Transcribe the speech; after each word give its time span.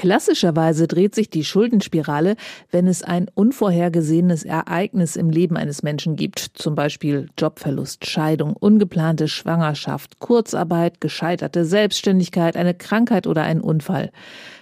Klassischerweise 0.00 0.86
dreht 0.86 1.16
sich 1.16 1.28
die 1.28 1.42
Schuldenspirale, 1.42 2.36
wenn 2.70 2.86
es 2.86 3.02
ein 3.02 3.26
unvorhergesehenes 3.34 4.44
Ereignis 4.44 5.16
im 5.16 5.28
Leben 5.28 5.56
eines 5.56 5.82
Menschen 5.82 6.14
gibt, 6.14 6.38
zum 6.38 6.76
Beispiel 6.76 7.28
Jobverlust, 7.36 8.06
Scheidung, 8.06 8.52
ungeplante 8.52 9.26
Schwangerschaft, 9.26 10.20
Kurzarbeit, 10.20 11.00
gescheiterte 11.00 11.64
Selbstständigkeit, 11.64 12.56
eine 12.56 12.74
Krankheit 12.74 13.26
oder 13.26 13.42
ein 13.42 13.60
Unfall. 13.60 14.12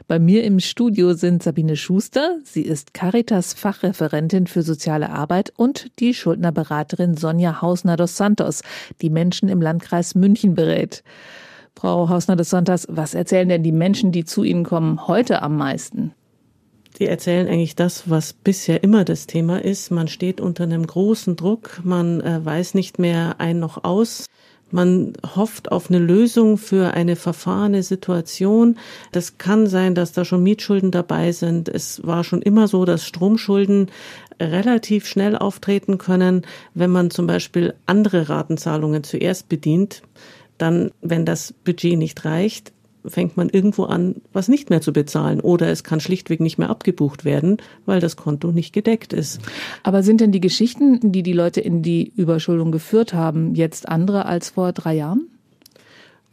Bei 0.09 0.19
mir 0.19 0.43
im 0.43 0.59
Studio 0.59 1.13
sind 1.13 1.43
Sabine 1.43 1.77
Schuster, 1.77 2.39
sie 2.43 2.63
ist 2.63 2.95
Caritas 2.95 3.53
Fachreferentin 3.53 4.47
für 4.47 4.63
soziale 4.63 5.11
Arbeit 5.11 5.53
und 5.55 5.91
die 5.99 6.15
Schuldnerberaterin 6.15 7.15
Sonja 7.15 7.61
Hausner 7.61 7.99
dos 7.99 8.17
Santos, 8.17 8.63
die 9.03 9.11
Menschen 9.11 9.51
im 9.51 9.61
Landkreis 9.61 10.15
München 10.15 10.55
berät. 10.55 11.05
Frau 11.79 12.09
Hausner 12.09 12.37
des 12.37 12.49
Sonntags, 12.49 12.87
was 12.91 13.15
erzählen 13.15 13.49
denn 13.49 13.63
die 13.63 13.73
Menschen, 13.73 14.11
die 14.11 14.25
zu 14.25 14.45
Ihnen 14.45 14.65
kommen, 14.65 15.07
heute 15.07 15.43
am 15.43 15.57
meisten? 15.57 16.13
Die 16.99 17.07
erzählen 17.07 17.47
eigentlich 17.47 17.77
das, 17.77 18.09
was 18.09 18.33
bisher 18.33 18.83
immer 18.83 19.05
das 19.05 19.27
Thema 19.27 19.63
ist. 19.63 19.91
Man 19.91 20.09
steht 20.09 20.41
unter 20.41 20.65
einem 20.65 20.87
großen 20.87 21.37
Druck, 21.37 21.81
man 21.85 22.23
äh, 22.23 22.43
weiß 22.43 22.73
nicht 22.73 22.99
mehr 22.99 23.37
ein 23.39 23.59
noch 23.59 23.85
aus. 23.85 24.27
Man 24.71 25.13
hofft 25.37 25.71
auf 25.71 25.91
eine 25.91 26.01
Lösung 26.01 26.57
für 26.59 26.95
eine 26.95 27.15
verfahrene 27.15 27.85
Situation. 27.85 28.79
Das 29.13 29.39
kann 29.39 29.69
sein, 29.69 29.95
dass 29.95 30.13
da 30.13 30.25
schon 30.25 30.43
Mietschulden 30.43 30.91
dabei 30.91 31.31
sind. 31.31 31.69
Es 31.69 32.05
war 32.05 32.25
schon 32.25 32.43
immer 32.43 32.67
so, 32.67 32.85
dass 32.85 33.07
Stromschulden 33.07 33.91
relativ 34.41 35.07
schnell 35.07 35.37
auftreten 35.37 35.99
können, 35.99 36.43
wenn 36.75 36.91
man 36.91 37.11
zum 37.11 37.27
Beispiel 37.27 37.75
andere 37.87 38.29
Ratenzahlungen 38.29 39.05
zuerst 39.05 39.49
bedient 39.49 40.03
dann, 40.59 40.91
wenn 41.01 41.25
das 41.25 41.53
Budget 41.53 41.99
nicht 41.99 42.25
reicht, 42.25 42.73
fängt 43.09 43.37
man 43.37 43.49
irgendwo 43.49 43.85
an, 43.85 44.17
was 44.33 44.49
nicht 44.49 44.71
mehr 44.71 44.81
zu 44.81 44.93
bezahlen. 44.93 45.41
Oder 45.41 45.69
es 45.69 45.85
kann 45.85 46.01
schlichtweg 46.01 46.41
nicht 46.41 46.59
mehr 46.59 46.71
abgebucht 46.71 47.25
werden, 47.25 47.59
weil 47.85 48.01
das 48.01 48.17
Konto 48.17 48.53
nicht 48.53 48.73
gedeckt 48.73 49.13
ist. 49.13 49.41
Aber 49.83 50.03
sind 50.03 50.21
denn 50.21 50.33
die 50.33 50.41
Geschichten, 50.41 51.13
die 51.13 51.23
die 51.23 51.33
Leute 51.33 51.61
in 51.61 51.83
die 51.83 52.13
Überschuldung 52.17 52.73
geführt 52.73 53.15
haben, 53.15 53.55
jetzt 53.55 53.89
andere 53.89 54.27
als 54.27 54.51
vor 54.51 54.73
drei 54.73 54.95
Jahren? 54.95 55.29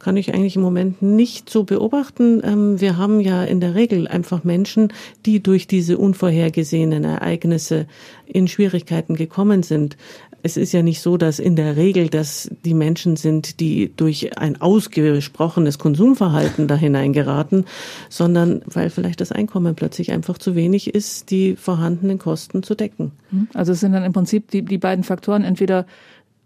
kann 0.04 0.18
ich 0.18 0.34
eigentlich 0.34 0.56
im 0.56 0.62
Moment 0.62 1.00
nicht 1.00 1.48
so 1.48 1.64
beobachten. 1.64 2.42
Ähm, 2.44 2.78
wir 2.78 2.98
haben 2.98 3.20
ja 3.20 3.42
in 3.42 3.60
der 3.60 3.74
Regel 3.74 4.06
einfach 4.06 4.44
Menschen, 4.44 4.92
die 5.24 5.42
durch 5.42 5.66
diese 5.66 5.96
unvorhergesehenen 5.96 7.04
Ereignisse 7.04 7.86
in 8.26 8.46
Schwierigkeiten 8.46 9.14
gekommen 9.14 9.62
sind. 9.62 9.96
Es 10.44 10.58
ist 10.58 10.72
ja 10.72 10.82
nicht 10.82 11.00
so, 11.00 11.16
dass 11.16 11.38
in 11.38 11.56
der 11.56 11.76
Regel 11.76 12.10
das 12.10 12.50
die 12.66 12.74
Menschen 12.74 13.16
sind, 13.16 13.60
die 13.60 13.90
durch 13.96 14.36
ein 14.36 14.60
ausgesprochenes 14.60 15.78
Konsumverhalten 15.78 16.68
da 16.68 16.76
hineingeraten, 16.76 17.64
sondern 18.10 18.60
weil 18.66 18.90
vielleicht 18.90 19.22
das 19.22 19.32
Einkommen 19.32 19.74
plötzlich 19.74 20.12
einfach 20.12 20.36
zu 20.36 20.54
wenig 20.54 20.94
ist, 20.94 21.30
die 21.30 21.56
vorhandenen 21.56 22.18
Kosten 22.18 22.62
zu 22.62 22.74
decken. 22.74 23.12
Also 23.54 23.72
es 23.72 23.80
sind 23.80 23.92
dann 23.92 24.04
im 24.04 24.12
Prinzip 24.12 24.50
die, 24.50 24.60
die 24.60 24.76
beiden 24.76 25.02
Faktoren, 25.02 25.44
entweder 25.44 25.86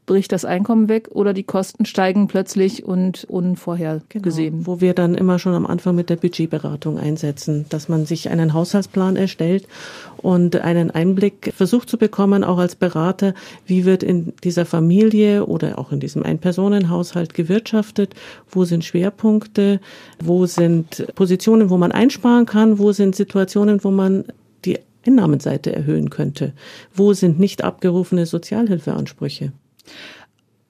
bricht 0.08 0.32
das 0.32 0.44
Einkommen 0.46 0.88
weg 0.88 1.10
oder 1.12 1.34
die 1.34 1.44
Kosten 1.44 1.84
steigen 1.84 2.26
plötzlich 2.28 2.84
und 2.84 3.24
unvorhergesehen. 3.24 4.54
Genau, 4.54 4.66
wo 4.66 4.80
wir 4.80 4.94
dann 4.94 5.14
immer 5.14 5.38
schon 5.38 5.54
am 5.54 5.66
Anfang 5.66 5.94
mit 5.94 6.10
der 6.10 6.16
Budgetberatung 6.16 6.98
einsetzen, 6.98 7.66
dass 7.68 7.88
man 7.88 8.06
sich 8.06 8.30
einen 8.30 8.54
Haushaltsplan 8.54 9.16
erstellt 9.16 9.68
und 10.16 10.56
einen 10.56 10.90
Einblick 10.90 11.52
versucht 11.54 11.90
zu 11.90 11.98
bekommen, 11.98 12.42
auch 12.42 12.58
als 12.58 12.74
Berater, 12.74 13.34
wie 13.66 13.84
wird 13.84 14.02
in 14.02 14.32
dieser 14.42 14.64
Familie 14.64 15.44
oder 15.44 15.78
auch 15.78 15.92
in 15.92 16.00
diesem 16.00 16.22
Ein-Personen-Haushalt 16.22 17.34
gewirtschaftet, 17.34 18.14
wo 18.50 18.64
sind 18.64 18.86
Schwerpunkte, 18.86 19.78
wo 20.18 20.46
sind 20.46 21.06
Positionen, 21.14 21.68
wo 21.68 21.76
man 21.76 21.92
einsparen 21.92 22.46
kann, 22.46 22.78
wo 22.78 22.92
sind 22.92 23.14
Situationen, 23.14 23.84
wo 23.84 23.90
man 23.90 24.24
die 24.64 24.78
Einnahmenseite 25.06 25.70
erhöhen 25.70 26.08
könnte, 26.08 26.54
wo 26.94 27.12
sind 27.12 27.38
nicht 27.38 27.62
abgerufene 27.62 28.24
Sozialhilfeansprüche. 28.24 29.52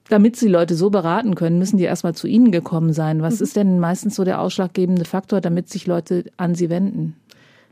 Damit 0.09 0.35
Sie 0.35 0.47
Leute 0.47 0.73
so 0.73 0.89
beraten 0.89 1.35
können, 1.35 1.59
müssen 1.59 1.77
die 1.77 1.83
erstmal 1.83 2.15
zu 2.15 2.25
Ihnen 2.25 2.51
gekommen 2.51 2.93
sein. 2.93 3.21
Was 3.21 3.39
mhm. 3.39 3.43
ist 3.43 3.55
denn 3.55 3.79
meistens 3.79 4.15
so 4.15 4.23
der 4.23 4.41
ausschlaggebende 4.41 5.05
Faktor, 5.05 5.39
damit 5.39 5.69
sich 5.69 5.85
Leute 5.85 6.25
an 6.37 6.55
Sie 6.55 6.69
wenden? 6.69 7.15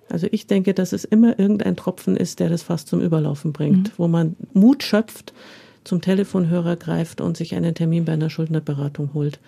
Also 0.09 0.27
ich 0.31 0.47
denke, 0.47 0.73
dass 0.73 0.93
es 0.93 1.03
immer 1.03 1.37
irgendein 1.39 1.75
Tropfen 1.75 2.15
ist, 2.15 2.39
der 2.39 2.49
das 2.49 2.63
fast 2.63 2.87
zum 2.87 3.01
Überlaufen 3.01 3.53
bringt, 3.53 3.89
mhm. 3.89 3.93
wo 3.97 4.07
man 4.07 4.35
Mut 4.53 4.83
schöpft, 4.83 5.33
zum 5.87 6.01
Telefonhörer 6.01 6.75
greift 6.75 7.21
und 7.21 7.37
sich 7.37 7.55
einen 7.55 7.73
Termin 7.73 8.05
bei 8.05 8.13
einer 8.13 8.29
Schuldnerberatung 8.29 9.11
holt. 9.13 9.39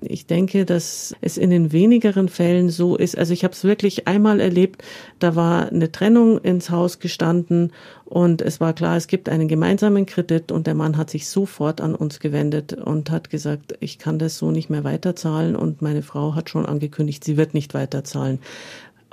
Ich 0.00 0.26
denke, 0.26 0.64
dass 0.64 1.14
es 1.20 1.36
in 1.38 1.50
den 1.50 1.70
wenigeren 1.70 2.28
Fällen 2.28 2.70
so 2.70 2.96
ist. 2.96 3.16
Also 3.16 3.32
ich 3.32 3.44
habe 3.44 3.52
es 3.52 3.62
wirklich 3.62 4.08
einmal 4.08 4.40
erlebt, 4.40 4.82
da 5.20 5.36
war 5.36 5.70
eine 5.70 5.92
Trennung 5.92 6.38
ins 6.38 6.70
Haus 6.70 6.98
gestanden 6.98 7.72
und 8.04 8.42
es 8.42 8.60
war 8.60 8.72
klar, 8.72 8.96
es 8.96 9.06
gibt 9.06 9.28
einen 9.28 9.48
gemeinsamen 9.48 10.06
Kredit 10.06 10.50
und 10.50 10.66
der 10.66 10.74
Mann 10.74 10.96
hat 10.96 11.10
sich 11.10 11.28
sofort 11.28 11.80
an 11.80 11.94
uns 11.94 12.18
gewendet 12.18 12.72
und 12.72 13.10
hat 13.10 13.30
gesagt, 13.30 13.74
ich 13.80 13.98
kann 13.98 14.18
das 14.18 14.38
so 14.38 14.50
nicht 14.50 14.70
mehr 14.70 14.84
weiterzahlen 14.84 15.54
und 15.54 15.82
meine 15.82 16.02
Frau 16.02 16.34
hat 16.34 16.50
schon 16.50 16.66
angekündigt, 16.66 17.22
sie 17.22 17.36
wird 17.36 17.54
nicht 17.54 17.74
weiterzahlen. 17.74 18.40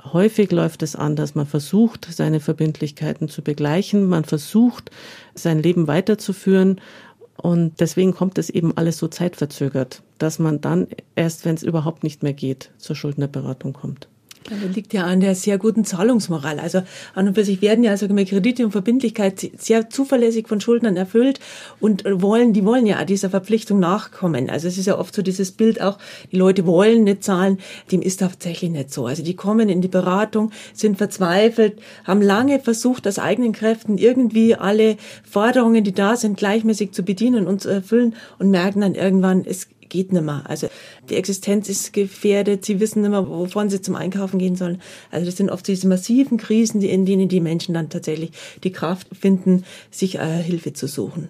Häufig 0.02 0.50
läuft 0.50 0.82
es 0.82 0.96
anders. 0.96 1.34
Man 1.34 1.46
versucht, 1.46 2.08
seine 2.10 2.40
Verbindlichkeiten 2.40 3.28
zu 3.28 3.42
begleichen. 3.42 4.08
Man 4.08 4.24
versucht, 4.24 4.90
sein 5.34 5.62
Leben 5.62 5.86
weiterzuführen. 5.88 6.80
Und 7.36 7.80
deswegen 7.80 8.14
kommt 8.14 8.38
es 8.38 8.50
eben 8.50 8.76
alles 8.76 8.98
so 8.98 9.08
zeitverzögert, 9.08 10.02
dass 10.18 10.38
man 10.38 10.60
dann 10.60 10.88
erst, 11.16 11.44
wenn 11.44 11.54
es 11.54 11.62
überhaupt 11.62 12.02
nicht 12.04 12.22
mehr 12.22 12.34
geht, 12.34 12.70
zur 12.78 12.96
Schuldnerberatung 12.96 13.72
kommt. 13.72 14.08
Das 14.48 14.74
liegt 14.74 14.94
ja 14.94 15.04
an 15.04 15.20
der 15.20 15.34
sehr 15.34 15.58
guten 15.58 15.84
Zahlungsmoral. 15.84 16.58
Also 16.58 16.82
an 17.14 17.28
und 17.28 17.34
für 17.34 17.44
sich 17.44 17.60
werden 17.60 17.84
ja 17.84 17.90
also 17.90 18.08
Kredite 18.08 18.64
und 18.64 18.72
Verbindlichkeit 18.72 19.50
sehr 19.58 19.90
zuverlässig 19.90 20.48
von 20.48 20.60
Schuldnern 20.60 20.96
erfüllt 20.96 21.40
und 21.78 22.04
wollen, 22.06 22.52
die 22.52 22.64
wollen 22.64 22.86
ja 22.86 23.04
dieser 23.04 23.30
Verpflichtung 23.30 23.78
nachkommen. 23.78 24.48
Also 24.48 24.66
es 24.66 24.78
ist 24.78 24.86
ja 24.86 24.98
oft 24.98 25.14
so 25.14 25.22
dieses 25.22 25.52
Bild 25.52 25.80
auch, 25.80 25.98
die 26.32 26.36
Leute 26.36 26.66
wollen 26.66 27.04
nicht 27.04 27.22
zahlen, 27.22 27.58
dem 27.92 28.02
ist 28.02 28.18
tatsächlich 28.20 28.70
nicht 28.70 28.92
so. 28.92 29.06
Also 29.06 29.22
die 29.22 29.36
kommen 29.36 29.68
in 29.68 29.82
die 29.82 29.88
Beratung, 29.88 30.52
sind 30.72 30.98
verzweifelt, 30.98 31.80
haben 32.04 32.22
lange 32.22 32.60
versucht, 32.60 33.06
aus 33.06 33.18
eigenen 33.18 33.52
Kräften 33.52 33.98
irgendwie 33.98 34.54
alle 34.54 34.96
Forderungen, 35.28 35.84
die 35.84 35.92
da 35.92 36.16
sind, 36.16 36.38
gleichmäßig 36.38 36.92
zu 36.92 37.02
bedienen 37.02 37.46
und 37.46 37.60
zu 37.60 37.68
erfüllen 37.68 38.14
und 38.38 38.50
merken 38.50 38.80
dann 38.80 38.94
irgendwann, 38.94 39.44
es 39.44 39.68
geht 39.90 40.12
nicht 40.12 40.24
mehr. 40.24 40.44
Also 40.46 40.68
die 41.10 41.16
Existenz 41.16 41.68
ist 41.68 41.92
gefährdet, 41.92 42.64
sie 42.64 42.80
wissen 42.80 43.02
nicht 43.02 43.10
mehr, 43.10 43.28
wovon 43.28 43.68
sie 43.68 43.82
zum 43.82 43.96
Einkaufen 43.96 44.38
gehen 44.38 44.56
sollen. 44.56 44.80
Also 45.10 45.26
das 45.26 45.36
sind 45.36 45.50
oft 45.50 45.66
diese 45.68 45.86
massiven 45.86 46.38
Krisen, 46.38 46.80
in 46.80 47.04
denen 47.04 47.28
die 47.28 47.40
Menschen 47.40 47.74
dann 47.74 47.90
tatsächlich 47.90 48.30
die 48.64 48.72
Kraft 48.72 49.08
finden, 49.12 49.64
sich 49.90 50.16
äh, 50.16 50.42
Hilfe 50.42 50.72
zu 50.72 50.86
suchen. 50.86 51.28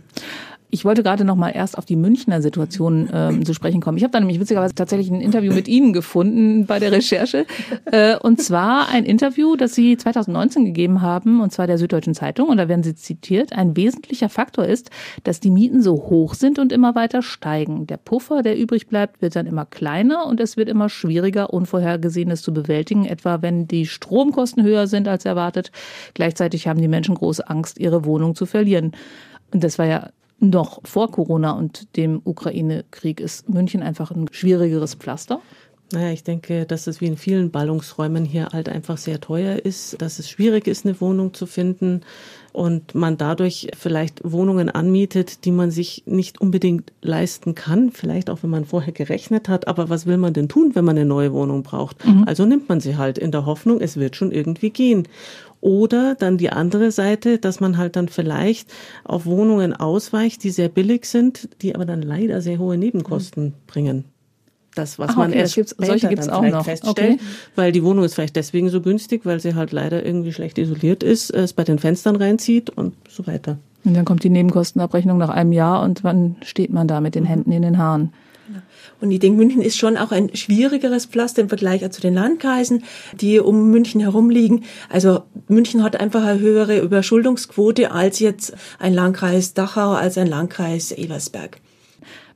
Ich 0.70 0.84
wollte 0.84 1.02
gerade 1.02 1.24
noch 1.24 1.36
mal 1.36 1.50
erst 1.50 1.76
auf 1.76 1.84
die 1.84 1.96
Münchner 1.96 2.42
Situation 2.42 3.08
ähm, 3.12 3.44
zu 3.44 3.54
sprechen 3.54 3.80
kommen. 3.80 3.98
Ich 3.98 4.04
habe 4.04 4.12
da 4.12 4.20
nämlich 4.20 4.38
witzigerweise 4.38 4.74
tatsächlich 4.74 5.10
ein 5.10 5.20
Interview 5.20 5.52
mit 5.52 5.68
Ihnen 5.68 5.92
gefunden 5.92 6.66
bei 6.66 6.78
der 6.78 6.92
Recherche. 6.92 7.46
Äh, 7.92 8.16
und 8.16 8.40
zwar 8.40 8.88
ein 8.88 9.04
Interview, 9.04 9.56
das 9.56 9.74
Sie 9.74 9.96
2019 9.96 10.64
gegeben 10.64 11.02
haben, 11.02 11.40
und 11.40 11.50
zwar 11.52 11.66
der 11.66 11.78
Süddeutschen 11.78 12.14
Zeitung. 12.14 12.48
Und 12.48 12.58
da 12.58 12.68
werden 12.68 12.82
Sie 12.82 12.94
zitiert. 12.94 13.52
Ein 13.52 13.76
wesentlicher 13.76 14.28
Faktor 14.28 14.64
ist, 14.64 14.90
dass 15.24 15.40
die 15.40 15.50
Mieten 15.50 15.82
so 15.82 15.94
hoch 15.94 16.34
sind 16.34 16.58
und 16.58 16.72
immer 16.72 16.94
weiter 16.94 17.22
steigen. 17.22 17.86
Der 17.86 17.96
Puffer, 17.96 18.42
der 18.42 18.56
übrig 18.56 18.86
bleibt, 18.86 19.22
wird 19.22 19.34
dann 19.34 19.46
immer 19.46 19.64
kleiner 19.64 20.26
und 20.26 20.40
es 20.40 20.56
wird 20.56 20.68
immer 20.68 20.88
schwieriger, 20.88 21.52
Unvorhergesehenes 21.52 22.42
zu 22.42 22.54
bewältigen, 22.54 23.06
etwa 23.06 23.42
wenn 23.42 23.66
die 23.66 23.86
Stromkosten 23.86 24.62
höher 24.62 24.86
sind 24.86 25.08
als 25.08 25.24
erwartet. 25.24 25.72
Gleichzeitig 26.14 26.68
haben 26.68 26.80
die 26.80 26.88
Menschen 26.88 27.14
große 27.14 27.48
Angst, 27.48 27.78
ihre 27.78 28.04
Wohnung 28.04 28.34
zu 28.34 28.46
verlieren. 28.46 28.92
Und 29.52 29.64
das 29.64 29.78
war 29.78 29.86
ja 29.86 30.10
noch 30.40 30.80
vor 30.84 31.10
Corona 31.10 31.52
und 31.52 31.96
dem 31.96 32.20
Ukraine-Krieg 32.24 33.20
ist 33.20 33.48
München 33.48 33.82
einfach 33.82 34.10
ein 34.10 34.26
schwierigeres 34.32 34.94
Pflaster? 34.94 35.40
Naja, 35.92 36.12
ich 36.12 36.22
denke, 36.22 36.66
dass 36.66 36.86
es 36.86 37.00
wie 37.00 37.06
in 37.06 37.16
vielen 37.16 37.50
Ballungsräumen 37.50 38.24
hier 38.24 38.50
halt 38.52 38.68
einfach 38.68 38.96
sehr 38.96 39.20
teuer 39.20 39.56
ist, 39.56 40.00
dass 40.00 40.20
es 40.20 40.30
schwierig 40.30 40.68
ist, 40.68 40.86
eine 40.86 41.00
Wohnung 41.00 41.34
zu 41.34 41.46
finden 41.46 42.02
und 42.52 42.94
man 42.94 43.16
dadurch 43.16 43.68
vielleicht 43.76 44.20
Wohnungen 44.22 44.68
anmietet, 44.68 45.44
die 45.44 45.50
man 45.50 45.72
sich 45.72 46.04
nicht 46.06 46.40
unbedingt 46.40 46.92
leisten 47.02 47.56
kann, 47.56 47.90
vielleicht 47.90 48.30
auch 48.30 48.42
wenn 48.42 48.50
man 48.50 48.66
vorher 48.66 48.92
gerechnet 48.92 49.48
hat, 49.48 49.66
aber 49.66 49.88
was 49.88 50.06
will 50.06 50.16
man 50.16 50.32
denn 50.32 50.48
tun, 50.48 50.72
wenn 50.74 50.84
man 50.84 50.96
eine 50.96 51.06
neue 51.06 51.32
Wohnung 51.32 51.64
braucht? 51.64 52.04
Mhm. 52.06 52.24
Also 52.24 52.46
nimmt 52.46 52.68
man 52.68 52.80
sie 52.80 52.96
halt 52.96 53.18
in 53.18 53.32
der 53.32 53.44
Hoffnung, 53.44 53.80
es 53.80 53.96
wird 53.96 54.14
schon 54.14 54.30
irgendwie 54.30 54.70
gehen. 54.70 55.08
Oder 55.60 56.14
dann 56.14 56.38
die 56.38 56.50
andere 56.50 56.90
Seite, 56.90 57.38
dass 57.38 57.60
man 57.60 57.76
halt 57.76 57.96
dann 57.96 58.08
vielleicht 58.08 58.72
auf 59.04 59.26
Wohnungen 59.26 59.74
ausweicht, 59.74 60.42
die 60.42 60.50
sehr 60.50 60.68
billig 60.68 61.04
sind, 61.04 61.48
die 61.62 61.74
aber 61.74 61.84
dann 61.84 62.00
leider 62.00 62.40
sehr 62.40 62.58
hohe 62.58 62.78
Nebenkosten 62.78 63.44
mhm. 63.44 63.54
bringen. 63.66 64.04
Das, 64.74 64.98
was 64.98 65.10
Ach, 65.10 65.16
man 65.16 65.32
erst 65.32 65.56
gibt's, 65.56 65.74
solche 65.78 66.08
gibt's 66.08 66.28
auch 66.28 66.42
noch. 66.42 66.64
feststellt, 66.64 67.14
okay. 67.14 67.18
weil 67.56 67.72
die 67.72 67.82
Wohnung 67.82 68.04
ist 68.04 68.14
vielleicht 68.14 68.36
deswegen 68.36 68.68
so 68.68 68.80
günstig, 68.80 69.26
weil 69.26 69.40
sie 69.40 69.54
halt 69.54 69.72
leider 69.72 70.04
irgendwie 70.04 70.32
schlecht 70.32 70.58
isoliert 70.58 71.02
ist, 71.02 71.30
es 71.30 71.52
bei 71.52 71.64
den 71.64 71.78
Fenstern 71.78 72.14
reinzieht 72.14 72.70
und 72.70 72.94
so 73.08 73.26
weiter. 73.26 73.58
Und 73.84 73.94
dann 73.94 74.04
kommt 74.04 74.22
die 74.22 74.30
Nebenkostenabrechnung 74.30 75.18
nach 75.18 75.30
einem 75.30 75.52
Jahr 75.52 75.82
und 75.82 76.04
wann 76.04 76.36
steht 76.42 76.72
man 76.72 76.86
da 76.86 77.00
mit 77.00 77.14
den 77.14 77.24
Händen 77.24 77.50
in 77.50 77.62
den 77.62 77.78
Haaren? 77.78 78.12
Und 79.00 79.10
ich 79.10 79.18
denke, 79.18 79.38
München 79.38 79.62
ist 79.62 79.78
schon 79.78 79.96
auch 79.96 80.12
ein 80.12 80.34
schwierigeres 80.36 81.06
Pflaster 81.06 81.40
im 81.40 81.48
Vergleich 81.48 81.88
zu 81.90 82.00
den 82.00 82.14
Landkreisen, 82.14 82.84
die 83.18 83.38
um 83.38 83.70
München 83.70 84.00
herum 84.00 84.28
liegen. 84.28 84.64
Also 84.90 85.22
München 85.48 85.82
hat 85.82 85.98
einfach 85.98 86.22
eine 86.22 86.40
höhere 86.40 86.78
Überschuldungsquote 86.78 87.92
als 87.92 88.18
jetzt 88.18 88.54
ein 88.78 88.92
Landkreis 88.92 89.54
Dachau, 89.54 89.92
als 89.92 90.18
ein 90.18 90.26
Landkreis 90.26 90.92
Eversberg. 90.92 91.60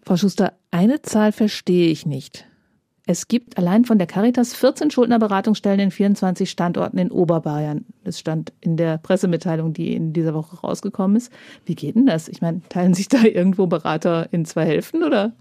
Frau 0.05 0.17
Schuster, 0.17 0.53
eine 0.75 1.03
Zahl 1.03 1.31
verstehe 1.31 1.89
ich 1.89 2.05
nicht. 2.05 2.49
Es 3.07 3.29
gibt 3.29 3.59
allein 3.59 3.85
von 3.85 3.99
der 3.99 4.09
Caritas 4.09 4.55
14 4.55 4.91
Schuldnerberatungsstellen 4.91 5.79
in 5.79 5.91
24 5.93 6.51
Standorten 6.51 6.99
in 6.99 7.13
Oberbayern. 7.13 7.85
Das 8.03 8.19
stand 8.19 8.53
in 8.61 8.77
der 8.77 8.99
Pressemitteilung, 8.99 9.73
die 9.73 9.95
in 9.95 10.13
dieser 10.13 10.35
Woche 10.35 10.59
rausgekommen 10.59 11.17
ist. 11.17 11.31
Wie 11.65 11.77
geht 11.77 11.95
denn 11.95 12.07
das? 12.07 12.27
Ich 12.27 12.43
meine, 12.43 12.61
teilen 12.71 12.93
sich 12.93 13.07
da 13.07 13.23
irgendwo 13.23 13.69
Berater 13.69 14.27
in 14.33 14.45
zwei 14.47 14.65
Hälften 14.65 15.05
oder? 15.05 15.33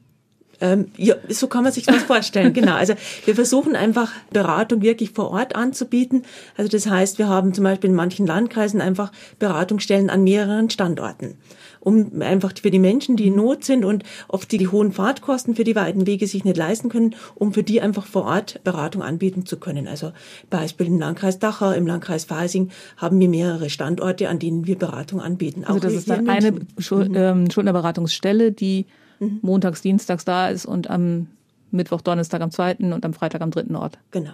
Ähm, 0.61 0.87
ja, 0.97 1.15
so 1.29 1.47
kann 1.47 1.63
man 1.63 1.71
sich 1.71 1.85
das 1.85 2.03
vorstellen, 2.03 2.53
genau. 2.53 2.75
Also 2.75 2.93
wir 3.25 3.35
versuchen 3.35 3.75
einfach 3.75 4.11
Beratung 4.31 4.81
wirklich 4.81 5.11
vor 5.11 5.31
Ort 5.31 5.55
anzubieten. 5.55 6.23
Also 6.57 6.69
das 6.69 6.87
heißt, 6.87 7.17
wir 7.17 7.27
haben 7.27 7.53
zum 7.53 7.63
Beispiel 7.63 7.89
in 7.89 7.95
manchen 7.95 8.25
Landkreisen 8.25 8.81
einfach 8.81 9.11
Beratungsstellen 9.39 10.09
an 10.09 10.23
mehreren 10.23 10.69
Standorten 10.69 11.37
um 11.83 12.21
einfach 12.21 12.53
für 12.59 12.71
die 12.71 12.79
Menschen, 12.79 13.17
die 13.17 13.27
in 13.27 13.35
Not 13.35 13.65
sind 13.65 13.83
und 13.83 14.03
oft 14.29 14.51
die 14.51 14.67
hohen 14.67 14.93
Fahrtkosten 14.93 15.55
für 15.55 15.65
die 15.65 15.75
weiten 15.75 16.07
Wege 16.07 16.27
sich 16.27 16.45
nicht 16.45 16.55
leisten 16.55 16.87
können, 16.87 17.15
um 17.35 17.53
für 17.53 17.63
die 17.63 17.81
einfach 17.81 18.05
vor 18.05 18.23
Ort 18.23 18.61
Beratung 18.63 19.01
anbieten 19.01 19.45
zu 19.45 19.57
können. 19.57 19.87
Also 19.87 20.13
Beispiel 20.49 20.87
im 20.87 20.99
Landkreis 20.99 21.39
Dachau, 21.39 21.71
im 21.71 21.85
Landkreis 21.85 22.23
Freising 22.23 22.69
haben 22.95 23.19
wir 23.19 23.27
mehrere 23.27 23.69
Standorte, 23.69 24.29
an 24.29 24.39
denen 24.39 24.65
wir 24.65 24.77
Beratung 24.77 25.19
anbieten. 25.19 25.65
Also 25.65 25.79
das 25.79 25.93
ist 25.93 26.09
dann 26.09 26.29
eine 26.29 26.51
mhm. 26.51 27.15
ähm, 27.15 27.51
Schuldnerberatungsstelle, 27.51 28.53
die 28.53 28.85
mhm. 29.23 29.39
montags, 29.41 29.81
dienstags 29.81 30.25
da 30.25 30.49
ist 30.49 30.65
und 30.65 30.89
am 30.89 31.27
Mittwoch, 31.71 32.01
Donnerstag 32.01 32.41
am 32.41 32.51
zweiten 32.51 32.93
und 32.93 33.05
am 33.05 33.13
Freitag 33.13 33.41
am 33.41 33.51
dritten 33.51 33.75
Ort. 33.75 33.97
Genau. 34.11 34.33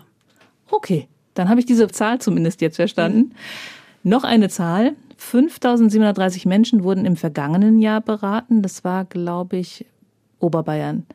Okay, 0.69 1.07
dann 1.33 1.49
habe 1.49 1.59
ich 1.59 1.65
diese 1.65 1.87
Zahl 1.87 2.19
zumindest 2.19 2.61
jetzt 2.61 2.75
verstanden. 2.75 3.19
Mhm. 3.19 3.31
Noch 4.03 4.23
eine 4.23 4.49
Zahl, 4.49 4.95
5730 5.17 6.45
Menschen 6.45 6.83
wurden 6.83 7.05
im 7.05 7.15
vergangenen 7.15 7.81
Jahr 7.81 8.01
beraten. 8.01 8.61
Das 8.61 8.83
war, 8.83 9.05
glaube 9.05 9.57
ich, 9.57 9.85
Oberbayern. 10.39 11.05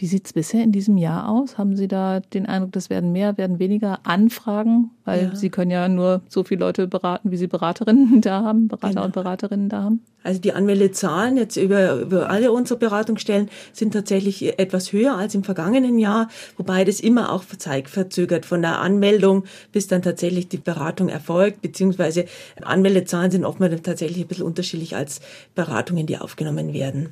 Wie 0.00 0.06
sieht 0.06 0.26
es 0.26 0.32
bisher 0.32 0.62
in 0.62 0.70
diesem 0.70 0.96
Jahr 0.96 1.28
aus? 1.28 1.58
Haben 1.58 1.74
Sie 1.74 1.88
da 1.88 2.20
den 2.20 2.46
Eindruck, 2.46 2.70
das 2.70 2.88
werden 2.88 3.10
mehr, 3.10 3.36
werden 3.36 3.58
weniger 3.58 4.06
Anfragen? 4.06 4.92
Weil 5.04 5.24
ja. 5.24 5.34
Sie 5.34 5.50
können 5.50 5.72
ja 5.72 5.88
nur 5.88 6.22
so 6.28 6.44
viele 6.44 6.60
Leute 6.60 6.86
beraten, 6.86 7.32
wie 7.32 7.36
Sie 7.36 7.48
Beraterinnen 7.48 8.20
da 8.20 8.44
haben, 8.44 8.68
Berater 8.68 8.88
genau. 8.90 9.04
und 9.06 9.12
Beraterinnen 9.12 9.68
da 9.68 9.82
haben. 9.82 10.04
Also 10.22 10.40
die 10.40 10.52
Anmeldezahlen 10.52 11.36
jetzt 11.36 11.56
über, 11.56 11.96
über 11.96 12.30
alle 12.30 12.52
unsere 12.52 12.78
Beratungsstellen 12.78 13.48
sind 13.72 13.92
tatsächlich 13.92 14.56
etwas 14.60 14.92
höher 14.92 15.16
als 15.16 15.34
im 15.34 15.42
vergangenen 15.42 15.98
Jahr, 15.98 16.28
wobei 16.56 16.84
das 16.84 17.00
immer 17.00 17.32
auch 17.32 17.44
zeitverzögert 17.44 18.46
von 18.46 18.62
der 18.62 18.78
Anmeldung 18.78 19.46
bis 19.72 19.88
dann 19.88 20.02
tatsächlich 20.02 20.46
die 20.46 20.58
Beratung 20.58 21.08
erfolgt, 21.08 21.60
beziehungsweise 21.60 22.26
Anmeldezahlen 22.62 23.32
sind 23.32 23.44
oftmals 23.44 23.82
tatsächlich 23.82 24.24
ein 24.24 24.28
bisschen 24.28 24.46
unterschiedlich 24.46 24.94
als 24.94 25.20
Beratungen, 25.56 26.06
die 26.06 26.18
aufgenommen 26.18 26.72
werden. 26.72 27.08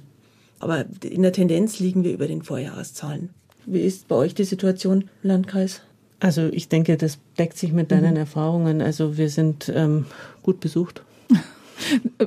Aber 0.59 0.85
in 1.03 1.23
der 1.23 1.33
Tendenz 1.33 1.79
liegen 1.79 2.05
wir 2.05 2.13
über 2.13 2.27
den 2.27 2.43
Vorjahreszahlen. 2.43 3.31
Wie 3.67 3.81
ist 3.81 4.09
bei 4.09 4.15
euch 4.15 4.35
die 4.35 4.45
Situation 4.45 5.03
im 5.23 5.29
Landkreis? 5.29 5.83
Also 6.21 6.49
ich 6.51 6.69
denke, 6.69 6.97
das 6.97 7.19
deckt 7.39 7.59
sich 7.59 7.73
mit 7.73 7.91
deinen 7.91 8.13
mhm. 8.13 8.21
Erfahrungen. 8.21 8.81
Also 8.81 9.19
wir 9.19 9.29
sind 9.29 9.71
ähm, 9.75 10.07
gut 10.43 10.61
besucht. 10.61 11.03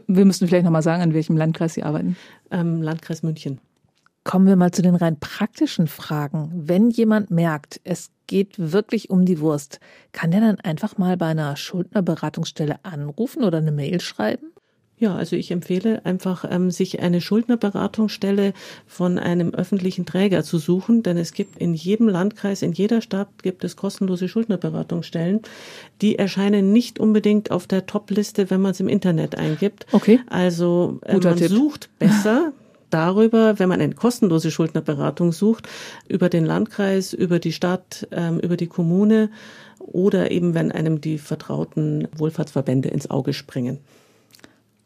Wir 0.05 0.25
müssen 0.25 0.47
vielleicht 0.47 0.65
nochmal 0.65 0.83
sagen, 0.83 1.01
an 1.01 1.15
welchem 1.15 1.35
Landkreis 1.35 1.73
Sie 1.73 1.81
arbeiten. 1.81 2.15
Ähm, 2.51 2.83
Landkreis 2.83 3.23
München. 3.23 3.59
Kommen 4.23 4.45
wir 4.45 4.55
mal 4.55 4.71
zu 4.71 4.83
den 4.83 4.93
rein 4.93 5.19
praktischen 5.19 5.87
Fragen. 5.87 6.51
Wenn 6.53 6.91
jemand 6.91 7.31
merkt, 7.31 7.81
es 7.83 8.11
geht 8.27 8.53
wirklich 8.59 9.09
um 9.09 9.25
die 9.25 9.39
Wurst, 9.39 9.79
kann 10.11 10.29
der 10.29 10.41
dann 10.41 10.59
einfach 10.59 10.99
mal 10.99 11.17
bei 11.17 11.27
einer 11.27 11.55
Schuldnerberatungsstelle 11.55 12.85
anrufen 12.85 13.43
oder 13.43 13.57
eine 13.57 13.71
Mail 13.71 13.99
schreiben? 14.01 14.51
Ja, 14.99 15.15
also 15.15 15.37
ich 15.37 15.49
empfehle 15.51 16.05
einfach, 16.05 16.43
ähm, 16.49 16.71
sich 16.71 16.99
eine 16.99 17.21
Schuldnerberatungsstelle 17.21 18.53
von 18.85 19.17
einem 19.17 19.53
öffentlichen 19.53 20.05
Träger 20.05 20.43
zu 20.43 20.57
suchen, 20.57 21.03
denn 21.03 21.17
es 21.17 21.31
gibt 21.31 21.57
in 21.57 21.73
jedem 21.73 22.09
Landkreis, 22.09 22.61
in 22.61 22.73
jeder 22.73 23.01
Stadt 23.01 23.29
gibt 23.41 23.63
es 23.63 23.77
kostenlose 23.77 24.27
Schuldnerberatungsstellen. 24.27 25.41
Die 26.01 26.19
erscheinen 26.19 26.73
nicht 26.73 26.99
unbedingt 26.99 27.49
auf 27.49 27.65
der 27.65 27.85
Top-Liste, 27.85 28.49
wenn 28.49 28.59
man 28.59 28.71
es 28.71 28.81
im 28.81 28.89
Internet 28.89 29.37
eingibt. 29.37 29.85
Okay. 29.93 30.19
Also 30.29 30.99
äh, 31.05 31.17
man 31.17 31.37
Tipp. 31.37 31.49
sucht 31.49 31.89
besser 31.97 32.51
darüber, 32.89 33.57
wenn 33.57 33.69
man 33.69 33.79
eine 33.79 33.95
kostenlose 33.95 34.51
Schuldnerberatung 34.51 35.31
sucht, 35.31 35.69
über 36.09 36.27
den 36.27 36.45
Landkreis, 36.45 37.13
über 37.13 37.39
die 37.39 37.53
Stadt, 37.53 38.05
ähm, 38.11 38.39
über 38.39 38.57
die 38.57 38.67
Kommune 38.67 39.29
oder 39.79 40.29
eben 40.31 40.53
wenn 40.55 40.73
einem 40.73 40.99
die 40.99 41.17
vertrauten 41.17 42.09
Wohlfahrtsverbände 42.17 42.89
ins 42.89 43.09
Auge 43.09 43.31
springen. 43.31 43.79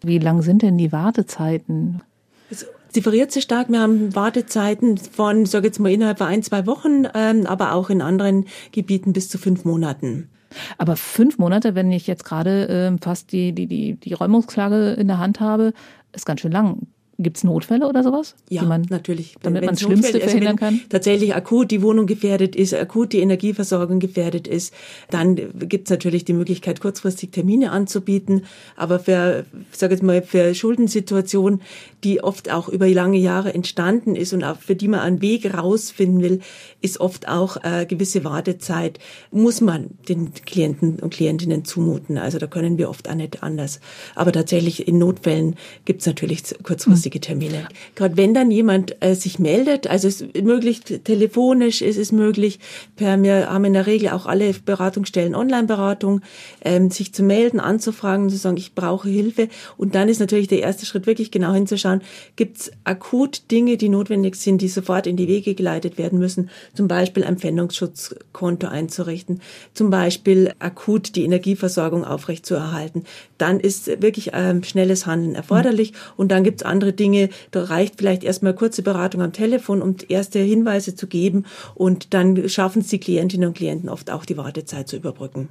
Wie 0.04 0.20
lang 0.20 0.42
sind 0.42 0.62
denn 0.62 0.78
die 0.78 0.92
Wartezeiten? 0.92 2.02
Es 2.50 2.66
differiert 2.96 3.32
sich 3.32 3.44
stark. 3.44 3.70
Wir 3.70 3.80
haben 3.80 4.14
Wartezeiten 4.16 4.98
von, 4.98 5.46
sage 5.46 5.68
jetzt 5.68 5.80
mal, 5.80 5.92
innerhalb 5.92 6.18
von 6.18 6.28
ein, 6.28 6.44
zwei 6.44 6.68
Wochen, 6.68 7.08
ähm, 7.16 7.46
aber 7.46 7.72
auch 7.72 7.90
in 7.90 8.02
anderen 8.02 8.46
Gebieten 8.72 9.14
bis 9.14 9.30
zu 9.30 9.38
fünf 9.38 9.64
Monaten. 9.64 10.30
Aber 10.78 10.96
fünf 10.96 11.38
Monate, 11.38 11.74
wenn 11.74 11.92
ich 11.92 12.06
jetzt 12.06 12.26
gerade 12.26 12.68
ähm, 12.70 13.00
fast 13.00 13.32
die, 13.32 13.54
die, 13.54 13.66
die, 13.66 13.96
die 13.96 14.14
Räumungsklage 14.14 14.92
in 14.92 15.08
der 15.08 15.18
Hand 15.18 15.40
habe, 15.40 15.74
ist 16.12 16.26
ganz 16.26 16.42
schön 16.42 16.52
lang. 16.52 16.88
Gibt 17.24 17.38
es 17.38 17.44
Notfälle 17.44 17.88
oder 17.88 18.04
sowas? 18.04 18.36
Ja, 18.50 18.64
man, 18.64 18.86
natürlich. 18.90 19.36
Damit 19.42 19.64
man 19.64 19.76
das 19.76 19.82
Schlimmste 19.82 20.14
Notfälle, 20.14 20.24
verhindern 20.30 20.56
kann? 20.58 20.82
Tatsächlich 20.90 21.36
akut 21.36 21.72
die 21.72 21.82
Wohnung 21.82 22.06
gefährdet 22.06 22.56
ist, 22.56 22.74
akut 22.74 23.14
die 23.14 23.20
Energieversorgung 23.20 24.00
gefährdet 24.00 24.48
ist, 24.48 24.74
dann 25.10 25.36
gibt 25.36 25.88
es 25.88 25.92
natürlich 25.92 26.26
die 26.26 26.34
Möglichkeit, 26.34 26.82
kurzfristig 26.82 27.32
Termine 27.32 27.72
anzubieten. 27.72 28.46
Aber 28.76 29.00
für, 29.00 29.46
sag 29.72 29.92
jetzt 29.92 30.04
mal, 30.04 30.22
für 30.22 30.54
Schuldensituationen, 30.54 31.62
die 32.04 32.24
oft 32.24 32.52
auch 32.52 32.68
über 32.70 32.88
lange 32.90 33.18
Jahre 33.18 33.54
entstanden 33.54 34.16
ist 34.16 34.34
und 34.34 34.44
auch 34.44 34.60
für 34.60 34.76
die 34.76 34.88
man 34.88 35.00
einen 35.00 35.22
Weg 35.22 35.54
rausfinden 35.54 36.22
will, 36.22 36.40
ist 36.82 37.00
oft 37.00 37.28
auch 37.28 37.58
äh, 37.64 37.86
gewisse 37.86 38.24
Wartezeit, 38.24 39.00
muss 39.32 39.62
man 39.62 39.92
den 40.10 40.34
Klienten 40.34 41.00
und 41.00 41.14
Klientinnen 41.14 41.66
zumuten. 41.66 42.18
Also 42.18 42.38
da 42.38 42.48
können 42.48 42.78
wir 42.78 42.90
oft 42.90 43.10
auch 43.10 43.16
nicht 43.16 43.44
anders. 43.44 43.80
Aber 44.16 44.32
tatsächlich 44.32 44.88
in 44.88 44.98
Notfällen 44.98 45.56
gibt 45.86 46.02
es 46.02 46.08
natürlich 46.08 46.44
kurzfristig 46.64 47.13
kurzfristige 47.14 47.20
Termine. 47.20 47.68
Gerade 47.96 48.18
wenn 48.18 48.34
dann 48.34 48.52
jemand 48.52 48.96
äh, 49.02 49.16
sich 49.16 49.40
meldet, 49.40 49.88
also 49.88 50.08
es 50.08 50.22
ist 50.22 50.44
möglich 50.44 50.82
telefonisch, 50.82 51.82
es 51.82 51.98
ist 51.98 52.12
möglich, 52.12 52.60
per, 52.96 53.22
wir 53.22 53.52
haben 53.52 53.66
in 53.66 53.74
der 53.74 53.88
Regel 53.88 54.10
auch 54.10 54.26
alle 54.26 54.54
Beratungsstellen 54.54 55.36
Online-Beratung, 55.36 56.22
ähm, 56.64 56.92
sich 56.92 57.14
zu 57.14 57.24
melden, 57.24 57.60
anzufragen, 57.60 58.30
zu 58.30 58.38
sagen, 58.38 58.58
ich 58.58 58.74
brauche 58.74 59.10
Hilfe. 59.10 59.50
Und 59.78 59.96
dann 59.96 60.10
ist 60.10 60.20
natürlich 60.20 60.48
der 60.48 60.62
erste 60.62 60.86
Schritt 60.86 61.06
wirklich 61.06 61.32
genau 61.32 61.54
hinzuschauen, 61.54 62.02
gibt 62.36 62.58
es 62.58 62.72
akut 62.84 63.52
Dinge, 63.52 63.78
die 63.78 63.90
notwendig 63.90 64.36
sind, 64.36 64.62
die 64.62 64.68
sofort 64.68 65.08
in 65.08 65.18
die 65.18 65.28
Wege 65.28 65.56
geleitet 65.56 65.98
werden 65.98 66.20
müssen, 66.20 66.50
zum 66.74 66.88
Beispiel 66.88 67.24
ein 67.24 67.38
Pfändungsschutzkonto 67.38 68.68
einzurichten, 68.68 69.42
zum 69.74 69.90
Beispiel 69.90 70.54
akut 70.60 71.16
die 71.16 71.24
Energieversorgung 71.24 72.04
aufrechtzuerhalten. 72.04 73.04
Dann 73.38 73.60
ist 73.60 73.88
wirklich 74.02 74.32
ähm, 74.34 74.64
schnelles 74.64 75.06
Handeln 75.06 75.36
erforderlich 75.36 75.92
mhm. 75.92 75.98
und 76.18 76.32
dann 76.32 76.44
gibt 76.44 76.62
es 76.62 76.66
andere 76.66 76.93
Dinge, 76.94 77.30
da 77.52 77.64
reicht 77.64 77.96
vielleicht 77.98 78.24
erstmal 78.24 78.54
kurze 78.54 78.84
Beratung 78.84 79.22
am 79.22 79.34
Telefon, 79.34 79.82
um 79.82 79.96
erste 80.08 80.40
Hinweise 80.40 80.96
zu 80.96 81.08
geben 81.08 81.46
und 81.76 82.14
dann 82.14 82.48
schaffen 82.50 82.82
es 82.82 82.88
die 82.88 83.00
Klientinnen 83.00 83.50
und 83.50 83.56
Klienten 83.56 83.90
oft 83.90 84.10
auch 84.10 84.26
die 84.26 84.38
Wartezeit 84.38 84.88
zu 84.88 84.96
überbrücken. 84.96 85.50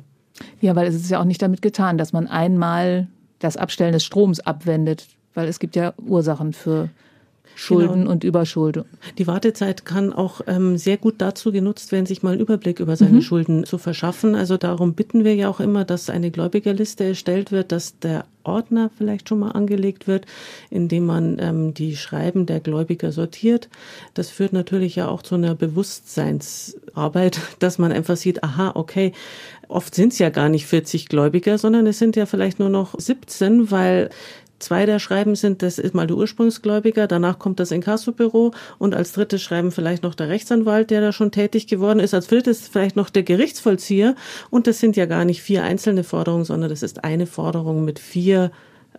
Ja, 0.60 0.74
weil 0.74 0.86
es 0.86 0.94
ist 0.94 1.10
ja 1.10 1.20
auch 1.20 1.24
nicht 1.24 1.42
damit 1.42 1.62
getan, 1.62 1.98
dass 1.98 2.12
man 2.12 2.26
einmal 2.26 3.08
das 3.38 3.56
Abstellen 3.56 3.92
des 3.92 4.04
Stroms 4.04 4.40
abwendet, 4.40 5.06
weil 5.34 5.48
es 5.48 5.58
gibt 5.58 5.76
ja 5.76 5.94
Ursachen 6.06 6.52
für 6.52 6.88
Schulden 7.54 8.00
genau. 8.00 8.10
und 8.10 8.24
Überschuldung. 8.24 8.84
Die 9.18 9.26
Wartezeit 9.26 9.84
kann 9.84 10.12
auch 10.12 10.40
ähm, 10.46 10.76
sehr 10.78 10.96
gut 10.96 11.16
dazu 11.18 11.52
genutzt 11.52 11.92
werden, 11.92 12.06
sich 12.06 12.22
mal 12.22 12.32
einen 12.32 12.40
Überblick 12.40 12.80
über 12.80 12.96
seine 12.96 13.16
mhm. 13.16 13.22
Schulden 13.22 13.64
zu 13.64 13.78
verschaffen. 13.78 14.34
Also 14.34 14.56
darum 14.56 14.94
bitten 14.94 15.24
wir 15.24 15.34
ja 15.34 15.48
auch 15.48 15.60
immer, 15.60 15.84
dass 15.84 16.10
eine 16.10 16.30
Gläubigerliste 16.30 17.04
erstellt 17.04 17.52
wird, 17.52 17.72
dass 17.72 17.98
der 17.98 18.24
Ordner 18.44 18.90
vielleicht 18.96 19.28
schon 19.28 19.40
mal 19.40 19.52
angelegt 19.52 20.06
wird, 20.06 20.26
indem 20.70 21.06
man 21.06 21.38
ähm, 21.40 21.74
die 21.74 21.96
Schreiben 21.96 22.46
der 22.46 22.60
Gläubiger 22.60 23.12
sortiert. 23.12 23.68
Das 24.14 24.30
führt 24.30 24.52
natürlich 24.52 24.96
ja 24.96 25.08
auch 25.08 25.22
zu 25.22 25.34
einer 25.34 25.54
Bewusstseinsarbeit, 25.54 27.38
dass 27.58 27.78
man 27.78 27.92
einfach 27.92 28.16
sieht, 28.16 28.42
aha, 28.42 28.72
okay, 28.74 29.12
oft 29.68 29.94
sind 29.94 30.12
es 30.12 30.18
ja 30.18 30.30
gar 30.30 30.48
nicht 30.48 30.66
40 30.66 31.08
Gläubiger, 31.08 31.58
sondern 31.58 31.86
es 31.86 31.98
sind 31.98 32.16
ja 32.16 32.26
vielleicht 32.26 32.58
nur 32.58 32.68
noch 32.68 32.94
17, 32.98 33.70
weil 33.70 34.10
Zwei 34.62 34.86
der 34.86 34.98
Schreiben 35.00 35.34
sind, 35.34 35.62
das 35.62 35.78
ist 35.78 35.94
mal 35.94 36.06
der 36.06 36.16
Ursprungsgläubiger, 36.16 37.08
danach 37.08 37.38
kommt 37.38 37.58
das 37.58 37.72
Inkassobüro 37.72 38.52
und 38.78 38.94
als 38.94 39.12
drittes 39.12 39.42
Schreiben 39.42 39.72
vielleicht 39.72 40.02
noch 40.04 40.14
der 40.14 40.28
Rechtsanwalt, 40.28 40.90
der 40.90 41.00
da 41.00 41.12
schon 41.12 41.32
tätig 41.32 41.66
geworden 41.66 41.98
ist, 41.98 42.14
als 42.14 42.26
viertes 42.26 42.68
vielleicht 42.68 42.94
noch 42.94 43.10
der 43.10 43.24
Gerichtsvollzieher 43.24 44.14
und 44.50 44.66
das 44.66 44.78
sind 44.78 44.96
ja 44.96 45.06
gar 45.06 45.24
nicht 45.24 45.42
vier 45.42 45.64
einzelne 45.64 46.04
Forderungen, 46.04 46.44
sondern 46.44 46.70
das 46.70 46.82
ist 46.82 47.02
eine 47.02 47.26
Forderung 47.26 47.84
mit 47.84 47.98
vier 47.98 48.52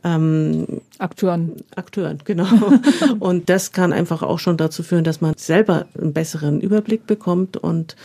ähm, 0.04 0.82
Akteuren. 0.98 1.54
Akteuren, 1.76 2.20
genau. 2.26 2.48
und 3.20 3.50
das 3.50 3.72
kann 3.72 3.94
einfach 3.94 4.22
auch 4.22 4.40
schon 4.40 4.58
dazu 4.58 4.84
führen, 4.84 5.06
dass 5.06 5.22
man 5.22 5.34
selber 5.38 5.86
einen 5.98 6.12
besseren 6.12 6.60
Überblick 6.60 7.08
bekommt 7.08 7.56
und 7.56 7.96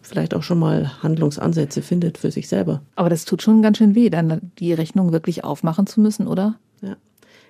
vielleicht 0.00 0.34
auch 0.34 0.42
schon 0.42 0.58
mal 0.58 1.02
Handlungsansätze 1.02 1.82
findet 1.82 2.18
für 2.18 2.30
sich 2.30 2.48
selber. 2.48 2.82
Aber 2.94 3.10
das 3.10 3.24
tut 3.24 3.42
schon 3.42 3.62
ganz 3.62 3.78
schön 3.78 3.94
weh, 3.94 4.10
dann 4.10 4.52
die 4.58 4.72
Rechnung 4.72 5.12
wirklich 5.12 5.44
aufmachen 5.44 5.86
zu 5.86 6.00
müssen, 6.00 6.26
oder? 6.26 6.56
Ja. 6.82 6.96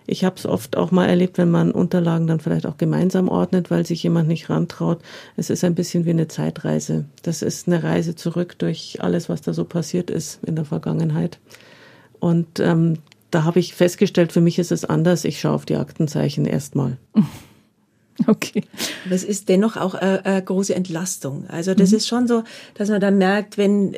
Ich 0.06 0.24
habe 0.24 0.36
es 0.36 0.46
oft 0.46 0.76
auch 0.76 0.90
mal 0.90 1.06
erlebt, 1.06 1.38
wenn 1.38 1.50
man 1.50 1.70
Unterlagen 1.70 2.26
dann 2.26 2.40
vielleicht 2.40 2.66
auch 2.66 2.78
gemeinsam 2.78 3.28
ordnet, 3.28 3.70
weil 3.70 3.86
sich 3.86 4.02
jemand 4.02 4.28
nicht 4.28 4.50
rantraut. 4.50 5.00
Es 5.36 5.50
ist 5.50 5.62
ein 5.62 5.74
bisschen 5.74 6.04
wie 6.04 6.10
eine 6.10 6.26
Zeitreise. 6.26 7.04
Das 7.22 7.42
ist 7.42 7.68
eine 7.68 7.82
Reise 7.82 8.16
zurück 8.16 8.58
durch 8.58 8.98
alles, 9.00 9.28
was 9.28 9.42
da 9.42 9.52
so 9.52 9.64
passiert 9.64 10.10
ist 10.10 10.42
in 10.44 10.56
der 10.56 10.64
Vergangenheit. 10.64 11.38
Und 12.18 12.60
ähm, 12.60 12.98
da 13.30 13.44
habe 13.44 13.60
ich 13.60 13.74
festgestellt, 13.74 14.32
für 14.32 14.40
mich 14.40 14.58
ist 14.58 14.72
es 14.72 14.84
anders. 14.84 15.24
Ich 15.24 15.38
schaue 15.38 15.54
auf 15.54 15.66
die 15.66 15.76
Aktenzeichen 15.76 16.44
erstmal. 16.44 16.96
Okay. 18.26 18.62
Es 19.10 19.24
ist 19.24 19.48
dennoch 19.48 19.76
auch 19.76 19.94
eine, 19.94 20.24
eine 20.24 20.42
große 20.42 20.74
Entlastung. 20.74 21.44
Also 21.48 21.74
das 21.74 21.90
mhm. 21.90 21.96
ist 21.96 22.08
schon 22.08 22.28
so, 22.28 22.44
dass 22.74 22.88
man 22.88 23.00
dann 23.00 23.18
merkt, 23.18 23.58
wenn, 23.58 23.96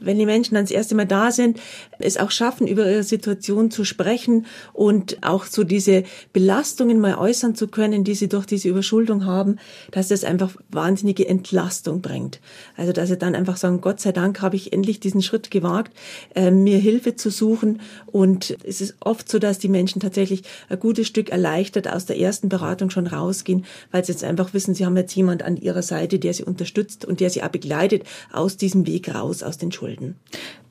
wenn 0.00 0.18
die 0.18 0.26
Menschen 0.26 0.54
dann 0.54 0.64
das 0.64 0.70
erste 0.70 0.94
Mal 0.94 1.06
da 1.06 1.30
sind, 1.30 1.58
es 1.98 2.16
auch 2.16 2.30
schaffen, 2.30 2.66
über 2.66 2.90
ihre 2.90 3.02
Situation 3.02 3.70
zu 3.70 3.84
sprechen 3.84 4.46
und 4.72 5.18
auch 5.22 5.44
so 5.44 5.64
diese 5.64 6.04
Belastungen 6.32 7.00
mal 7.00 7.16
äußern 7.16 7.54
zu 7.54 7.68
können, 7.68 8.04
die 8.04 8.14
sie 8.14 8.28
durch 8.28 8.46
diese 8.46 8.68
Überschuldung 8.68 9.24
haben, 9.24 9.58
dass 9.90 10.08
das 10.08 10.24
einfach 10.24 10.54
wahnsinnige 10.70 11.26
Entlastung 11.26 12.02
bringt. 12.02 12.40
Also 12.76 12.92
dass 12.92 13.08
sie 13.08 13.16
dann 13.16 13.34
einfach 13.34 13.56
sagen, 13.56 13.80
Gott 13.80 14.00
sei 14.00 14.12
Dank 14.12 14.42
habe 14.42 14.56
ich 14.56 14.72
endlich 14.72 15.00
diesen 15.00 15.22
Schritt 15.22 15.50
gewagt, 15.50 15.92
äh, 16.34 16.50
mir 16.50 16.78
Hilfe 16.78 17.16
zu 17.16 17.30
suchen. 17.30 17.80
Und 18.06 18.56
es 18.64 18.80
ist 18.80 18.96
oft 19.00 19.30
so, 19.30 19.38
dass 19.38 19.58
die 19.58 19.68
Menschen 19.68 20.00
tatsächlich 20.00 20.42
ein 20.68 20.80
gutes 20.80 21.06
Stück 21.06 21.30
erleichtert 21.30 21.88
aus 21.88 22.06
der 22.06 22.18
ersten 22.18 22.48
Beratung 22.48 22.90
schon 22.90 23.06
rausgehen 23.06 23.51
gehen, 23.52 23.64
weil 23.90 24.04
sie 24.04 24.12
jetzt 24.12 24.24
einfach 24.24 24.54
wissen, 24.54 24.74
sie 24.74 24.86
haben 24.86 24.96
jetzt 24.96 25.14
jemand 25.14 25.42
an 25.42 25.56
ihrer 25.56 25.82
Seite, 25.82 26.18
der 26.18 26.34
sie 26.34 26.44
unterstützt 26.44 27.04
und 27.04 27.20
der 27.20 27.30
sie 27.30 27.42
auch 27.42 27.48
begleitet 27.48 28.04
aus 28.32 28.56
diesem 28.56 28.86
Weg 28.86 29.14
raus, 29.14 29.42
aus 29.42 29.58
den 29.58 29.72
Schulden. 29.72 30.16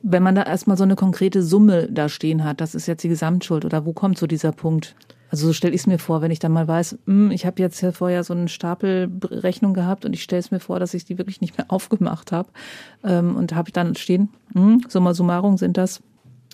Wenn 0.01 0.23
man 0.23 0.35
da 0.35 0.43
erstmal 0.43 0.77
so 0.77 0.83
eine 0.83 0.95
konkrete 0.95 1.43
Summe 1.43 1.87
da 1.91 2.09
stehen 2.09 2.43
hat, 2.43 2.61
das 2.61 2.75
ist 2.75 2.87
jetzt 2.87 3.03
die 3.03 3.09
Gesamtschuld 3.09 3.65
oder 3.65 3.85
wo 3.85 3.93
kommt 3.93 4.17
so 4.17 4.27
dieser 4.27 4.51
Punkt? 4.51 4.95
Also 5.29 5.47
so 5.47 5.53
stelle 5.53 5.73
ich 5.73 5.81
es 5.81 5.87
mir 5.87 5.97
vor, 5.97 6.21
wenn 6.21 6.31
ich 6.31 6.39
dann 6.39 6.51
mal 6.51 6.67
weiß, 6.67 6.97
hm, 7.05 7.31
ich 7.31 7.45
habe 7.45 7.61
jetzt 7.61 7.85
vorher 7.93 8.25
so 8.25 8.33
einen 8.33 8.49
Stapel 8.49 9.09
Rechnung 9.23 9.73
gehabt 9.73 10.03
und 10.03 10.11
ich 10.11 10.23
stelle 10.23 10.41
es 10.41 10.51
mir 10.51 10.59
vor, 10.59 10.79
dass 10.79 10.93
ich 10.93 11.05
die 11.05 11.17
wirklich 11.17 11.39
nicht 11.39 11.57
mehr 11.57 11.67
aufgemacht 11.69 12.33
habe. 12.33 12.49
Ähm, 13.03 13.37
und 13.37 13.55
habe 13.55 13.69
ich 13.69 13.73
dann 13.73 13.95
stehen, 13.95 14.29
hm, 14.53 14.83
summa 14.89 15.13
summarum 15.13 15.57
sind 15.57 15.77
das 15.77 16.01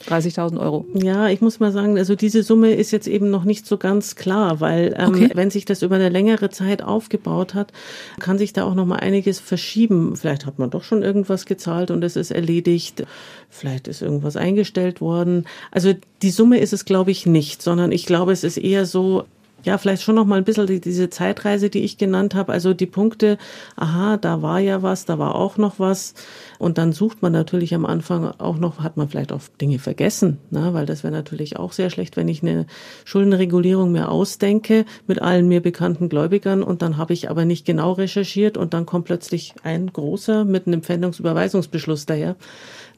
30.000 0.05 0.59
Euro. 0.59 0.85
Ja, 0.93 1.27
ich 1.27 1.41
muss 1.41 1.59
mal 1.59 1.71
sagen, 1.71 1.97
also 1.97 2.15
diese 2.15 2.43
Summe 2.43 2.73
ist 2.73 2.91
jetzt 2.91 3.07
eben 3.07 3.29
noch 3.29 3.43
nicht 3.43 3.65
so 3.65 3.77
ganz 3.77 4.15
klar, 4.15 4.59
weil 4.59 4.95
ähm, 4.97 5.09
okay. 5.09 5.31
wenn 5.33 5.49
sich 5.49 5.65
das 5.65 5.81
über 5.81 5.95
eine 5.95 6.09
längere 6.09 6.49
Zeit 6.49 6.83
aufgebaut 6.83 7.53
hat, 7.53 7.73
kann 8.19 8.37
sich 8.37 8.53
da 8.53 8.63
auch 8.63 8.75
noch 8.75 8.85
mal 8.85 8.97
einiges 8.97 9.39
verschieben. 9.39 10.15
Vielleicht 10.15 10.45
hat 10.45 10.59
man 10.59 10.69
doch 10.69 10.83
schon 10.83 11.01
irgendwas 11.01 11.45
gezahlt 11.45 11.91
und 11.91 12.03
es 12.03 12.15
ist 12.15 12.31
erledigt. 12.31 13.05
Vielleicht 13.49 13.87
ist 13.87 14.01
irgendwas 14.01 14.37
eingestellt 14.37 15.01
worden. 15.01 15.45
Also 15.71 15.93
die 16.21 16.31
Summe 16.31 16.59
ist 16.59 16.73
es, 16.73 16.85
glaube 16.85 17.11
ich, 17.11 17.25
nicht, 17.25 17.61
sondern 17.61 17.91
ich 17.91 18.05
glaube, 18.05 18.31
es 18.31 18.43
ist 18.43 18.57
eher 18.57 18.85
so, 18.85 19.25
ja, 19.67 19.77
vielleicht 19.77 20.01
schon 20.01 20.15
noch 20.15 20.25
mal 20.25 20.37
ein 20.37 20.45
bisschen 20.45 20.65
die, 20.65 20.79
diese 20.79 21.09
Zeitreise, 21.09 21.69
die 21.69 21.83
ich 21.83 21.97
genannt 21.97 22.35
habe. 22.35 22.53
Also 22.53 22.73
die 22.73 22.85
Punkte, 22.85 23.37
aha, 23.75 24.15
da 24.15 24.41
war 24.41 24.61
ja 24.61 24.81
was, 24.81 25.03
da 25.03 25.19
war 25.19 25.35
auch 25.35 25.57
noch 25.57 25.77
was. 25.77 26.13
Und 26.57 26.77
dann 26.77 26.93
sucht 26.93 27.21
man 27.21 27.33
natürlich 27.33 27.75
am 27.75 27.85
Anfang 27.85 28.31
auch 28.37 28.57
noch, 28.57 28.79
hat 28.79 28.95
man 28.95 29.09
vielleicht 29.09 29.33
auch 29.33 29.41
Dinge 29.59 29.77
vergessen, 29.77 30.37
ne? 30.51 30.73
weil 30.73 30.85
das 30.85 31.03
wäre 31.03 31.11
natürlich 31.11 31.57
auch 31.57 31.73
sehr 31.73 31.89
schlecht, 31.89 32.15
wenn 32.15 32.29
ich 32.29 32.41
eine 32.41 32.65
Schuldenregulierung 33.03 33.91
mir 33.91 34.09
ausdenke 34.09 34.85
mit 35.05 35.21
allen 35.21 35.49
mir 35.49 35.61
bekannten 35.61 36.07
Gläubigern 36.07 36.63
und 36.63 36.81
dann 36.81 36.95
habe 36.95 37.11
ich 37.11 37.29
aber 37.29 37.43
nicht 37.43 37.65
genau 37.65 37.91
recherchiert 37.91 38.55
und 38.55 38.73
dann 38.73 38.85
kommt 38.85 39.03
plötzlich 39.03 39.53
ein 39.63 39.91
großer 39.91 40.45
mit 40.45 40.65
einem 40.65 40.81
Pfändungsüberweisungsbeschluss 40.81 42.05
daher 42.05 42.37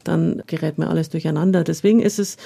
dann 0.03 0.43
gerät 0.47 0.77
mir 0.77 0.89
alles 0.89 1.09
durcheinander. 1.09 1.63
Deswegen 1.63 1.99
ist 1.99 2.19
es, 2.19 2.37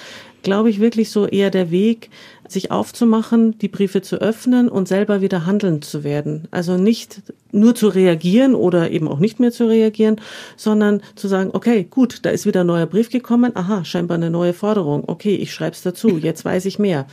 glaube 0.42 0.70
ich, 0.70 0.80
wirklich 0.80 1.10
so 1.10 1.28
eher 1.28 1.50
der 1.50 1.72
Weg, 1.72 2.10
sich 2.48 2.72
aufzumachen, 2.72 3.58
die 3.58 3.68
Briefe 3.68 4.02
zu 4.02 4.18
öffnen 4.18 4.70
und 4.70 4.88
selber 4.88 5.22
wieder 5.22 5.46
handelnd 5.46 5.86
zu 5.86 6.04
werden. 6.04 6.48
Also 6.52 6.78
nicht 6.78 7.22
nur 7.52 7.76
zu 7.76 7.88
reagieren 7.88 8.56
oder 8.56 8.92
eben 8.92 9.08
auch 9.08 9.20
nicht 9.20 9.40
mehr 9.40 9.52
zu 9.52 9.68
reagieren, 9.68 10.18
sondern 10.58 11.02
zu 11.16 11.28
sagen, 11.28 11.52
okay, 11.54 11.86
gut, 11.90 12.20
da 12.24 12.30
ist 12.30 12.46
wieder 12.46 12.62
ein 12.62 12.68
neuer 12.68 12.86
Brief 12.86 13.10
gekommen, 13.10 13.56
aha, 13.56 13.86
scheinbar 13.86 14.18
eine 14.18 14.30
neue 14.30 14.54
Forderung, 14.54 15.04
okay, 15.08 15.36
ich 15.36 15.54
schreibe 15.54 15.76
es 15.76 15.82
dazu, 15.82 16.18
jetzt 16.18 16.46
weiß 16.46 16.66
ich 16.66 16.80
mehr. 16.80 17.08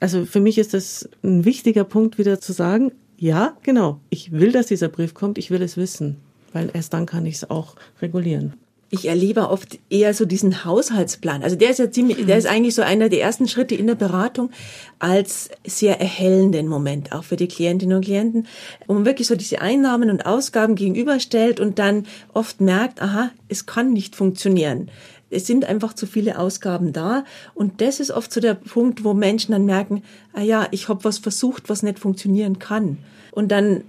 Also 0.00 0.24
für 0.24 0.40
mich 0.40 0.58
ist 0.58 0.74
das 0.74 1.08
ein 1.22 1.44
wichtiger 1.44 1.84
Punkt, 1.84 2.18
wieder 2.18 2.40
zu 2.40 2.52
sagen, 2.52 2.92
ja, 3.18 3.56
genau, 3.62 4.00
ich 4.08 4.32
will, 4.32 4.50
dass 4.50 4.66
dieser 4.66 4.88
Brief 4.88 5.12
kommt, 5.12 5.36
ich 5.36 5.50
will 5.50 5.60
es 5.60 5.76
wissen, 5.76 6.16
weil 6.52 6.70
erst 6.72 6.94
dann 6.94 7.04
kann 7.04 7.26
ich 7.26 7.34
es 7.36 7.50
auch 7.50 7.74
regulieren 8.00 8.54
ich 8.92 9.06
erlebe 9.06 9.48
oft 9.48 9.78
eher 9.88 10.12
so 10.14 10.24
diesen 10.24 10.64
Haushaltsplan. 10.64 11.44
Also 11.44 11.54
der 11.54 11.70
ist 11.70 11.78
ja 11.78 11.90
ziemlich, 11.90 12.26
der 12.26 12.36
ist 12.36 12.46
eigentlich 12.46 12.74
so 12.74 12.82
einer 12.82 13.08
der 13.08 13.22
ersten 13.22 13.46
Schritte 13.46 13.76
in 13.76 13.86
der 13.86 13.94
Beratung 13.94 14.50
als 14.98 15.48
sehr 15.64 16.00
erhellenden 16.00 16.66
Moment, 16.66 17.12
auch 17.12 17.22
für 17.22 17.36
die 17.36 17.46
Klientinnen 17.46 17.96
und 17.96 18.04
Klienten, 18.04 18.48
wo 18.88 18.94
man 18.94 19.06
wirklich 19.06 19.28
so 19.28 19.36
diese 19.36 19.60
Einnahmen 19.60 20.10
und 20.10 20.26
Ausgaben 20.26 20.74
gegenüberstellt 20.74 21.60
und 21.60 21.78
dann 21.78 22.06
oft 22.34 22.60
merkt, 22.60 23.00
aha, 23.00 23.30
es 23.48 23.64
kann 23.64 23.92
nicht 23.92 24.16
funktionieren. 24.16 24.90
Es 25.30 25.46
sind 25.46 25.64
einfach 25.64 25.92
zu 25.92 26.06
viele 26.06 26.40
Ausgaben 26.40 26.92
da. 26.92 27.24
Und 27.54 27.80
das 27.80 28.00
ist 28.00 28.10
oft 28.10 28.32
so 28.32 28.40
der 28.40 28.54
Punkt, 28.54 29.04
wo 29.04 29.14
Menschen 29.14 29.52
dann 29.52 29.64
merken, 29.64 30.02
ah 30.32 30.42
ja, 30.42 30.66
ich 30.72 30.88
habe 30.88 31.04
was 31.04 31.18
versucht, 31.18 31.68
was 31.68 31.84
nicht 31.84 32.00
funktionieren 32.00 32.58
kann. 32.58 32.98
Und 33.30 33.52
dann, 33.52 33.84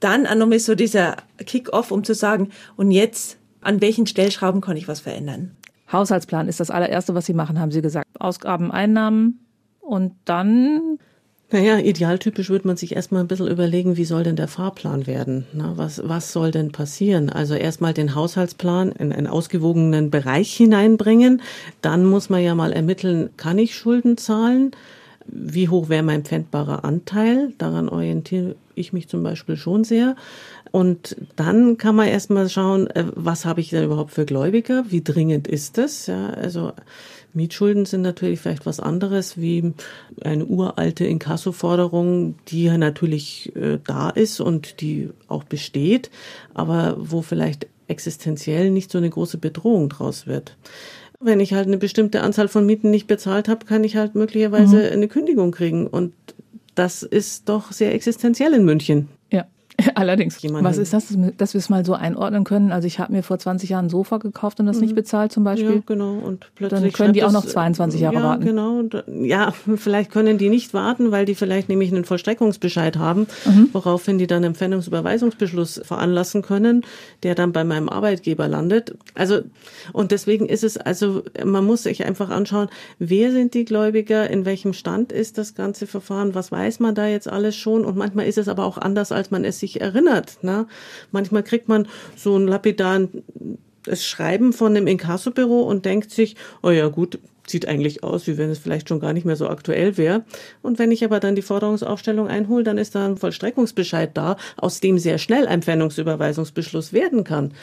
dann 0.00 0.26
auch 0.26 0.34
nochmal 0.34 0.58
so 0.58 0.74
dieser 0.74 1.18
Kick-off, 1.46 1.92
um 1.92 2.02
zu 2.02 2.14
sagen, 2.14 2.50
und 2.76 2.90
jetzt 2.90 3.38
an 3.60 3.80
welchen 3.80 4.06
Stellschrauben 4.06 4.60
kann 4.60 4.76
ich 4.76 4.88
was 4.88 5.00
verändern? 5.00 5.56
Haushaltsplan 5.90 6.48
ist 6.48 6.60
das 6.60 6.70
allererste, 6.70 7.14
was 7.14 7.26
Sie 7.26 7.34
machen, 7.34 7.58
haben 7.58 7.70
Sie 7.70 7.82
gesagt. 7.82 8.06
Ausgaben, 8.18 8.70
Einnahmen 8.70 9.40
und 9.80 10.12
dann 10.24 10.98
naja, 11.50 11.78
idealtypisch 11.78 12.50
würde 12.50 12.66
man 12.66 12.76
sich 12.76 12.94
erstmal 12.94 13.22
ein 13.22 13.26
bisschen 13.26 13.48
überlegen, 13.48 13.96
wie 13.96 14.04
soll 14.04 14.22
denn 14.22 14.36
der 14.36 14.48
Fahrplan 14.48 15.06
werden? 15.06 15.46
Na, 15.54 15.78
was, 15.78 16.02
was 16.04 16.30
soll 16.30 16.50
denn 16.50 16.72
passieren? 16.72 17.30
Also 17.30 17.54
erstmal 17.54 17.94
den 17.94 18.14
Haushaltsplan 18.14 18.92
in 18.92 19.14
einen 19.14 19.26
ausgewogenen 19.26 20.10
Bereich 20.10 20.54
hineinbringen. 20.54 21.40
Dann 21.80 22.04
muss 22.04 22.28
man 22.28 22.42
ja 22.42 22.54
mal 22.54 22.74
ermitteln, 22.74 23.30
kann 23.38 23.56
ich 23.56 23.74
Schulden 23.74 24.18
zahlen? 24.18 24.72
Wie 25.30 25.68
hoch 25.68 25.88
wäre 25.88 26.02
mein 26.02 26.24
pfändbarer 26.24 26.84
Anteil? 26.84 27.52
Daran 27.58 27.88
orientiere 27.88 28.56
ich 28.74 28.92
mich 28.92 29.08
zum 29.08 29.22
Beispiel 29.22 29.56
schon 29.56 29.84
sehr. 29.84 30.16
Und 30.70 31.16
dann 31.36 31.76
kann 31.76 31.96
man 31.96 32.08
erstmal 32.08 32.48
schauen, 32.48 32.88
äh, 32.88 33.04
was 33.14 33.44
habe 33.44 33.60
ich 33.60 33.70
denn 33.70 33.84
überhaupt 33.84 34.12
für 34.12 34.24
Gläubiger? 34.24 34.84
Wie 34.88 35.02
dringend 35.02 35.48
ist 35.48 35.78
das? 35.78 36.06
Ja, 36.06 36.30
also 36.30 36.72
Mietschulden 37.34 37.84
sind 37.84 38.02
natürlich 38.02 38.40
vielleicht 38.40 38.66
was 38.66 38.80
anderes 38.80 39.38
wie 39.38 39.72
eine 40.22 40.46
uralte 40.46 41.04
Inkassoforderung, 41.04 42.36
die 42.48 42.64
ja 42.64 42.78
natürlich 42.78 43.54
äh, 43.56 43.78
da 43.86 44.10
ist 44.10 44.40
und 44.40 44.80
die 44.80 45.10
auch 45.28 45.44
besteht, 45.44 46.10
aber 46.54 46.96
wo 46.98 47.22
vielleicht 47.22 47.66
existenziell 47.86 48.70
nicht 48.70 48.90
so 48.90 48.98
eine 48.98 49.10
große 49.10 49.38
Bedrohung 49.38 49.88
draus 49.88 50.26
wird. 50.26 50.56
Wenn 51.20 51.40
ich 51.40 51.52
halt 51.52 51.66
eine 51.66 51.78
bestimmte 51.78 52.22
Anzahl 52.22 52.48
von 52.48 52.64
Mieten 52.64 52.90
nicht 52.90 53.06
bezahlt 53.06 53.48
habe, 53.48 53.66
kann 53.66 53.82
ich 53.82 53.96
halt 53.96 54.14
möglicherweise 54.14 54.76
mhm. 54.76 54.92
eine 54.92 55.08
Kündigung 55.08 55.50
kriegen 55.50 55.86
und 55.86 56.14
das 56.74 57.02
ist 57.02 57.48
doch 57.48 57.72
sehr 57.72 57.92
existenziell 57.92 58.54
in 58.54 58.64
München. 58.64 59.08
Allerdings. 59.94 60.40
Jemanden. 60.42 60.64
Was 60.64 60.76
ist 60.76 60.92
das, 60.92 61.16
dass 61.36 61.54
wir 61.54 61.58
es 61.58 61.68
mal 61.68 61.84
so 61.84 61.94
einordnen 61.94 62.44
können? 62.44 62.72
Also 62.72 62.86
ich 62.86 62.98
habe 62.98 63.12
mir 63.12 63.22
vor 63.22 63.38
20 63.38 63.70
Jahren 63.70 63.86
ein 63.86 63.88
Sofa 63.88 64.18
gekauft 64.18 64.58
und 64.58 64.66
das 64.66 64.76
mhm. 64.76 64.82
nicht 64.82 64.94
bezahlt 64.94 65.30
zum 65.30 65.44
Beispiel. 65.44 65.76
Ja, 65.76 65.82
genau. 65.86 66.14
Und 66.14 66.50
plötzlich 66.56 66.80
Dann 66.80 66.92
können 66.92 67.12
die 67.12 67.22
auch 67.22 67.32
noch 67.32 67.46
22 67.46 68.00
Jahre 68.00 68.16
ja, 68.16 68.22
warten. 68.22 68.44
Genau. 68.44 68.82
Ja, 69.22 69.52
vielleicht 69.76 70.10
können 70.10 70.36
die 70.36 70.48
nicht 70.48 70.74
warten, 70.74 71.12
weil 71.12 71.26
die 71.26 71.36
vielleicht 71.36 71.68
nämlich 71.68 71.92
einen 71.92 72.04
Vollstreckungsbescheid 72.04 72.96
haben, 72.96 73.28
mhm. 73.44 73.68
woraufhin 73.72 74.18
die 74.18 74.26
dann 74.26 74.44
einen 74.44 74.56
Pfändungsüberweisungsbeschluss 74.56 75.80
veranlassen 75.84 76.42
können, 76.42 76.84
der 77.22 77.36
dann 77.36 77.52
bei 77.52 77.62
meinem 77.62 77.88
Arbeitgeber 77.88 78.48
landet. 78.48 78.96
Also 79.14 79.40
und 79.92 80.10
deswegen 80.10 80.46
ist 80.46 80.64
es 80.64 80.76
also, 80.76 81.22
man 81.44 81.64
muss 81.64 81.84
sich 81.84 82.04
einfach 82.04 82.30
anschauen, 82.30 82.68
wer 82.98 83.30
sind 83.30 83.54
die 83.54 83.64
Gläubiger, 83.64 84.28
in 84.28 84.44
welchem 84.44 84.72
Stand 84.72 85.12
ist 85.12 85.38
das 85.38 85.54
ganze 85.54 85.86
Verfahren, 85.86 86.34
was 86.34 86.50
weiß 86.50 86.80
man 86.80 86.96
da 86.96 87.06
jetzt 87.06 87.28
alles 87.28 87.54
schon 87.54 87.84
und 87.84 87.96
manchmal 87.96 88.26
ist 88.26 88.38
es 88.38 88.48
aber 88.48 88.64
auch 88.64 88.78
anders, 88.78 89.12
als 89.12 89.30
man 89.30 89.44
es 89.44 89.60
sich 89.60 89.67
sich 89.68 89.80
erinnert. 89.80 90.42
Ne? 90.42 90.66
Manchmal 91.12 91.42
kriegt 91.42 91.68
man 91.68 91.86
so 92.16 92.36
ein 92.36 92.46
lapidaren 92.46 93.24
das 93.84 94.04
Schreiben 94.04 94.52
von 94.52 94.76
einem 94.76 94.86
Inkassobüro 94.86 95.62
und 95.62 95.86
denkt 95.86 96.10
sich, 96.10 96.36
oh 96.62 96.70
ja 96.70 96.88
gut, 96.88 97.18
sieht 97.46 97.66
eigentlich 97.66 98.04
aus, 98.04 98.26
wie 98.26 98.36
wenn 98.36 98.50
es 98.50 98.58
vielleicht 98.58 98.88
schon 98.88 99.00
gar 99.00 99.14
nicht 99.14 99.24
mehr 99.24 99.36
so 99.36 99.48
aktuell 99.48 99.96
wäre. 99.96 100.24
Und 100.60 100.78
wenn 100.78 100.92
ich 100.92 101.04
aber 101.04 101.20
dann 101.20 101.34
die 101.34 101.42
Forderungsaufstellung 101.42 102.28
einhole, 102.28 102.64
dann 102.64 102.76
ist 102.76 102.94
da 102.94 103.06
ein 103.06 103.16
Vollstreckungsbescheid 103.16 104.10
da, 104.14 104.36
aus 104.58 104.80
dem 104.80 104.98
sehr 104.98 105.16
schnell 105.16 105.46
ein 105.46 105.62
Pfändungsüberweisungsbeschluss 105.62 106.92
werden 106.92 107.24
kann. 107.24 107.54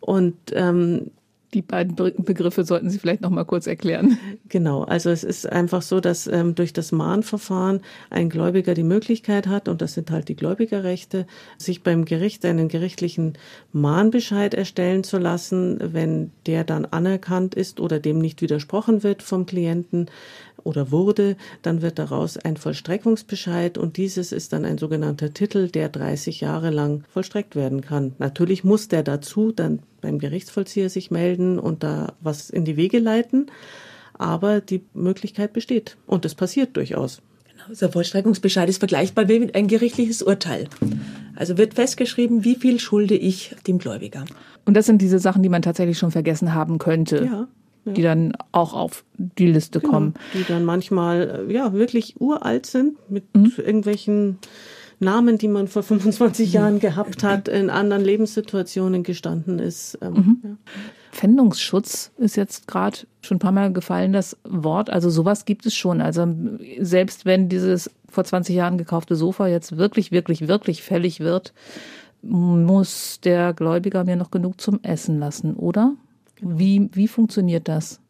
Und 0.00 0.34
ähm, 0.52 1.12
Die 1.54 1.62
beiden 1.62 1.96
Begriffe 1.96 2.64
sollten 2.64 2.90
Sie 2.90 2.98
vielleicht 2.98 3.22
noch 3.22 3.30
mal 3.30 3.44
kurz 3.44 3.66
erklären. 3.66 4.18
Genau, 4.50 4.82
also 4.82 5.10
es 5.10 5.24
ist 5.24 5.50
einfach 5.50 5.82
so, 5.82 6.00
dass 6.00 6.26
ähm, 6.26 6.54
durch 6.54 6.72
das 6.72 6.90
Mahnverfahren 6.90 7.80
ein 8.08 8.30
Gläubiger 8.30 8.72
die 8.72 8.82
Möglichkeit 8.82 9.46
hat, 9.46 9.68
und 9.68 9.82
das 9.82 9.94
sind 9.94 10.10
halt 10.10 10.28
die 10.28 10.36
Gläubigerrechte, 10.36 11.26
sich 11.58 11.82
beim 11.82 12.04
Gericht 12.06 12.44
einen 12.44 12.68
gerichtlichen 12.68 13.36
Mahnbescheid 13.72 14.54
erstellen 14.54 15.04
zu 15.04 15.18
lassen, 15.18 15.78
wenn 15.92 16.32
der 16.46 16.64
dann 16.64 16.86
anerkannt 16.86 17.54
ist 17.54 17.78
oder 17.78 17.98
dem 17.98 18.18
nicht 18.18 18.40
widersprochen 18.40 19.02
wird 19.02 19.22
vom 19.22 19.44
Klienten 19.44 20.06
oder 20.68 20.92
wurde, 20.92 21.36
dann 21.62 21.80
wird 21.80 21.98
daraus 21.98 22.36
ein 22.36 22.58
Vollstreckungsbescheid 22.58 23.78
und 23.78 23.96
dieses 23.96 24.32
ist 24.32 24.52
dann 24.52 24.66
ein 24.66 24.76
sogenannter 24.76 25.32
Titel, 25.32 25.68
der 25.68 25.88
30 25.88 26.42
Jahre 26.42 26.70
lang 26.70 27.04
vollstreckt 27.08 27.56
werden 27.56 27.80
kann. 27.80 28.12
Natürlich 28.18 28.64
muss 28.64 28.88
der 28.88 29.02
dazu 29.02 29.50
dann 29.50 29.80
beim 30.02 30.18
Gerichtsvollzieher 30.18 30.90
sich 30.90 31.10
melden 31.10 31.58
und 31.58 31.82
da 31.82 32.12
was 32.20 32.50
in 32.50 32.66
die 32.66 32.76
Wege 32.76 32.98
leiten. 32.98 33.46
Aber 34.12 34.60
die 34.60 34.82
Möglichkeit 34.94 35.52
besteht. 35.52 35.96
Und 36.06 36.24
es 36.24 36.34
passiert 36.34 36.76
durchaus. 36.76 37.22
Genau, 37.50 37.78
der 37.80 37.90
Vollstreckungsbescheid 37.90 38.68
ist 38.68 38.78
vergleichbar 38.78 39.24
mit 39.26 39.54
ein 39.54 39.68
gerichtliches 39.68 40.22
Urteil. 40.22 40.68
Also 41.34 41.56
wird 41.56 41.74
festgeschrieben, 41.74 42.44
wie 42.44 42.56
viel 42.56 42.78
schulde 42.80 43.14
ich 43.14 43.54
dem 43.66 43.78
Gläubiger. 43.78 44.24
Und 44.66 44.74
das 44.74 44.86
sind 44.86 45.00
diese 45.00 45.18
Sachen, 45.18 45.42
die 45.42 45.48
man 45.48 45.62
tatsächlich 45.62 45.98
schon 45.98 46.10
vergessen 46.10 46.52
haben 46.52 46.78
könnte. 46.78 47.24
Ja. 47.24 47.48
Ja. 47.88 47.94
Die 47.94 48.02
dann 48.02 48.32
auch 48.52 48.74
auf 48.74 49.04
die 49.16 49.50
Liste 49.50 49.80
genau, 49.80 49.92
kommen. 49.92 50.14
Die 50.34 50.44
dann 50.44 50.64
manchmal 50.64 51.46
äh, 51.48 51.52
ja 51.52 51.72
wirklich 51.72 52.20
uralt 52.20 52.66
sind 52.66 52.96
mit 53.10 53.24
mhm. 53.34 53.52
irgendwelchen 53.56 54.38
Namen, 55.00 55.38
die 55.38 55.48
man 55.48 55.68
vor 55.68 55.82
25 55.82 56.52
Jahren 56.52 56.80
gehabt 56.80 57.22
hat, 57.22 57.48
in 57.48 57.70
anderen 57.70 58.04
Lebenssituationen 58.04 59.02
gestanden 59.04 59.58
ist. 59.58 59.98
Ähm, 60.02 60.12
mhm. 60.12 60.38
ja. 60.42 60.50
Pfändungsschutz 61.12 62.12
ist 62.18 62.36
jetzt 62.36 62.66
gerade 62.66 62.98
schon 63.22 63.36
ein 63.36 63.40
paar 63.40 63.52
Mal 63.52 63.72
gefallen, 63.72 64.12
das 64.12 64.36
Wort. 64.44 64.90
Also 64.90 65.10
sowas 65.10 65.44
gibt 65.44 65.66
es 65.66 65.74
schon. 65.74 66.00
Also 66.00 66.26
selbst 66.80 67.26
wenn 67.26 67.48
dieses 67.48 67.90
vor 68.08 68.24
20 68.24 68.54
Jahren 68.54 68.78
gekaufte 68.78 69.16
Sofa 69.16 69.46
jetzt 69.46 69.76
wirklich, 69.76 70.12
wirklich, 70.12 70.48
wirklich 70.48 70.82
fällig 70.82 71.20
wird, 71.20 71.52
muss 72.22 73.20
der 73.20 73.52
Gläubiger 73.52 74.04
mir 74.04 74.16
noch 74.16 74.30
genug 74.30 74.60
zum 74.60 74.82
Essen 74.82 75.18
lassen, 75.18 75.54
oder? 75.54 75.94
Genau. 76.40 76.58
Wie, 76.58 76.88
wie 76.92 77.08
funktioniert 77.08 77.68
das? 77.68 78.00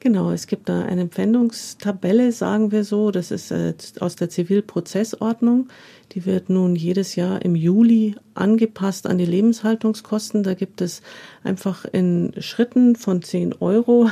Genau, 0.00 0.30
es 0.30 0.46
gibt 0.46 0.68
da 0.68 0.82
eine 0.82 1.08
Pfändungstabelle, 1.08 2.32
sagen 2.32 2.70
wir 2.72 2.84
so. 2.84 3.10
Das 3.10 3.30
ist 3.30 3.50
äh, 3.50 3.74
aus 4.00 4.16
der 4.16 4.28
Zivilprozessordnung. 4.28 5.68
Die 6.12 6.24
wird 6.24 6.50
nun 6.50 6.76
jedes 6.76 7.16
Jahr 7.16 7.42
im 7.42 7.54
Juli 7.54 8.16
angepasst 8.34 9.06
an 9.06 9.18
die 9.18 9.24
Lebenshaltungskosten. 9.24 10.42
Da 10.42 10.54
gibt 10.54 10.80
es 10.80 11.02
einfach 11.42 11.84
in 11.84 12.32
Schritten 12.38 12.96
von 12.96 13.22
10 13.22 13.54
Euro 13.60 14.10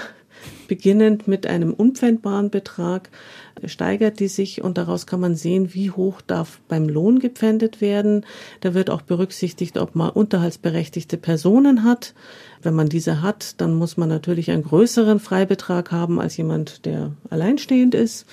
beginnend 0.68 1.28
mit 1.28 1.46
einem 1.46 1.72
unpfändbaren 1.72 2.50
Betrag 2.50 3.10
steigert 3.64 4.20
die 4.20 4.28
sich 4.28 4.62
und 4.62 4.76
daraus 4.76 5.06
kann 5.06 5.20
man 5.20 5.34
sehen, 5.34 5.72
wie 5.72 5.90
hoch 5.90 6.20
darf 6.20 6.60
beim 6.68 6.88
Lohn 6.88 7.18
gepfändet 7.18 7.80
werden. 7.80 8.26
Da 8.60 8.74
wird 8.74 8.90
auch 8.90 9.02
berücksichtigt, 9.02 9.78
ob 9.78 9.94
man 9.94 10.10
unterhaltsberechtigte 10.10 11.16
Personen 11.16 11.84
hat. 11.84 12.14
Wenn 12.62 12.74
man 12.74 12.88
diese 12.88 13.22
hat, 13.22 13.60
dann 13.60 13.74
muss 13.74 13.96
man 13.96 14.08
natürlich 14.08 14.50
einen 14.50 14.64
größeren 14.64 15.20
Freibetrag 15.20 15.90
haben 15.90 16.20
als 16.20 16.36
jemand, 16.36 16.84
der 16.84 17.12
alleinstehend 17.30 17.94
ist. 17.94 18.26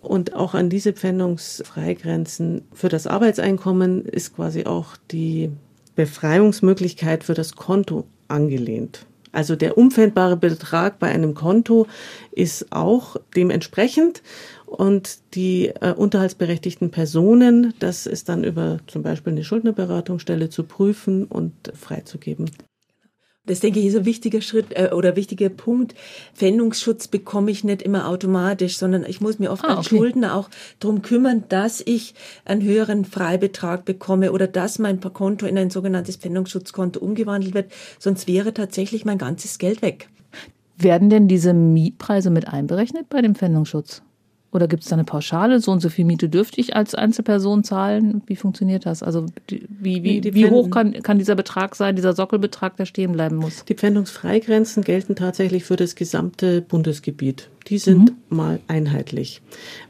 Und 0.00 0.34
auch 0.34 0.54
an 0.54 0.70
diese 0.70 0.92
Pfändungsfreigrenzen 0.92 2.62
für 2.72 2.88
das 2.88 3.06
Arbeitseinkommen 3.06 4.04
ist 4.04 4.36
quasi 4.36 4.64
auch 4.64 4.96
die 5.10 5.50
Befreiungsmöglichkeit 5.96 7.24
für 7.24 7.34
das 7.34 7.56
Konto 7.56 8.06
angelehnt. 8.28 9.06
Also 9.32 9.56
der 9.56 9.78
umfändbare 9.78 10.36
Betrag 10.36 10.98
bei 10.98 11.08
einem 11.08 11.34
Konto 11.34 11.86
ist 12.32 12.66
auch 12.70 13.16
dementsprechend 13.36 14.22
und 14.66 15.18
die 15.34 15.68
äh, 15.68 15.92
unterhaltsberechtigten 15.92 16.90
Personen, 16.90 17.74
das 17.78 18.06
ist 18.06 18.28
dann 18.28 18.44
über 18.44 18.78
zum 18.86 19.02
Beispiel 19.02 19.32
eine 19.32 19.44
Schuldnerberatungsstelle 19.44 20.50
zu 20.50 20.64
prüfen 20.64 21.24
und 21.24 21.52
freizugeben. 21.74 22.50
Das 23.48 23.60
denke 23.60 23.80
ich 23.80 23.86
ist 23.86 23.96
ein 23.96 24.04
wichtiger 24.04 24.40
Schritt 24.40 24.66
äh, 24.70 24.90
oder 24.92 25.16
wichtiger 25.16 25.48
Punkt. 25.48 25.94
Pfändungsschutz 26.34 27.08
bekomme 27.08 27.50
ich 27.50 27.64
nicht 27.64 27.82
immer 27.82 28.08
automatisch, 28.08 28.78
sondern 28.78 29.04
ich 29.04 29.20
muss 29.20 29.38
mir 29.38 29.50
oft 29.50 29.64
ah, 29.64 29.76
als 29.76 29.86
Schuldner 29.86 30.34
auch 30.34 30.48
darum 30.80 31.02
kümmern, 31.02 31.44
dass 31.48 31.82
ich 31.84 32.14
einen 32.44 32.62
höheren 32.62 33.04
Freibetrag 33.04 33.84
bekomme 33.84 34.32
oder 34.32 34.46
dass 34.46 34.78
mein 34.78 35.00
Konto 35.00 35.46
in 35.46 35.58
ein 35.58 35.70
sogenanntes 35.70 36.16
Pfändungsschutzkonto 36.16 37.00
umgewandelt 37.00 37.54
wird. 37.54 37.72
Sonst 37.98 38.28
wäre 38.28 38.52
tatsächlich 38.52 39.04
mein 39.04 39.18
ganzes 39.18 39.58
Geld 39.58 39.82
weg. 39.82 40.08
Werden 40.76 41.10
denn 41.10 41.26
diese 41.26 41.54
Mietpreise 41.54 42.30
mit 42.30 42.46
einberechnet 42.46 43.08
bei 43.08 43.20
dem 43.20 43.34
Pfändungsschutz? 43.34 44.02
Oder 44.50 44.66
gibt 44.66 44.82
es 44.82 44.88
da 44.88 44.96
eine 44.96 45.04
Pauschale? 45.04 45.60
So 45.60 45.72
und 45.72 45.80
so 45.80 45.90
viel 45.90 46.06
Miete 46.06 46.30
dürfte 46.30 46.58
ich 46.58 46.74
als 46.74 46.94
Einzelperson 46.94 47.64
zahlen? 47.64 48.22
Wie 48.26 48.36
funktioniert 48.36 48.86
das? 48.86 49.02
Also 49.02 49.26
wie, 49.48 50.02
wie, 50.02 50.34
wie 50.34 50.48
hoch 50.48 50.70
kann, 50.70 50.94
kann 51.02 51.18
dieser 51.18 51.34
Betrag 51.34 51.74
sein, 51.74 51.96
dieser 51.96 52.14
Sockelbetrag, 52.14 52.76
der 52.76 52.86
stehen 52.86 53.12
bleiben 53.12 53.36
muss? 53.36 53.66
Die 53.66 53.74
Pfändungsfreigrenzen 53.74 54.84
gelten 54.84 55.16
tatsächlich 55.16 55.64
für 55.64 55.76
das 55.76 55.96
gesamte 55.96 56.62
Bundesgebiet. 56.62 57.50
Die 57.68 57.76
sind 57.76 58.10
mhm. 58.30 58.36
mal 58.36 58.60
einheitlich. 58.68 59.42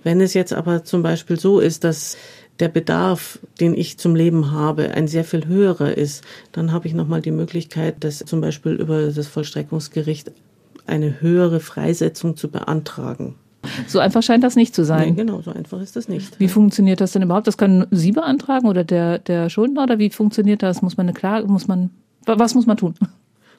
Wenn 0.03 0.21
es 0.21 0.35
jetzt 0.35 0.53
aber 0.53 0.83
zum 0.83 1.05
Beispiel 1.05 1.39
so 1.39 1.61
ist, 1.61 1.85
dass 1.85 2.17
der 2.59 2.69
Bedarf, 2.69 3.39
den 3.61 3.75
ich 3.75 3.99
zum 3.99 4.17
Leben 4.17 4.51
habe, 4.51 4.91
ein 4.91 5.07
sehr 5.07 5.23
viel 5.23 5.47
höherer 5.47 5.97
ist, 5.97 6.25
dann 6.51 6.73
habe 6.73 6.89
ich 6.89 6.95
nochmal 6.95 7.23
die 7.23 7.31
Möglichkeit, 7.31 7.97
das 8.01 8.19
zum 8.19 8.41
Beispiel 8.41 8.73
über 8.73 9.13
das 9.13 9.29
Vollstreckungsgericht 9.29 10.33
eine 10.87 11.21
höhere 11.21 11.61
Freisetzung 11.61 12.37
zu 12.37 12.51
beantragen. 12.51 13.37
So 13.89 13.99
einfach 13.99 14.23
scheint 14.23 14.45
das 14.45 14.55
nicht 14.55 14.75
zu 14.75 14.85
sein. 14.85 15.11
Nee, 15.11 15.15
genau, 15.15 15.41
so 15.43 15.51
einfach 15.51 15.81
ist 15.81 15.97
das 15.97 16.09
nicht. 16.09 16.39
Wie 16.39 16.49
funktioniert 16.49 17.01
das 17.01 17.13
denn 17.13 17.23
überhaupt? 17.23 17.47
Das 17.47 17.57
können 17.57 17.87
Sie 17.91 18.13
beantragen 18.13 18.69
oder 18.69 18.85
der, 18.85 19.19
der 19.19 19.49
Schuldner 19.51 19.85
oder 19.85 19.99
wie 19.99 20.11
funktioniert 20.11 20.63
das? 20.63 20.83
Muss 20.83 20.97
man 20.97 21.07
eine 21.07 21.15
Klage, 21.15 21.47
muss 21.49 21.69
man, 21.69 21.91
was 22.27 22.55
muss 22.55 22.67
man 22.67 22.77
tun? 22.77 22.95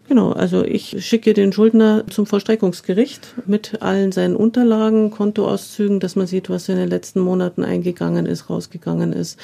Genau, 0.08 0.32
also 0.32 0.64
ich 0.64 1.06
schicke 1.06 1.36
den 1.36 1.54
Schuldner 1.54 2.04
zum 2.10 2.26
Vollstreckungsgericht 2.26 3.36
mit 3.46 3.84
allen 3.84 4.12
seinen 4.12 4.36
Unterlagen, 4.36 5.12
Kontoauszügen, 5.12 6.00
dass 6.00 6.16
man 6.16 6.26
sieht, 6.26 6.50
was 6.50 6.68
in 6.68 6.78
den 6.78 6.90
letzten 6.90 7.20
Monaten 7.20 7.64
eingegangen 7.64 8.26
ist, 8.26 8.50
rausgegangen 8.50 9.14
ist, 9.14 9.40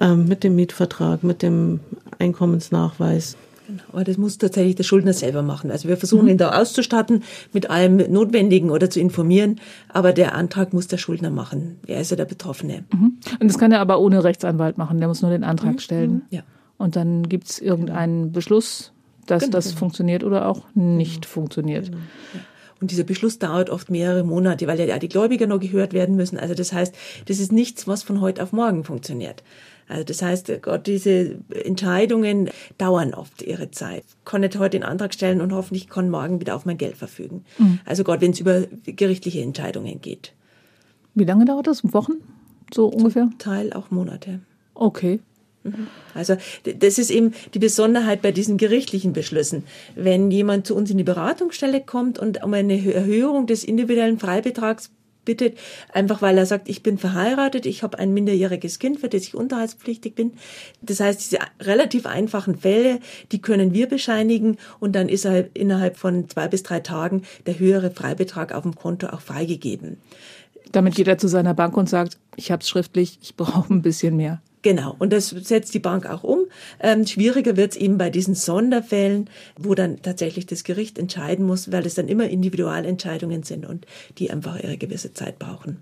ähm, 0.00 0.26
mit 0.26 0.42
dem 0.42 0.56
Mietvertrag, 0.56 1.22
mit 1.22 1.42
dem 1.42 1.78
Einkommensnachweis. 2.18 3.36
Genau. 3.72 3.82
Aber 3.92 4.04
das 4.04 4.18
muss 4.18 4.38
tatsächlich 4.38 4.76
der 4.76 4.84
Schuldner 4.84 5.12
selber 5.12 5.42
machen. 5.42 5.70
Also 5.70 5.88
wir 5.88 5.96
versuchen 5.96 6.24
mhm. 6.24 6.32
ihn 6.32 6.38
da 6.38 6.60
auszustatten, 6.60 7.22
mit 7.52 7.70
allem 7.70 7.96
Notwendigen 7.96 8.70
oder 8.70 8.90
zu 8.90 9.00
informieren. 9.00 9.60
Aber 9.88 10.12
der 10.12 10.34
Antrag 10.34 10.72
muss 10.72 10.88
der 10.88 10.98
Schuldner 10.98 11.30
machen. 11.30 11.78
Er 11.86 12.00
ist 12.00 12.10
ja 12.10 12.16
der 12.16 12.26
Betroffene. 12.26 12.84
Mhm. 12.92 13.18
Und 13.40 13.48
das 13.48 13.58
kann 13.58 13.72
er 13.72 13.80
aber 13.80 14.00
ohne 14.00 14.22
Rechtsanwalt 14.24 14.76
machen. 14.78 14.98
Der 14.98 15.08
muss 15.08 15.22
nur 15.22 15.30
den 15.30 15.44
Antrag 15.44 15.74
mhm. 15.74 15.78
stellen. 15.78 16.12
Mhm. 16.12 16.22
Ja. 16.30 16.42
Und 16.76 16.96
dann 16.96 17.28
gibt 17.28 17.48
es 17.48 17.58
irgendeinen 17.58 18.32
Beschluss, 18.32 18.92
dass 19.26 19.44
genau, 19.44 19.52
das 19.52 19.68
genau. 19.68 19.78
funktioniert 19.78 20.24
oder 20.24 20.48
auch 20.48 20.62
nicht 20.74 21.22
genau. 21.22 21.32
funktioniert. 21.32 21.86
Genau. 21.86 21.98
Ja. 22.34 22.40
Und 22.80 22.90
dieser 22.90 23.04
Beschluss 23.04 23.38
dauert 23.38 23.70
oft 23.70 23.90
mehrere 23.90 24.24
Monate, 24.24 24.66
weil 24.66 24.80
ja 24.80 24.98
die 24.98 25.08
Gläubiger 25.08 25.46
noch 25.46 25.60
gehört 25.60 25.92
werden 25.92 26.16
müssen. 26.16 26.36
Also 26.36 26.54
das 26.54 26.72
heißt, 26.72 26.92
das 27.26 27.38
ist 27.38 27.52
nichts, 27.52 27.86
was 27.86 28.02
von 28.02 28.20
heute 28.20 28.42
auf 28.42 28.52
morgen 28.52 28.82
funktioniert. 28.82 29.44
Also 29.88 30.04
das 30.04 30.22
heißt, 30.22 30.62
Gott, 30.62 30.86
diese 30.86 31.38
Entscheidungen 31.64 32.50
dauern 32.78 33.14
oft 33.14 33.42
ihre 33.42 33.70
Zeit. 33.70 34.04
Ich 34.06 34.24
kann 34.24 34.40
nicht 34.40 34.58
heute 34.58 34.78
den 34.78 34.84
Antrag 34.84 35.14
stellen 35.14 35.40
und 35.40 35.52
hoffentlich 35.52 35.88
kann 35.88 36.10
morgen 36.10 36.40
wieder 36.40 36.56
auf 36.56 36.64
mein 36.64 36.78
Geld 36.78 36.96
verfügen. 36.96 37.44
Mhm. 37.58 37.80
Also 37.84 38.04
Gott, 38.04 38.20
wenn 38.20 38.32
es 38.32 38.40
über 38.40 38.62
gerichtliche 38.84 39.42
Entscheidungen 39.42 40.00
geht. 40.00 40.32
Wie 41.14 41.24
lange 41.24 41.44
dauert 41.44 41.66
das? 41.66 41.82
Wochen? 41.92 42.12
So 42.72 42.86
ungefähr? 42.86 43.24
Zum 43.24 43.38
Teil 43.38 43.72
auch 43.72 43.90
Monate. 43.90 44.40
Okay. 44.74 45.20
Mhm. 45.64 45.88
Also 46.14 46.36
das 46.64 46.98
ist 46.98 47.10
eben 47.10 47.34
die 47.54 47.58
Besonderheit 47.58 48.22
bei 48.22 48.32
diesen 48.32 48.56
gerichtlichen 48.56 49.12
Beschlüssen. 49.12 49.64
Wenn 49.94 50.30
jemand 50.30 50.66
zu 50.66 50.74
uns 50.74 50.90
in 50.90 50.98
die 50.98 51.04
Beratungsstelle 51.04 51.80
kommt 51.80 52.18
und 52.18 52.42
um 52.42 52.54
eine 52.54 52.92
Erhöhung 52.92 53.46
des 53.46 53.64
individuellen 53.64 54.18
Freibetrags 54.18 54.90
bittet, 55.24 55.58
einfach 55.92 56.22
weil 56.22 56.38
er 56.38 56.46
sagt, 56.46 56.68
ich 56.68 56.82
bin 56.82 56.98
verheiratet, 56.98 57.66
ich 57.66 57.82
habe 57.82 57.98
ein 57.98 58.12
minderjähriges 58.12 58.78
Kind, 58.78 59.00
für 59.00 59.08
das 59.08 59.22
ich 59.22 59.34
unterhaltspflichtig 59.34 60.14
bin. 60.14 60.32
Das 60.80 61.00
heißt, 61.00 61.20
diese 61.20 61.38
relativ 61.60 62.06
einfachen 62.06 62.56
Fälle, 62.56 63.00
die 63.30 63.40
können 63.40 63.72
wir 63.72 63.88
bescheinigen 63.88 64.58
und 64.80 64.94
dann 64.94 65.08
ist 65.08 65.24
er 65.24 65.54
innerhalb 65.54 65.96
von 65.96 66.28
zwei 66.28 66.48
bis 66.48 66.62
drei 66.62 66.80
Tagen 66.80 67.22
der 67.46 67.58
höhere 67.58 67.90
Freibetrag 67.90 68.52
auf 68.52 68.62
dem 68.62 68.74
Konto 68.74 69.08
auch 69.08 69.20
freigegeben. 69.20 69.98
Damit 70.72 70.94
geht 70.94 71.08
er 71.08 71.18
zu 71.18 71.28
seiner 71.28 71.54
Bank 71.54 71.76
und 71.76 71.88
sagt, 71.88 72.18
ich 72.36 72.50
habe 72.50 72.62
es 72.62 72.68
schriftlich, 72.68 73.18
ich 73.20 73.36
brauche 73.36 73.72
ein 73.72 73.82
bisschen 73.82 74.16
mehr. 74.16 74.40
Genau, 74.62 74.94
und 74.98 75.12
das 75.12 75.30
setzt 75.30 75.74
die 75.74 75.80
Bank 75.80 76.08
auch 76.08 76.22
um. 76.22 76.40
Ähm, 76.80 77.06
schwieriger 77.06 77.56
wird 77.56 77.72
es 77.72 77.76
eben 77.76 77.98
bei 77.98 78.10
diesen 78.10 78.36
Sonderfällen, 78.36 79.28
wo 79.58 79.74
dann 79.74 80.00
tatsächlich 80.02 80.46
das 80.46 80.62
Gericht 80.62 80.98
entscheiden 80.98 81.44
muss, 81.44 81.72
weil 81.72 81.84
es 81.84 81.94
dann 81.94 82.08
immer 82.08 82.28
Individualentscheidungen 82.28 83.42
sind 83.42 83.66
und 83.66 83.86
die 84.18 84.30
einfach 84.30 84.62
ihre 84.62 84.76
gewisse 84.76 85.12
Zeit 85.12 85.40
brauchen. 85.40 85.78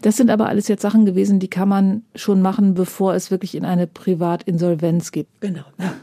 Das 0.00 0.16
sind 0.16 0.30
aber 0.30 0.48
alles 0.48 0.66
jetzt 0.66 0.82
Sachen 0.82 1.06
gewesen, 1.06 1.38
die 1.38 1.48
kann 1.48 1.68
man 1.68 2.02
schon 2.16 2.42
machen, 2.42 2.74
bevor 2.74 3.14
es 3.14 3.30
wirklich 3.30 3.54
in 3.54 3.64
eine 3.64 3.86
Privatinsolvenz 3.86 5.12
geht. 5.12 5.28
Genau. 5.40 5.64
Ja. 5.78 5.94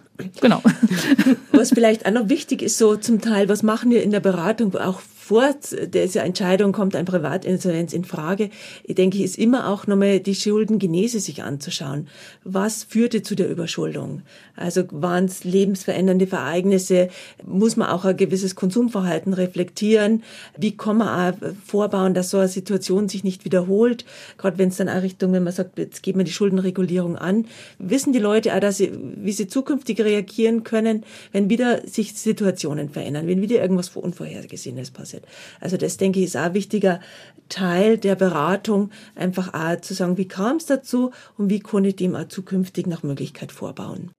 Genau. 0.41 0.61
Was 1.51 1.69
vielleicht 1.69 2.05
auch 2.05 2.11
noch 2.11 2.29
wichtig 2.29 2.61
ist, 2.61 2.77
so 2.77 2.95
zum 2.95 3.21
Teil, 3.21 3.47
was 3.47 3.63
machen 3.63 3.89
wir 3.89 4.03
in 4.03 4.11
der 4.11 4.19
Beratung 4.19 4.75
auch 4.75 4.99
vor 5.29 5.53
dieser 5.93 6.23
Entscheidung 6.23 6.71
kommt 6.71 6.95
ein 6.95 7.05
Privatinsolvenz 7.05 7.93
in 7.93 8.03
Frage, 8.03 8.49
ich 8.83 8.95
denke, 8.95 9.21
ist 9.23 9.37
immer 9.37 9.67
auch 9.67 9.85
nochmal 9.85 10.19
die 10.19 10.33
Schuldengenese 10.33 11.19
sich 11.19 11.43
anzuschauen. 11.43 12.07
Was 12.43 12.81
führte 12.83 13.21
zu 13.21 13.35
der 13.35 13.47
Überschuldung? 13.47 14.23
Also 14.55 14.85
waren 14.89 15.25
es 15.25 15.43
lebensverändernde 15.43 16.31
Ereignisse? 16.31 17.09
Muss 17.45 17.77
man 17.77 17.89
auch 17.89 18.05
ein 18.05 18.17
gewisses 18.17 18.55
Konsumverhalten 18.55 19.35
reflektieren? 19.35 20.23
Wie 20.57 20.75
kann 20.75 20.97
man 20.97 21.35
auch 21.35 21.37
vorbauen, 21.63 22.15
dass 22.15 22.31
so 22.31 22.39
eine 22.39 22.47
Situation 22.47 23.07
sich 23.07 23.23
nicht 23.23 23.45
wiederholt? 23.45 24.05
Gerade 24.39 24.57
wenn 24.57 24.69
es 24.69 24.77
dann 24.77 24.89
auch 24.89 25.03
Richtung, 25.03 25.31
wenn 25.31 25.43
man 25.43 25.53
sagt, 25.53 25.77
jetzt 25.77 26.01
geben 26.01 26.17
wir 26.17 26.25
die 26.25 26.31
Schuldenregulierung 26.31 27.15
an, 27.15 27.45
wissen 27.77 28.13
die 28.13 28.19
Leute 28.19 28.55
auch, 28.55 28.59
dass 28.61 28.77
sie, 28.77 28.91
wie 29.17 29.31
sie 29.33 29.45
zukünftig 29.45 30.01
reagieren 30.01 30.63
können, 30.63 31.03
wenn 31.31 31.51
wieder 31.51 31.87
sich 31.87 32.15
Situationen 32.15 32.89
verändern, 32.89 33.27
wenn 33.27 33.43
wieder 33.43 33.61
irgendwas 33.61 33.89
Unvorhergesehenes 33.89 34.89
passiert 34.89 35.18
wird. 35.21 35.31
Also 35.59 35.77
das, 35.77 35.97
denke 35.97 36.19
ich, 36.19 36.25
ist 36.25 36.37
auch 36.37 36.41
ein 36.41 36.53
wichtiger 36.53 36.99
Teil 37.49 37.97
der 37.97 38.15
Beratung, 38.15 38.91
einfach 39.15 39.53
auch 39.53 39.81
zu 39.81 39.93
sagen, 39.93 40.17
wie 40.17 40.27
kam 40.27 40.57
es 40.57 40.65
dazu 40.65 41.11
und 41.37 41.49
wie 41.49 41.59
kann 41.59 41.85
ich 41.85 41.95
dem 41.95 42.15
auch 42.15 42.27
zukünftig 42.27 42.87
nach 42.87 43.03
Möglichkeit 43.03 43.51
vorbauen. 43.51 44.11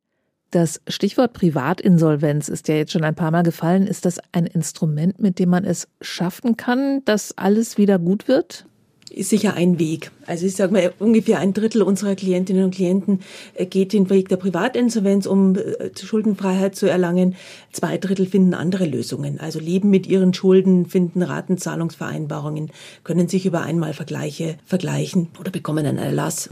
Das 0.50 0.80
Stichwort 0.88 1.32
Privatinsolvenz 1.32 2.48
ist 2.48 2.66
ja 2.66 2.74
jetzt 2.74 2.90
schon 2.90 3.04
ein 3.04 3.14
paar 3.14 3.30
Mal 3.30 3.44
gefallen. 3.44 3.86
Ist 3.86 4.04
das 4.04 4.18
ein 4.32 4.46
Instrument, 4.46 5.20
mit 5.20 5.38
dem 5.38 5.48
man 5.48 5.64
es 5.64 5.86
schaffen 6.00 6.56
kann, 6.56 7.04
dass 7.04 7.38
alles 7.38 7.78
wieder 7.78 8.00
gut 8.00 8.26
wird? 8.26 8.66
Ist 9.10 9.30
sicher 9.30 9.54
ein 9.54 9.78
Weg. 9.78 10.10
Also 10.26 10.46
ich 10.46 10.54
sage 10.54 10.72
mal, 10.72 10.92
ungefähr 10.98 11.38
ein 11.38 11.52
Drittel 11.52 11.82
unserer 11.82 12.14
Klientinnen 12.14 12.64
und 12.64 12.74
Klienten 12.74 13.20
äh, 13.54 13.66
geht 13.66 13.92
den 13.92 14.08
Weg 14.08 14.28
der 14.28 14.36
Privatinsolvenz, 14.36 15.26
um 15.26 15.56
äh, 15.56 15.90
Schuldenfreiheit 16.00 16.76
zu 16.76 16.86
erlangen. 16.86 17.34
Zwei 17.72 17.98
Drittel 17.98 18.26
finden 18.26 18.54
andere 18.54 18.86
Lösungen, 18.86 19.40
also 19.40 19.58
leben 19.58 19.90
mit 19.90 20.06
ihren 20.06 20.32
Schulden, 20.32 20.86
finden 20.86 21.22
Ratenzahlungsvereinbarungen, 21.22 22.70
können 23.04 23.28
sich 23.28 23.46
über 23.46 23.62
Einmalvergleiche 23.62 24.56
vergleichen 24.64 25.28
oder 25.38 25.50
bekommen 25.50 25.86
einen 25.86 25.98
Erlass. 25.98 26.50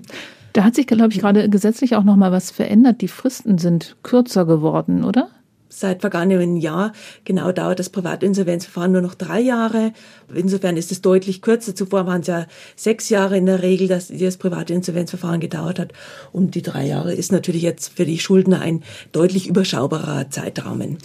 Da 0.52 0.64
hat 0.64 0.74
sich, 0.74 0.86
glaube 0.86 1.12
ich, 1.12 1.20
gerade 1.20 1.48
gesetzlich 1.48 1.94
auch 1.94 2.04
noch 2.04 2.16
mal 2.16 2.32
was 2.32 2.50
verändert. 2.50 3.00
Die 3.00 3.08
Fristen 3.08 3.58
sind 3.58 3.96
kürzer 4.02 4.44
geworden, 4.44 5.04
oder? 5.04 5.28
Seit 5.68 6.00
vergangenem 6.00 6.56
Jahr 6.56 6.92
genau 7.24 7.52
dauert 7.52 7.78
das 7.78 7.90
Privatinsolvenzverfahren 7.90 8.92
nur 8.92 9.02
noch 9.02 9.14
drei 9.14 9.40
Jahre. 9.40 9.92
Insofern 10.34 10.76
ist 10.76 10.92
es 10.92 11.02
deutlich 11.02 11.42
kürzer. 11.42 11.74
Zuvor 11.74 12.06
waren 12.06 12.22
es 12.22 12.26
ja 12.26 12.46
sechs 12.76 13.08
Jahre 13.08 13.36
in 13.36 13.46
der 13.46 13.62
Regel, 13.62 13.88
dass 13.88 14.08
das 14.08 14.36
Privatinsolvenzverfahren 14.38 15.40
gedauert 15.40 15.78
hat. 15.78 15.92
Und 16.32 16.54
die 16.54 16.62
drei 16.62 16.86
Jahre 16.86 17.14
ist 17.14 17.32
natürlich 17.32 17.62
jetzt 17.62 17.96
für 17.96 18.06
die 18.06 18.18
Schuldner 18.18 18.60
ein 18.60 18.82
deutlich 19.12 19.48
überschaubarer 19.48 20.30
Zeitrahmen 20.30 20.98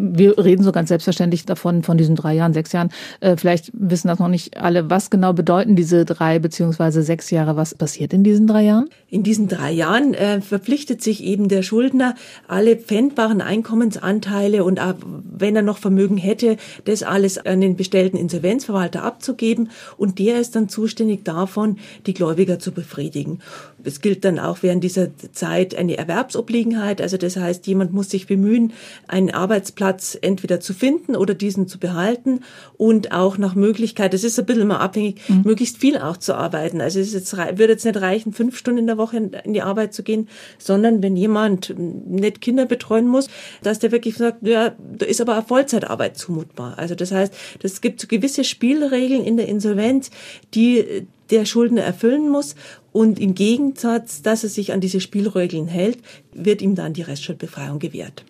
wir 0.00 0.38
reden 0.38 0.62
so 0.62 0.72
ganz 0.72 0.88
selbstverständlich 0.88 1.44
davon, 1.44 1.82
von 1.82 1.98
diesen 1.98 2.16
drei 2.16 2.34
Jahren, 2.34 2.52
sechs 2.52 2.72
Jahren. 2.72 2.90
Äh, 3.20 3.36
vielleicht 3.36 3.70
wissen 3.74 4.08
das 4.08 4.18
noch 4.18 4.28
nicht 4.28 4.56
alle. 4.56 4.90
Was 4.90 5.10
genau 5.10 5.32
bedeuten 5.32 5.76
diese 5.76 6.04
drei 6.04 6.38
beziehungsweise 6.38 7.02
sechs 7.02 7.30
Jahre? 7.30 7.56
Was 7.56 7.74
passiert 7.74 8.12
in 8.12 8.24
diesen 8.24 8.46
drei 8.46 8.64
Jahren? 8.64 8.88
In 9.10 9.24
diesen 9.24 9.48
drei 9.48 9.72
Jahren 9.72 10.14
äh, 10.14 10.40
verpflichtet 10.40 11.02
sich 11.02 11.24
eben 11.24 11.48
der 11.48 11.62
Schuldner, 11.62 12.14
alle 12.46 12.76
pfändbaren 12.76 13.40
Einkommensanteile 13.40 14.62
und 14.62 14.80
auch, 14.80 14.94
wenn 15.02 15.56
er 15.56 15.62
noch 15.62 15.78
Vermögen 15.78 16.16
hätte, 16.16 16.56
das 16.84 17.02
alles 17.02 17.36
an 17.38 17.60
den 17.60 17.76
bestellten 17.76 18.16
Insolvenzverwalter 18.16 19.02
abzugeben. 19.02 19.70
Und 19.96 20.20
der 20.20 20.40
ist 20.40 20.54
dann 20.54 20.68
zuständig 20.68 21.24
davon, 21.24 21.78
die 22.06 22.14
Gläubiger 22.14 22.60
zu 22.60 22.70
befriedigen. 22.70 23.40
Es 23.82 24.00
gilt 24.00 24.24
dann 24.24 24.38
auch 24.38 24.58
während 24.62 24.84
dieser 24.84 25.08
Zeit 25.32 25.74
eine 25.74 25.96
Erwerbsobliegenheit. 25.96 27.00
Also 27.00 27.16
das 27.16 27.36
heißt, 27.36 27.66
jemand 27.66 27.92
muss 27.92 28.10
sich 28.10 28.26
bemühen, 28.26 28.72
einen 29.08 29.30
Arbeitsplatz 29.30 30.16
entweder 30.20 30.60
zu 30.60 30.72
finden 30.72 31.16
oder 31.16 31.34
diesen 31.34 31.66
zu 31.66 31.78
behalten 31.78 32.40
und 32.76 33.10
auch 33.10 33.38
nach 33.38 33.54
Möglichkeit, 33.54 34.14
das 34.14 34.22
ist 34.22 34.38
ein 34.38 34.46
bisschen 34.46 34.62
immer 34.62 34.80
abhängig, 34.80 35.20
mhm. 35.28 35.42
möglichst 35.44 35.78
viel 35.78 35.98
auch 35.98 36.16
zu 36.16 36.34
arbeiten. 36.34 36.80
Also 36.80 37.00
es 37.00 37.12
jetzt, 37.12 37.36
würde 37.36 37.72
jetzt 37.72 37.84
nicht 37.84 38.00
reichen, 38.00 38.32
fünf 38.32 38.56
Stunden 38.56 38.80
in 38.80 38.86
der 38.86 38.99
Woche 39.00 39.16
in 39.16 39.52
die 39.52 39.62
Arbeit 39.62 39.92
zu 39.92 40.04
gehen, 40.04 40.28
sondern 40.58 41.02
wenn 41.02 41.16
jemand 41.16 41.74
nicht 41.76 42.40
Kinder 42.40 42.66
betreuen 42.66 43.08
muss, 43.08 43.28
dass 43.62 43.80
der 43.80 43.90
wirklich 43.90 44.16
sagt, 44.16 44.46
ja, 44.46 44.74
da 44.96 45.06
ist 45.06 45.20
aber 45.20 45.34
eine 45.34 45.42
Vollzeitarbeit 45.42 46.16
zumutbar. 46.16 46.78
Also 46.78 46.94
das 46.94 47.10
heißt, 47.10 47.34
es 47.62 47.80
gibt 47.80 48.00
so 48.00 48.06
gewisse 48.06 48.44
Spielregeln 48.44 49.24
in 49.24 49.36
der 49.36 49.48
Insolvenz, 49.48 50.10
die 50.54 51.06
der 51.30 51.44
Schuldner 51.44 51.82
erfüllen 51.82 52.28
muss. 52.28 52.54
Und 52.92 53.18
im 53.20 53.34
Gegensatz, 53.34 54.22
dass 54.22 54.42
er 54.42 54.50
sich 54.50 54.72
an 54.72 54.80
diese 54.80 55.00
Spielregeln 55.00 55.68
hält, 55.68 55.98
wird 56.32 56.60
ihm 56.60 56.74
dann 56.74 56.92
die 56.92 57.02
Restschuldbefreiung 57.02 57.78
gewährt. 57.78 58.24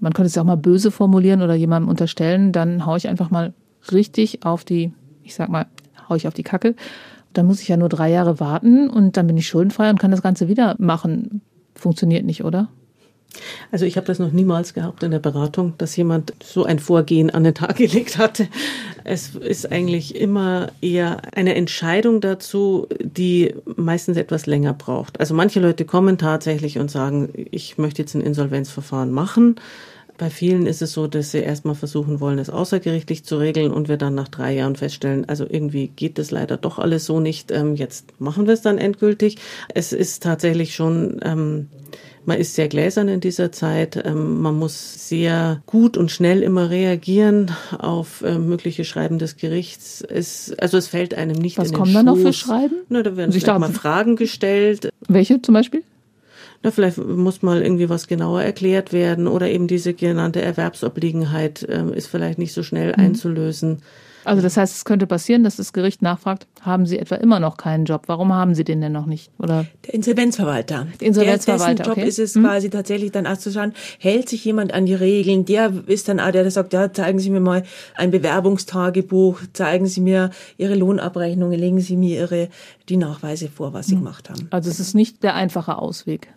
Man 0.00 0.12
könnte 0.12 0.26
es 0.26 0.34
ja 0.34 0.42
auch 0.42 0.46
mal 0.46 0.56
böse 0.56 0.90
formulieren 0.90 1.42
oder 1.42 1.54
jemandem 1.54 1.88
unterstellen, 1.88 2.52
dann 2.52 2.84
haue 2.86 2.98
ich 2.98 3.08
einfach 3.08 3.30
mal 3.30 3.54
richtig 3.92 4.44
auf 4.44 4.64
die, 4.64 4.92
ich 5.22 5.34
sag 5.34 5.48
mal, 5.48 5.66
haue 6.08 6.16
ich 6.16 6.26
auf 6.26 6.34
die 6.34 6.42
Kacke. 6.42 6.74
Dann 7.34 7.46
muss 7.46 7.60
ich 7.60 7.68
ja 7.68 7.76
nur 7.76 7.88
drei 7.88 8.10
Jahre 8.10 8.40
warten 8.40 8.88
und 8.88 9.16
dann 9.16 9.26
bin 9.26 9.36
ich 9.36 9.46
schuldenfrei 9.46 9.90
und 9.90 9.98
kann 9.98 10.10
das 10.10 10.22
Ganze 10.22 10.48
wieder 10.48 10.74
machen. 10.78 11.42
Funktioniert 11.74 12.24
nicht, 12.24 12.44
oder? 12.44 12.68
Also 13.72 13.84
ich 13.84 13.96
habe 13.96 14.06
das 14.06 14.18
noch 14.18 14.32
niemals 14.32 14.74
gehabt 14.74 15.02
in 15.02 15.10
der 15.10 15.18
Beratung, 15.18 15.74
dass 15.78 15.96
jemand 15.96 16.32
so 16.42 16.64
ein 16.64 16.78
Vorgehen 16.78 17.30
an 17.30 17.44
den 17.44 17.54
Tag 17.54 17.76
gelegt 17.76 18.18
hatte. 18.18 18.48
Es 19.02 19.34
ist 19.34 19.70
eigentlich 19.70 20.16
immer 20.16 20.68
eher 20.80 21.34
eine 21.34 21.54
Entscheidung 21.54 22.20
dazu, 22.20 22.86
die 23.00 23.54
meistens 23.76 24.16
etwas 24.16 24.46
länger 24.46 24.72
braucht. 24.72 25.20
Also 25.20 25.34
manche 25.34 25.60
Leute 25.60 25.84
kommen 25.84 26.18
tatsächlich 26.18 26.78
und 26.78 26.90
sagen, 26.90 27.28
ich 27.50 27.76
möchte 27.78 28.02
jetzt 28.02 28.14
ein 28.14 28.22
Insolvenzverfahren 28.22 29.10
machen. 29.10 29.56
Bei 30.16 30.30
vielen 30.30 30.66
ist 30.66 30.80
es 30.80 30.92
so, 30.92 31.06
dass 31.06 31.32
sie 31.32 31.38
erstmal 31.38 31.74
versuchen 31.74 32.20
wollen, 32.20 32.38
es 32.38 32.50
außergerichtlich 32.50 33.24
zu 33.24 33.36
regeln 33.36 33.72
und 33.72 33.88
wir 33.88 33.96
dann 33.96 34.14
nach 34.14 34.28
drei 34.28 34.54
Jahren 34.54 34.76
feststellen, 34.76 35.28
also 35.28 35.44
irgendwie 35.48 35.88
geht 35.88 36.18
das 36.18 36.30
leider 36.30 36.56
doch 36.56 36.78
alles 36.78 37.04
so 37.04 37.18
nicht. 37.18 37.50
Ähm, 37.50 37.74
jetzt 37.74 38.20
machen 38.20 38.46
wir 38.46 38.54
es 38.54 38.62
dann 38.62 38.78
endgültig. 38.78 39.38
Es 39.74 39.92
ist 39.92 40.22
tatsächlich 40.22 40.74
schon 40.74 41.20
ähm, 41.24 41.68
man 42.26 42.38
ist 42.38 42.54
sehr 42.54 42.68
gläsern 42.68 43.08
in 43.08 43.20
dieser 43.20 43.52
Zeit. 43.52 44.02
Ähm, 44.04 44.40
man 44.40 44.58
muss 44.58 45.08
sehr 45.08 45.62
gut 45.66 45.96
und 45.96 46.10
schnell 46.10 46.42
immer 46.42 46.70
reagieren 46.70 47.50
auf 47.78 48.22
äh, 48.22 48.38
mögliche 48.38 48.84
Schreiben 48.84 49.18
des 49.18 49.36
Gerichts. 49.36 50.02
Es, 50.02 50.54
also 50.58 50.78
es 50.78 50.88
fällt 50.88 51.14
einem 51.14 51.36
nicht 51.36 51.58
Was 51.58 51.68
in 51.68 51.72
den 51.72 51.78
kommen 51.78 51.92
Schoß. 51.92 51.96
da 51.96 52.02
noch 52.02 52.16
für 52.16 52.32
Schreiben? 52.32 52.76
Na, 52.88 53.02
da 53.02 53.16
werden 53.16 53.32
sich 53.32 53.46
mal 53.46 53.70
Fragen 53.72 54.16
gestellt. 54.16 54.88
Welche 55.06 55.42
zum 55.42 55.54
Beispiel? 55.54 55.82
Na, 56.64 56.70
vielleicht 56.70 56.96
muss 56.96 57.42
mal 57.42 57.60
irgendwie 57.60 57.90
was 57.90 58.08
genauer 58.08 58.42
erklärt 58.42 58.94
werden 58.94 59.26
oder 59.28 59.50
eben 59.50 59.66
diese 59.66 59.92
genannte 59.92 60.40
Erwerbsobliegenheit 60.40 61.62
äh, 61.62 61.84
ist 61.94 62.06
vielleicht 62.06 62.38
nicht 62.38 62.54
so 62.54 62.62
schnell 62.62 62.94
mhm. 62.96 63.04
einzulösen. 63.04 63.82
Also 64.24 64.40
das 64.40 64.56
heißt, 64.56 64.74
es 64.74 64.86
könnte 64.86 65.06
passieren, 65.06 65.44
dass 65.44 65.56
das 65.56 65.74
Gericht 65.74 66.00
nachfragt, 66.00 66.46
haben 66.62 66.86
Sie 66.86 66.98
etwa 66.98 67.16
immer 67.16 67.40
noch 67.40 67.58
keinen 67.58 67.84
Job? 67.84 68.04
Warum 68.06 68.32
haben 68.32 68.54
Sie 68.54 68.64
den 68.64 68.80
denn 68.80 68.92
noch 68.92 69.04
nicht? 69.04 69.30
Oder 69.38 69.66
der 69.86 69.92
Insolvenzverwalter. 69.92 70.86
Der 70.98 71.08
Insolvenzverwalter. 71.08 71.82
Dessen 71.82 71.98
Job 71.98 72.08
ist 72.08 72.18
es 72.18 72.34
hm. 72.34 72.44
quasi 72.44 72.70
tatsächlich 72.70 73.12
dann 73.12 73.26
auch 73.26 73.36
zu 73.36 73.52
schauen, 73.52 73.74
hält 73.98 74.30
sich 74.30 74.42
jemand 74.42 74.72
an 74.72 74.86
die 74.86 74.94
Regeln? 74.94 75.44
Der 75.44 75.70
ist 75.86 76.08
dann 76.08 76.18
auch 76.18 76.30
der, 76.30 76.44
der 76.44 76.50
sagt, 76.50 76.72
ja, 76.72 76.90
zeigen 76.90 77.18
Sie 77.18 77.28
mir 77.28 77.40
mal 77.40 77.64
ein 77.94 78.10
Bewerbungstagebuch, 78.10 79.42
zeigen 79.52 79.84
Sie 79.84 80.00
mir 80.00 80.30
Ihre 80.56 80.74
Lohnabrechnungen, 80.74 81.60
legen 81.60 81.80
Sie 81.80 81.98
mir 81.98 82.20
Ihre 82.20 82.48
die 82.88 82.96
Nachweise 82.96 83.48
vor, 83.48 83.74
was 83.74 83.88
Sie 83.88 83.96
hm. 83.96 84.04
gemacht 84.04 84.30
haben. 84.30 84.48
Also 84.50 84.70
es 84.70 84.80
ist 84.80 84.94
nicht 84.94 85.22
der 85.22 85.34
einfache 85.34 85.76
Ausweg. 85.76 86.32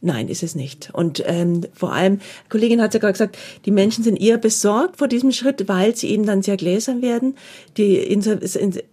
Nein, 0.00 0.28
ist 0.28 0.44
es 0.44 0.54
nicht. 0.54 0.90
Und 0.92 1.24
ähm, 1.26 1.62
vor 1.74 1.92
allem, 1.92 2.20
Kollegin 2.48 2.80
hat 2.80 2.94
ja 2.94 3.00
gerade 3.00 3.14
gesagt, 3.14 3.36
die 3.64 3.72
Menschen 3.72 4.04
sind 4.04 4.20
eher 4.20 4.38
besorgt 4.38 4.98
vor 4.98 5.08
diesem 5.08 5.32
Schritt, 5.32 5.66
weil 5.66 5.96
sie 5.96 6.10
eben 6.10 6.24
dann 6.24 6.40
sehr 6.40 6.56
gläsern 6.56 7.02
werden. 7.02 7.34
Die 7.76 7.96
Inser 7.96 8.38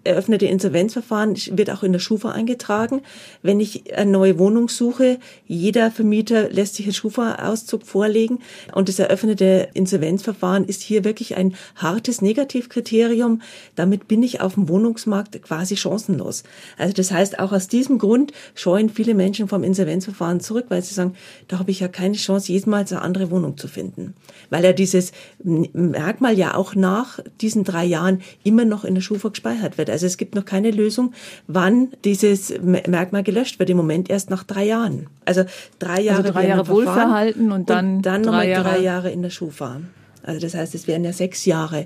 eröffnete 0.04 0.48
Insolvenzverfahren 0.48 1.36
wird 1.52 1.70
auch 1.70 1.84
in 1.84 1.92
der 1.92 2.00
Schufa 2.00 2.32
eingetragen. 2.32 3.02
Wenn 3.44 3.60
ich 3.60 3.96
eine 3.96 4.10
neue 4.10 4.40
Wohnung 4.40 4.68
suche, 4.68 5.20
jeder 5.46 5.92
Vermieter 5.92 6.50
lässt 6.50 6.74
sich 6.74 6.88
einen 6.88 6.96
Schufa-Auszug 6.96 7.86
vorlegen. 7.86 8.40
Und 8.74 8.90
das 8.90 8.98
eröffnete 8.98 9.70
Insolvenzverfahren 9.76 10.66
ist 10.66 10.82
hier 10.82 11.04
wirklich 11.04 11.36
ein 11.38 11.54
hartes 11.76 12.24
Negativkriterium. 12.24 13.44
Damit 13.76 14.08
bin 14.08 14.24
ich 14.24 14.42
auf 14.42 14.56
dem 14.56 14.70
Wohnungsmarkt 14.70 15.40
quasi 15.44 15.78
chancenlos. 15.78 16.42
Also 16.80 16.94
das 16.94 17.12
heißt, 17.12 17.38
auch 17.38 17.52
aus 17.52 17.68
diesem 17.68 18.00
Grund 18.00 18.32
scheuen 18.56 18.90
viele 18.90 19.14
Menschen 19.14 19.48
vom 19.48 19.64
Insolvenzverfahren 19.64 20.40
zurück, 20.40 20.66
weil 20.70 20.82
sie 20.82 20.95
sagen, 20.96 21.14
da 21.48 21.60
habe 21.60 21.72
ich 21.72 21.80
ja 21.80 21.88
keine 21.88 22.16
Chance, 22.16 22.52
jemals 22.52 22.92
eine 22.92 23.02
andere 23.02 23.32
Wohnung 23.32 23.58
zu 23.58 23.68
finden. 23.68 24.14
Weil 24.50 24.64
ja 24.64 24.74
dieses 24.74 25.12
Merkmal 25.44 26.38
ja 26.38 26.56
auch 26.56 26.76
nach 26.76 27.20
diesen 27.42 27.64
drei 27.64 27.86
Jahren 27.86 28.22
immer 28.44 28.66
noch 28.66 28.84
in 28.86 28.96
der 28.96 29.02
Schufa 29.02 29.30
gespeichert 29.30 29.78
wird. 29.78 29.90
Also 29.90 30.06
es 30.06 30.18
gibt 30.18 30.36
noch 30.36 30.46
keine 30.46 30.72
Lösung, 30.72 31.14
wann 31.48 31.90
dieses 32.04 32.54
Merkmal 32.62 33.24
gelöscht 33.24 33.60
wird. 33.60 33.70
Im 33.70 33.78
Moment 33.78 34.10
erst 34.10 34.30
nach 34.30 34.44
drei 34.44 34.66
Jahren. 34.66 35.08
Also 35.26 35.44
drei 35.80 36.02
Jahre, 36.02 36.20
also 36.20 36.34
drei 36.34 36.48
Jahre 36.48 36.68
Wohlverhalten 36.68 37.52
und 37.52 37.70
dann, 37.70 37.98
und 37.98 38.02
dann 38.04 38.22
nochmal 38.22 38.52
drei 38.54 38.80
Jahre 38.80 39.12
in 39.12 39.22
der 39.22 39.30
Schufa. 39.30 39.82
Also 40.24 40.40
das 40.40 40.56
heißt, 40.56 40.74
es 40.74 40.88
wären 40.88 41.04
ja 41.04 41.14
sechs 41.14 41.46
Jahre, 41.46 41.86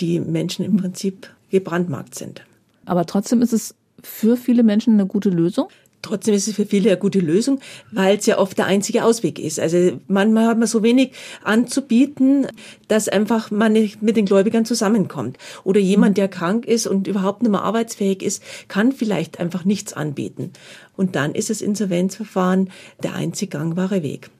die 0.00 0.20
Menschen 0.20 0.64
im 0.64 0.76
Prinzip 0.76 1.28
gebrandmarkt 1.50 2.14
sind. 2.14 2.42
Aber 2.84 3.06
trotzdem 3.06 3.42
ist 3.42 3.52
es 3.52 3.74
für 4.02 4.36
viele 4.36 4.62
Menschen 4.62 4.94
eine 4.94 5.06
gute 5.06 5.30
Lösung? 5.30 5.68
Trotzdem 6.06 6.34
ist 6.34 6.46
es 6.46 6.54
für 6.54 6.66
viele 6.66 6.90
eine 6.90 6.98
gute 7.00 7.18
Lösung, 7.18 7.58
weil 7.90 8.16
es 8.16 8.26
ja 8.26 8.38
oft 8.38 8.56
der 8.56 8.66
einzige 8.66 9.02
Ausweg 9.02 9.40
ist. 9.40 9.58
Also 9.58 9.98
manchmal 10.06 10.46
hat 10.46 10.56
man 10.56 10.68
so 10.68 10.84
wenig 10.84 11.10
anzubieten, 11.42 12.46
dass 12.86 13.08
einfach 13.08 13.50
man 13.50 13.72
nicht 13.72 14.02
mit 14.02 14.16
den 14.16 14.24
Gläubigern 14.24 14.64
zusammenkommt. 14.64 15.36
Oder 15.64 15.80
jemand, 15.80 16.16
der 16.16 16.28
krank 16.28 16.64
ist 16.64 16.86
und 16.86 17.08
überhaupt 17.08 17.42
nicht 17.42 17.50
mehr 17.50 17.62
arbeitsfähig 17.62 18.22
ist, 18.22 18.40
kann 18.68 18.92
vielleicht 18.92 19.40
einfach 19.40 19.64
nichts 19.64 19.94
anbieten. 19.94 20.52
Und 20.96 21.16
dann 21.16 21.34
ist 21.34 21.50
das 21.50 21.60
Insolvenzverfahren 21.60 22.70
der 23.02 23.16
einzig 23.16 23.50
gangbare 23.50 24.04
Weg. 24.04 24.30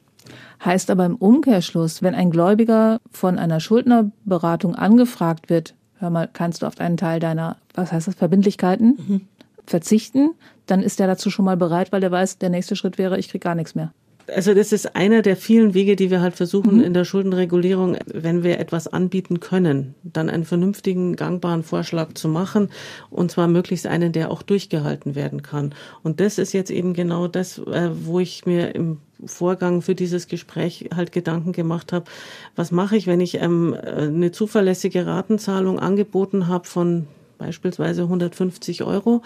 Heißt 0.65 0.89
aber 0.89 1.05
im 1.05 1.17
Umkehrschluss, 1.17 2.01
wenn 2.01 2.15
ein 2.15 2.31
Gläubiger 2.31 3.01
von 3.11 3.41
einer 3.41 3.59
Schuldnerberatung 3.59 4.77
angefragt 4.77 5.51
wird, 5.51 5.75
hör 5.99 6.11
mal, 6.11 6.29
kannst 6.33 6.63
du 6.63 6.67
auf 6.67 6.79
einen 6.79 6.97
Teil 6.97 7.19
deiner, 7.19 7.57
was 7.75 7.91
heißt 7.91 8.07
das, 8.07 8.15
Verbindlichkeiten 8.15 8.99
mhm. 9.09 9.21
Verzichten, 9.67 10.31
dann 10.67 10.83
ist 10.83 11.01
er 11.01 11.07
dazu 11.07 11.31
schon 11.31 11.45
mal 11.45 11.57
bereit, 11.57 11.93
weil 11.93 12.03
er 12.03 12.11
weiß, 12.11 12.39
der 12.39 12.51
nächste 12.51 12.77
Schritt 12.77 12.99
wäre, 12.99 13.19
ich 13.19 13.29
krieg 13.29 13.43
gar 13.43 13.55
nichts 13.55 13.75
mehr. 13.75 13.93
Also 14.35 14.55
das 14.55 14.73
ist 14.73 14.97
einer 14.97 15.23
der 15.23 15.37
vielen 15.37 15.75
Wege, 15.75 15.95
die 15.95 16.11
wir 16.11 16.21
halt 16.21 16.35
versuchen 16.35 16.79
mhm. 16.79 16.83
in 16.83 16.95
der 16.95 17.05
Schuldenregulierung, 17.05 17.97
wenn 18.07 18.43
wir 18.43 18.59
etwas 18.59 18.89
anbieten 18.89 19.41
können, 19.41 19.95
dann 20.03 20.29
einen 20.29 20.45
vernünftigen, 20.45 21.15
gangbaren 21.15 21.63
Vorschlag 21.63 22.15
zu 22.15 22.29
machen 22.29 22.71
und 23.11 23.31
zwar 23.31 23.47
möglichst 23.47 23.87
einen, 23.87 24.13
der 24.13 24.31
auch 24.31 24.43
durchgehalten 24.43 25.15
werden 25.15 25.43
kann. 25.43 25.75
Und 26.03 26.19
das 26.19 26.39
ist 26.39 26.53
jetzt 26.53 26.71
eben 26.71 26.93
genau 26.93 27.29
das, 27.29 27.59
äh, 27.59 27.91
wo 27.93 28.19
ich 28.19 28.47
mir 28.47 28.75
im 28.75 28.99
Vorgang 29.25 29.81
für 29.81 29.95
dieses 29.95 30.27
Gespräch 30.27 30.91
halt 30.95 31.13
Gedanken 31.13 31.53
gemacht 31.53 31.93
habe. 31.93 32.07
Was 32.55 32.71
mache 32.71 32.97
ich, 32.97 33.07
wenn 33.07 33.21
ich 33.21 33.41
ähm, 33.41 33.75
eine 33.85 34.33
zuverlässige 34.33 35.07
Ratenzahlung 35.07 35.79
angeboten 35.79 36.49
habe 36.49 36.67
von 36.67 37.07
beispielsweise 37.39 38.03
150 38.03 38.83
Euro. 38.83 39.23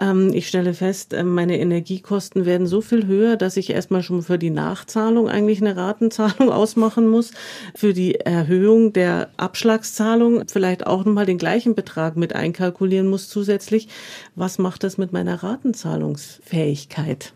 Ähm, 0.00 0.32
ich 0.32 0.48
stelle 0.48 0.74
fest, 0.74 1.12
ähm, 1.14 1.34
meine 1.34 1.58
Energiekosten 1.58 2.46
werden 2.46 2.66
so 2.66 2.80
viel 2.80 3.06
höher, 3.06 3.36
dass 3.36 3.56
ich 3.56 3.70
erstmal 3.70 4.02
schon 4.02 4.22
für 4.22 4.38
die 4.38 4.50
Nachzahlung 4.50 5.28
eigentlich 5.28 5.60
eine 5.60 5.76
Ratenzahlung 5.76 6.50
ausmachen 6.52 7.08
muss. 7.08 7.32
Für 7.74 7.92
die 7.92 8.16
Erhöhung 8.16 8.92
der 8.92 9.30
Abschlagszahlung 9.36 10.44
vielleicht 10.50 10.86
auch 10.86 11.04
nochmal 11.04 11.26
den 11.26 11.38
gleichen 11.38 11.74
Betrag 11.74 12.16
mit 12.16 12.34
einkalkulieren 12.34 13.08
muss 13.08 13.28
zusätzlich. 13.28 13.88
Was 14.34 14.58
macht 14.58 14.84
das 14.84 14.98
mit 14.98 15.12
meiner 15.12 15.42
Ratenzahlungsfähigkeit? 15.42 17.34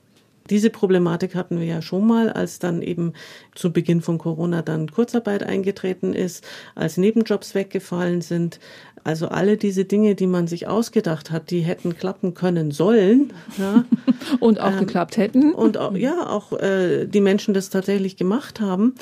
Diese 0.51 0.71
Problematik 0.71 1.35
hatten 1.35 1.59
wir 1.59 1.67
ja 1.67 1.83
schon 1.83 2.07
mal, 2.07 2.31
als 2.31 2.59
dann 2.59 2.83
eben 2.83 3.15
zu 3.55 3.73
Beginn 3.73 4.01
von 4.01 4.19
Corona 4.19 4.63
dann 4.63 4.91
Kurzarbeit 4.91 5.43
eingetreten 5.43 6.13
ist, 6.13 6.47
als 6.75 6.97
Nebenjobs 6.97 7.55
weggefallen 7.55 8.21
sind. 8.21 8.61
Also 9.07 9.29
alle 9.29 9.57
diese 9.57 9.85
Dinge, 9.85 10.17
die 10.17 10.27
man 10.27 10.49
sich 10.49 10.67
ausgedacht 10.67 11.31
hat, 11.31 11.53
die 11.53 11.61
hätten 11.61 11.97
klappen 11.97 12.35
können 12.35 12.73
sollen. 12.73 13.33
Ja, 13.57 13.85
und 14.41 14.59
auch 14.61 14.73
ähm, 14.73 14.81
geklappt 14.81 15.17
hätten. 15.17 15.55
Und 15.55 15.79
auch, 15.79 15.95
ja, 15.95 16.29
auch 16.29 16.53
äh, 16.55 17.07
die 17.07 17.21
Menschen 17.21 17.55
das 17.55 17.71
tatsächlich 17.71 18.17
gemacht 18.17 18.59
haben, 18.59 18.97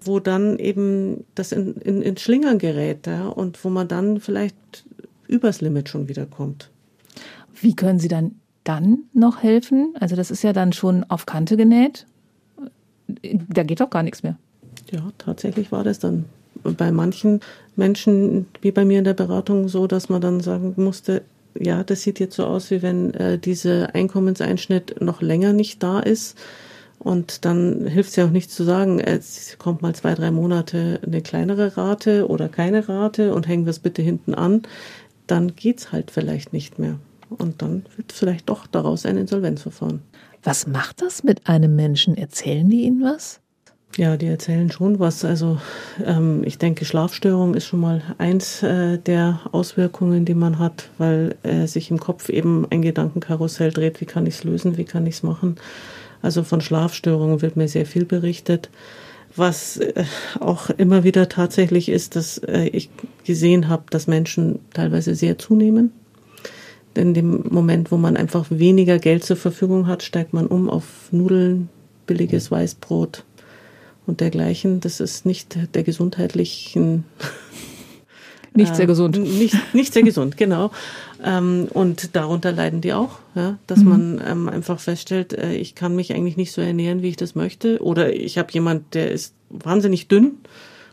wo 0.00 0.18
dann 0.18 0.58
eben 0.58 1.24
das 1.34 1.52
in, 1.52 1.74
in, 1.74 2.00
in 2.00 2.16
Schlingern 2.16 2.58
gerät 2.58 3.06
ja, 3.06 3.28
und 3.28 3.62
wo 3.62 3.68
man 3.68 3.86
dann 3.86 4.18
vielleicht 4.18 4.56
übers 5.28 5.60
Limit 5.60 5.90
schon 5.90 6.08
wieder 6.08 6.24
kommt. 6.24 6.70
Wie 7.52 7.76
können 7.76 7.98
Sie 7.98 8.08
dann 8.08 8.36
dann 8.64 9.00
noch 9.12 9.42
helfen? 9.42 9.92
Also 10.00 10.16
das 10.16 10.30
ist 10.30 10.42
ja 10.42 10.54
dann 10.54 10.72
schon 10.72 11.04
auf 11.04 11.26
Kante 11.26 11.58
genäht. 11.58 12.06
Da 13.06 13.62
geht 13.64 13.80
doch 13.80 13.90
gar 13.90 14.04
nichts 14.04 14.22
mehr. 14.22 14.38
Ja, 14.90 15.12
tatsächlich 15.18 15.70
war 15.70 15.84
das 15.84 15.98
dann 15.98 16.24
bei 16.62 16.92
manchen 16.92 17.40
Menschen, 17.76 18.46
wie 18.60 18.72
bei 18.72 18.84
mir 18.84 18.98
in 18.98 19.04
der 19.04 19.14
Beratung, 19.14 19.68
so, 19.68 19.86
dass 19.86 20.08
man 20.08 20.20
dann 20.20 20.40
sagen 20.40 20.74
musste, 20.76 21.22
ja, 21.58 21.82
das 21.82 22.02
sieht 22.02 22.20
jetzt 22.20 22.36
so 22.36 22.44
aus, 22.44 22.70
wie 22.70 22.82
wenn 22.82 23.14
äh, 23.14 23.38
dieser 23.38 23.94
Einkommenseinschnitt 23.94 25.00
noch 25.00 25.20
länger 25.20 25.52
nicht 25.52 25.82
da 25.82 26.00
ist. 26.00 26.38
Und 26.98 27.46
dann 27.46 27.86
hilft 27.86 28.10
es 28.10 28.16
ja 28.16 28.26
auch 28.26 28.30
nicht 28.30 28.50
zu 28.50 28.62
sagen, 28.62 29.00
es 29.00 29.56
kommt 29.58 29.80
mal 29.80 29.94
zwei, 29.94 30.14
drei 30.14 30.30
Monate 30.30 31.00
eine 31.04 31.22
kleinere 31.22 31.76
Rate 31.76 32.28
oder 32.28 32.48
keine 32.48 32.88
Rate 32.88 33.34
und 33.34 33.48
hängen 33.48 33.64
wir 33.64 33.70
es 33.70 33.78
bitte 33.78 34.02
hinten 34.02 34.34
an. 34.34 34.62
Dann 35.26 35.56
geht's 35.56 35.92
halt 35.92 36.10
vielleicht 36.10 36.52
nicht 36.52 36.78
mehr. 36.78 36.98
Und 37.30 37.62
dann 37.62 37.84
wird 37.96 38.12
vielleicht 38.12 38.48
doch 38.50 38.66
daraus 38.66 39.06
ein 39.06 39.16
Insolvenzverfahren. 39.16 40.02
Was 40.42 40.66
macht 40.66 41.00
das 41.00 41.24
mit 41.24 41.46
einem 41.46 41.74
Menschen? 41.74 42.16
Erzählen 42.16 42.68
die 42.68 42.82
Ihnen 42.82 43.02
was? 43.02 43.40
Ja, 43.96 44.16
die 44.16 44.26
erzählen 44.26 44.70
schon 44.70 45.00
was. 45.00 45.24
Also 45.24 45.58
ähm, 46.04 46.42
ich 46.44 46.58
denke, 46.58 46.84
Schlafstörung 46.84 47.54
ist 47.54 47.66
schon 47.66 47.80
mal 47.80 48.02
eins 48.18 48.62
äh, 48.62 48.98
der 48.98 49.40
Auswirkungen, 49.50 50.24
die 50.24 50.34
man 50.34 50.60
hat, 50.60 50.88
weil 50.98 51.34
äh, 51.42 51.66
sich 51.66 51.90
im 51.90 51.98
Kopf 51.98 52.28
eben 52.28 52.66
ein 52.70 52.82
Gedankenkarussell 52.82 53.72
dreht. 53.72 54.00
Wie 54.00 54.06
kann 54.06 54.26
ich 54.26 54.36
es 54.36 54.44
lösen? 54.44 54.76
Wie 54.76 54.84
kann 54.84 55.06
ich 55.06 55.16
es 55.16 55.22
machen? 55.24 55.56
Also 56.22 56.44
von 56.44 56.60
Schlafstörungen 56.60 57.42
wird 57.42 57.56
mir 57.56 57.66
sehr 57.66 57.86
viel 57.86 58.04
berichtet. 58.04 58.70
Was 59.34 59.78
äh, 59.78 60.04
auch 60.38 60.70
immer 60.70 61.02
wieder 61.02 61.28
tatsächlich 61.28 61.88
ist, 61.88 62.14
dass 62.14 62.38
äh, 62.38 62.68
ich 62.68 62.90
gesehen 63.24 63.68
habe, 63.68 63.84
dass 63.90 64.06
Menschen 64.06 64.60
teilweise 64.72 65.16
sehr 65.16 65.36
zunehmen 65.36 65.92
in 66.94 67.14
dem 67.14 67.44
Moment, 67.48 67.92
wo 67.92 67.96
man 67.96 68.16
einfach 68.16 68.46
weniger 68.50 68.98
Geld 68.98 69.24
zur 69.24 69.36
Verfügung 69.36 69.86
hat, 69.86 70.02
steigt 70.02 70.32
man 70.32 70.46
um 70.46 70.68
auf 70.68 70.84
Nudeln, 71.12 71.68
billiges 72.06 72.50
Weißbrot 72.50 73.24
und 74.06 74.20
dergleichen. 74.20 74.80
Das 74.80 75.00
ist 75.00 75.26
nicht 75.26 75.56
der 75.74 75.82
gesundheitlichen 75.82 77.04
nicht 78.54 78.74
sehr 78.74 78.86
gesund. 78.86 79.16
Äh, 79.16 79.20
nicht, 79.20 79.74
nicht 79.74 79.92
sehr 79.92 80.02
gesund, 80.02 80.36
genau. 80.36 80.70
Ähm, 81.22 81.68
und 81.72 82.16
darunter 82.16 82.52
leiden 82.52 82.80
die 82.80 82.92
auch, 82.92 83.18
ja, 83.34 83.58
dass 83.66 83.80
mhm. 83.80 83.88
man 83.88 84.22
ähm, 84.26 84.48
einfach 84.48 84.80
feststellt, 84.80 85.32
äh, 85.32 85.54
ich 85.54 85.74
kann 85.74 85.94
mich 85.94 86.12
eigentlich 86.12 86.36
nicht 86.36 86.52
so 86.52 86.60
ernähren, 86.60 87.02
wie 87.02 87.08
ich 87.08 87.16
das 87.16 87.34
möchte. 87.34 87.82
Oder 87.82 88.14
ich 88.14 88.38
habe 88.38 88.52
jemand, 88.52 88.94
der 88.94 89.10
ist 89.12 89.34
wahnsinnig 89.50 90.08
dünn 90.08 90.38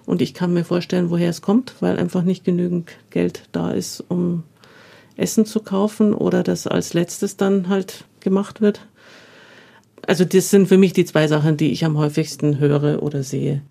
und 0.05 0.21
ich 0.21 0.33
kann 0.33 0.53
mir 0.53 0.65
vorstellen, 0.65 1.09
woher 1.09 1.29
es 1.29 1.41
kommt, 1.41 1.75
weil 1.79 1.97
einfach 1.97 2.23
nicht 2.23 2.43
genügend 2.43 2.91
Geld 3.09 3.43
da 3.51 3.71
ist, 3.71 4.03
um 4.07 4.43
Essen 5.15 5.45
zu 5.45 5.61
kaufen 5.61 6.13
oder 6.13 6.43
das 6.43 6.67
als 6.67 6.93
letztes 6.93 7.37
dann 7.37 7.69
halt 7.69 8.05
gemacht 8.19 8.61
wird. 8.61 8.81
Also 10.07 10.23
das 10.25 10.49
sind 10.49 10.67
für 10.67 10.77
mich 10.77 10.93
die 10.93 11.05
zwei 11.05 11.27
Sachen, 11.27 11.57
die 11.57 11.71
ich 11.71 11.85
am 11.85 11.97
häufigsten 11.97 12.59
höre 12.59 13.03
oder 13.03 13.23
sehe 13.23 13.61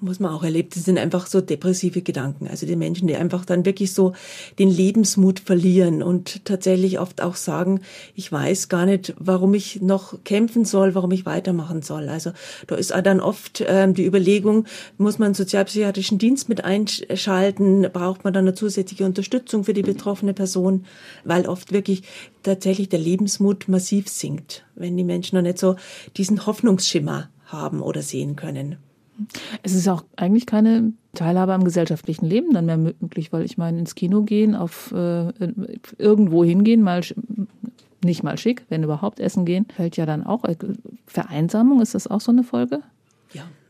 was 0.00 0.20
man 0.20 0.32
auch 0.32 0.44
erlebt, 0.44 0.76
das 0.76 0.84
sind 0.84 0.98
einfach 0.98 1.26
so 1.26 1.40
depressive 1.40 2.02
Gedanken. 2.02 2.46
Also 2.48 2.66
die 2.66 2.76
Menschen, 2.76 3.08
die 3.08 3.16
einfach 3.16 3.44
dann 3.44 3.64
wirklich 3.64 3.92
so 3.92 4.12
den 4.58 4.70
Lebensmut 4.70 5.40
verlieren 5.40 6.02
und 6.02 6.44
tatsächlich 6.44 7.00
oft 7.00 7.22
auch 7.22 7.34
sagen, 7.34 7.80
ich 8.14 8.30
weiß 8.30 8.68
gar 8.68 8.86
nicht, 8.86 9.14
warum 9.18 9.54
ich 9.54 9.82
noch 9.82 10.22
kämpfen 10.24 10.64
soll, 10.64 10.94
warum 10.94 11.10
ich 11.10 11.26
weitermachen 11.26 11.82
soll. 11.82 12.08
Also 12.08 12.30
da 12.66 12.76
ist 12.76 12.92
dann 12.92 13.20
oft 13.20 13.64
ähm, 13.66 13.94
die 13.94 14.06
Überlegung, 14.06 14.66
muss 14.96 15.18
man 15.18 15.26
einen 15.26 15.34
sozialpsychiatrischen 15.34 16.18
Dienst 16.18 16.48
mit 16.48 16.64
einschalten, 16.64 17.88
braucht 17.92 18.24
man 18.24 18.32
dann 18.32 18.44
eine 18.44 18.54
zusätzliche 18.54 19.04
Unterstützung 19.04 19.64
für 19.64 19.74
die 19.74 19.82
betroffene 19.82 20.34
Person, 20.34 20.84
weil 21.24 21.46
oft 21.46 21.72
wirklich 21.72 22.02
tatsächlich 22.42 22.88
der 22.88 23.00
Lebensmut 23.00 23.68
massiv 23.68 24.08
sinkt, 24.08 24.64
wenn 24.76 24.96
die 24.96 25.04
Menschen 25.04 25.36
noch 25.36 25.42
nicht 25.42 25.58
so 25.58 25.76
diesen 26.16 26.46
Hoffnungsschimmer 26.46 27.28
haben 27.46 27.82
oder 27.82 28.02
sehen 28.02 28.36
können. 28.36 28.76
Es 29.62 29.74
ist 29.74 29.88
auch 29.88 30.04
eigentlich 30.16 30.46
keine 30.46 30.92
Teilhabe 31.14 31.52
am 31.52 31.64
gesellschaftlichen 31.64 32.26
Leben 32.26 32.52
dann 32.52 32.66
mehr 32.66 32.76
möglich, 32.76 33.32
weil 33.32 33.44
ich 33.44 33.56
meine, 33.56 33.78
ins 33.78 33.94
Kino 33.94 34.22
gehen, 34.22 34.54
auf 34.54 34.92
äh, 34.92 35.32
irgendwo 35.98 36.44
hingehen, 36.44 36.82
mal 36.82 37.02
nicht 38.04 38.22
mal 38.22 38.36
schick, 38.38 38.64
wenn 38.68 38.82
überhaupt 38.82 39.20
essen 39.20 39.44
gehen, 39.44 39.66
fällt 39.74 39.96
ja 39.96 40.06
dann 40.06 40.24
auch. 40.24 40.44
Äh, 40.44 40.56
Vereinsamung, 41.06 41.80
ist 41.80 41.94
das 41.94 42.06
auch 42.06 42.20
so 42.20 42.32
eine 42.32 42.42
Folge? 42.42 42.82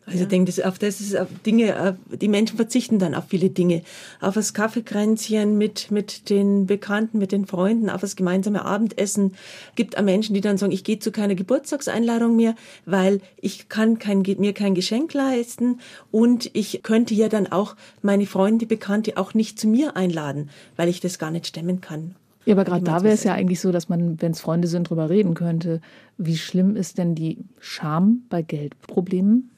Also 0.07 0.19
ja. 0.19 0.25
ich 0.25 0.29
denke, 0.29 0.53
das, 0.53 0.61
auf 0.64 0.79
das 0.79 1.01
ist 1.01 1.17
auf 1.17 1.29
Dinge, 1.47 1.97
die 2.21 2.29
Menschen 2.29 2.57
verzichten 2.57 2.99
dann 2.99 3.14
auf 3.14 3.25
viele 3.29 3.49
Dinge. 3.51 3.83
Auf 4.21 4.35
das 4.35 4.53
Kaffeekränzchen 4.53 5.57
mit, 5.57 5.90
mit 5.90 6.29
den 6.29 6.67
Bekannten, 6.67 7.19
mit 7.19 7.33
den 7.33 7.47
Freunden, 7.47 7.88
auf 7.88 8.03
das 8.03 8.17
gemeinsame 8.17 8.64
Abendessen. 8.64 9.35
Gibt 9.77 9.97
auch 9.97 10.03
Menschen, 10.03 10.35
die 10.35 10.40
dann 10.43 10.59
sagen, 10.59 10.73
ich 10.73 10.85
gehe 10.85 10.99
zu 10.99 11.11
keiner 11.11 11.35
Geburtstagseinladung 11.35 12.37
mehr, 12.37 12.55
weil 12.85 13.21
ich 13.40 13.69
kann 13.69 13.99
kein, 13.99 14.23
mir 14.38 14.53
kein 14.53 14.75
Geschenk 14.75 15.14
leisten 15.14 15.81
und 16.11 16.51
ich 16.53 16.83
könnte 16.83 17.14
ja 17.14 17.29
dann 17.29 17.47
auch 17.47 17.77
meine 18.03 18.27
Freunde, 18.27 18.67
Bekannte 18.67 19.17
auch 19.17 19.35
nicht 19.35 19.59
zu 19.59 19.69
mir 19.69 19.97
einladen, 19.97 20.51
weil 20.77 20.88
ich 20.88 21.01
das 21.01 21.19
gar 21.19 21.31
nicht 21.31 21.47
stemmen 21.47 21.81
kann. 21.81 22.14
Ja, 22.45 22.55
aber 22.55 22.64
gerade 22.64 22.85
da 22.85 23.03
wäre 23.03 23.14
es 23.14 23.25
ja 23.25 23.33
eigentlich 23.33 23.61
so, 23.61 23.73
dass 23.73 23.88
man, 23.88 24.21
wenn 24.21 24.33
es 24.33 24.40
Freunde 24.40 24.69
sind, 24.69 24.90
drüber 24.90 25.09
reden 25.09 25.35
könnte. 25.35 25.81
Wie 26.19 26.37
schlimm 26.37 26.77
ist 26.77 26.99
denn 26.99 27.14
die 27.14 27.38
Scham 27.59 28.25
bei 28.29 28.43
Geldproblemen? 28.43 29.51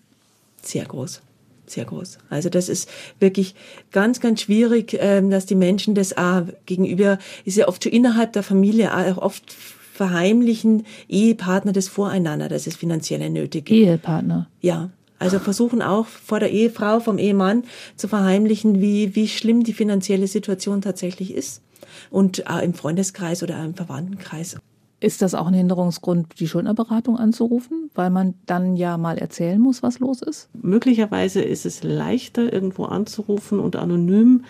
Sehr 0.67 0.85
groß. 0.85 1.23
Sehr 1.67 1.85
groß. 1.85 2.19
Also 2.31 2.49
das 2.49 2.69
ist 2.69 2.89
wirklich 3.19 3.55
ganz, 3.91 4.21
ganz 4.21 4.43
schwierig, 4.43 4.97
ähm, 5.01 5.31
dass 5.31 5.47
die 5.47 5.57
Menschen 5.57 5.97
das 5.97 6.17
auch 6.17 6.43
gegenüber, 6.65 7.19
ist 7.45 7.57
ja 7.57 7.67
oft 7.67 7.83
schon 7.83 7.93
innerhalb 7.93 8.33
der 8.33 8.45
Familie 8.45 8.97
auch 8.97 9.19
oft 9.19 9.53
verheimlichen 9.53 10.85
Ehepartner 11.09 11.73
das 11.73 11.89
voreinander, 11.89 12.49
dass 12.49 12.67
es 12.67 12.77
finanzielle 12.77 13.31
Nöte 13.31 13.63
gibt. 13.63 13.81
Ehepartner? 13.81 14.49
Ja. 14.61 14.91
Also 15.19 15.39
versuchen 15.39 15.81
auch 15.81 16.07
vor 16.07 16.41
der 16.41 16.51
Ehefrau, 16.51 17.01
vom 17.01 17.17
Ehemann 17.17 17.65
zu 17.97 18.07
verheimlichen, 18.07 18.83
wie, 18.83 19.17
wie 19.17 19.29
schlimm 19.29 19.65
die 19.65 19.73
finanzielle 19.73 20.27
Situation 20.27 20.83
tatsächlich 20.83 21.35
ist. 21.35 21.63
und 22.11 22.47
auch 22.49 22.61
im 22.61 22.75
Freundeskreis 22.75 23.43
oder 23.43 23.63
im 23.65 23.75
Verwandtenkreis. 23.75 24.57
Ist 24.99 25.21
das 25.21 25.35
auch 25.35 25.47
ein 25.47 25.55
Hinderungsgrund, 25.55 26.41
die 26.41 26.49
Schuldnerberatung 26.49 27.19
anzurufen, 27.19 27.91
weil 27.95 28.11
man 28.11 28.35
dann 28.47 28.77
ja 28.77 28.97
mal 28.97 29.19
erzählen 29.19 29.61
muss, 29.61 29.83
was 29.83 29.99
los 29.99 30.23
ist? 30.23 30.49
Möglicherweise 30.55 31.43
ist 31.43 31.67
es 31.67 31.83
leichter, 31.83 32.53
irgendwo 32.53 32.85
anzurufen 32.85 33.61
und 33.61 33.77
anonym 33.77 34.45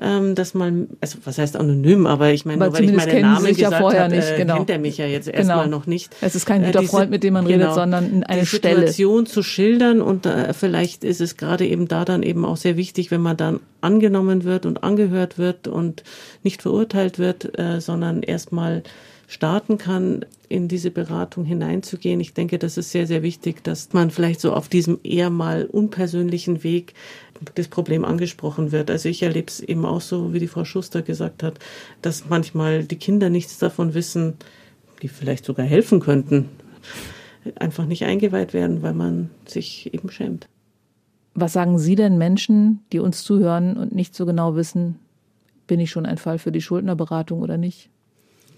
ähm, 0.00 0.34
dass 0.34 0.54
man, 0.54 0.88
also 1.00 1.18
was 1.24 1.38
heißt 1.38 1.56
anonym, 1.56 2.06
aber 2.06 2.30
ich 2.30 2.44
meine, 2.44 2.64
aber 2.64 2.80
nur 2.80 2.90
weil 2.90 2.90
ich 2.90 3.06
meinen 3.06 3.22
Namen 3.22 3.46
gesagt 3.46 3.58
ja 3.72 3.78
vorher 3.78 4.04
habe, 4.04 4.16
nicht, 4.16 4.30
äh, 4.30 4.36
genau. 4.36 4.56
kennt 4.56 4.70
er 4.70 4.78
mich 4.78 4.98
ja 4.98 5.06
jetzt 5.06 5.28
erstmal 5.28 5.64
genau. 5.64 5.78
noch 5.78 5.86
nicht. 5.86 6.14
Es 6.20 6.34
ist 6.34 6.44
kein 6.44 6.64
guter 6.64 6.82
äh, 6.82 6.86
Freund, 6.86 7.10
mit 7.10 7.22
dem 7.22 7.34
man 7.34 7.46
genau, 7.46 7.64
redet, 7.64 7.74
sondern 7.74 8.24
eine 8.24 8.40
die 8.40 8.46
Stelle. 8.46 8.88
Situation 8.88 9.26
zu 9.26 9.42
schildern 9.42 10.02
und 10.02 10.26
äh, 10.26 10.52
vielleicht 10.52 11.02
ist 11.02 11.20
es 11.20 11.36
gerade 11.36 11.66
eben 11.66 11.88
da 11.88 12.04
dann 12.04 12.22
eben 12.22 12.44
auch 12.44 12.58
sehr 12.58 12.76
wichtig, 12.76 13.10
wenn 13.10 13.22
man 13.22 13.36
dann 13.36 13.60
angenommen 13.80 14.44
wird 14.44 14.66
und 14.66 14.84
angehört 14.84 15.38
wird 15.38 15.66
und 15.66 16.02
nicht 16.42 16.60
verurteilt 16.62 17.18
wird, 17.18 17.58
äh, 17.58 17.80
sondern 17.80 18.22
erstmal 18.22 18.82
starten 19.26 19.78
kann, 19.78 20.24
in 20.48 20.68
diese 20.68 20.90
Beratung 20.90 21.44
hineinzugehen. 21.44 22.20
Ich 22.20 22.34
denke, 22.34 22.58
das 22.58 22.76
ist 22.76 22.92
sehr, 22.92 23.06
sehr 23.06 23.22
wichtig, 23.22 23.64
dass 23.64 23.92
man 23.92 24.10
vielleicht 24.10 24.40
so 24.40 24.52
auf 24.52 24.68
diesem 24.68 25.00
eher 25.02 25.30
mal 25.30 25.64
unpersönlichen 25.64 26.62
Weg 26.62 26.94
das 27.56 27.68
Problem 27.68 28.04
angesprochen 28.04 28.72
wird. 28.72 28.90
Also 28.90 29.08
ich 29.08 29.22
erlebe 29.22 29.48
es 29.48 29.60
eben 29.60 29.84
auch 29.84 30.00
so, 30.00 30.32
wie 30.32 30.38
die 30.38 30.46
Frau 30.46 30.64
Schuster 30.64 31.02
gesagt 31.02 31.42
hat, 31.42 31.58
dass 32.02 32.28
manchmal 32.28 32.84
die 32.84 32.96
Kinder 32.96 33.28
nichts 33.28 33.58
davon 33.58 33.94
wissen, 33.94 34.34
die 35.02 35.08
vielleicht 35.08 35.44
sogar 35.44 35.66
helfen 35.66 36.00
könnten, 36.00 36.48
einfach 37.56 37.86
nicht 37.86 38.04
eingeweiht 38.04 38.54
werden, 38.54 38.82
weil 38.82 38.94
man 38.94 39.30
sich 39.44 39.92
eben 39.92 40.10
schämt. 40.10 40.48
Was 41.34 41.52
sagen 41.52 41.78
Sie 41.78 41.96
denn 41.96 42.16
Menschen, 42.16 42.80
die 42.92 42.98
uns 42.98 43.22
zuhören 43.22 43.76
und 43.76 43.94
nicht 43.94 44.14
so 44.14 44.24
genau 44.24 44.56
wissen, 44.56 44.98
bin 45.66 45.80
ich 45.80 45.90
schon 45.90 46.06
ein 46.06 46.16
Fall 46.16 46.38
für 46.38 46.52
die 46.52 46.62
Schuldnerberatung 46.62 47.42
oder 47.42 47.58
nicht? 47.58 47.90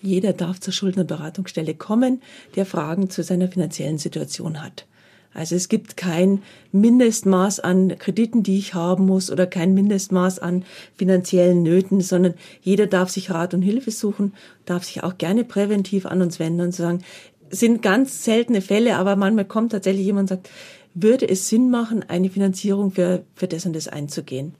Jeder 0.03 0.33
darf 0.33 0.61
zur 0.61 0.73
Schuldnerberatungsstelle 0.73 1.75
kommen, 1.75 2.23
der 2.57 2.67
Fragen 2.67 3.11
zu 3.11 3.23
seiner 3.23 3.49
finanziellen 3.49 3.99
Situation 3.99 4.63
hat. 4.63 4.87
Also 5.35 5.55
es 5.55 5.69
gibt 5.69 5.97
kein 5.97 6.43
Mindestmaß 6.73 7.61
an 7.61 7.97
Krediten, 7.99 8.43
die 8.43 8.59
ich 8.59 8.75
haben 8.75 9.07
muss 9.07 9.31
oder 9.31 9.47
kein 9.47 9.75
Mindestmaß 9.75 10.39
an 10.39 10.65
finanziellen 10.97 11.63
Nöten, 11.63 12.01
sondern 12.01 12.35
jeder 12.63 12.87
darf 12.87 13.11
sich 13.11 13.31
Rat 13.31 13.55
und 13.55 13.63
Hilfe 13.63 13.91
suchen, 13.91 14.33
darf 14.65 14.85
sich 14.85 15.03
auch 15.03 15.19
gerne 15.19 15.45
präventiv 15.45 16.07
an 16.07 16.23
uns 16.23 16.39
wenden 16.39 16.63
und 16.63 16.75
sagen, 16.75 17.05
sind 17.51 17.83
ganz 17.83 18.25
seltene 18.25 18.61
Fälle, 18.61 18.97
aber 18.97 19.17
manchmal 19.17 19.45
kommt 19.45 19.73
tatsächlich 19.73 20.07
jemand 20.07 20.31
und 20.31 20.37
sagt, 20.37 20.51
würde 20.95 21.29
es 21.29 21.49
Sinn 21.49 21.71
machen, 21.71 22.05
eine 22.09 22.31
Finanzierung 22.31 22.91
für, 22.91 23.23
für 23.35 23.47
das 23.47 23.67
und 23.67 23.77
das 23.77 23.89
einzugehen? 23.89 24.55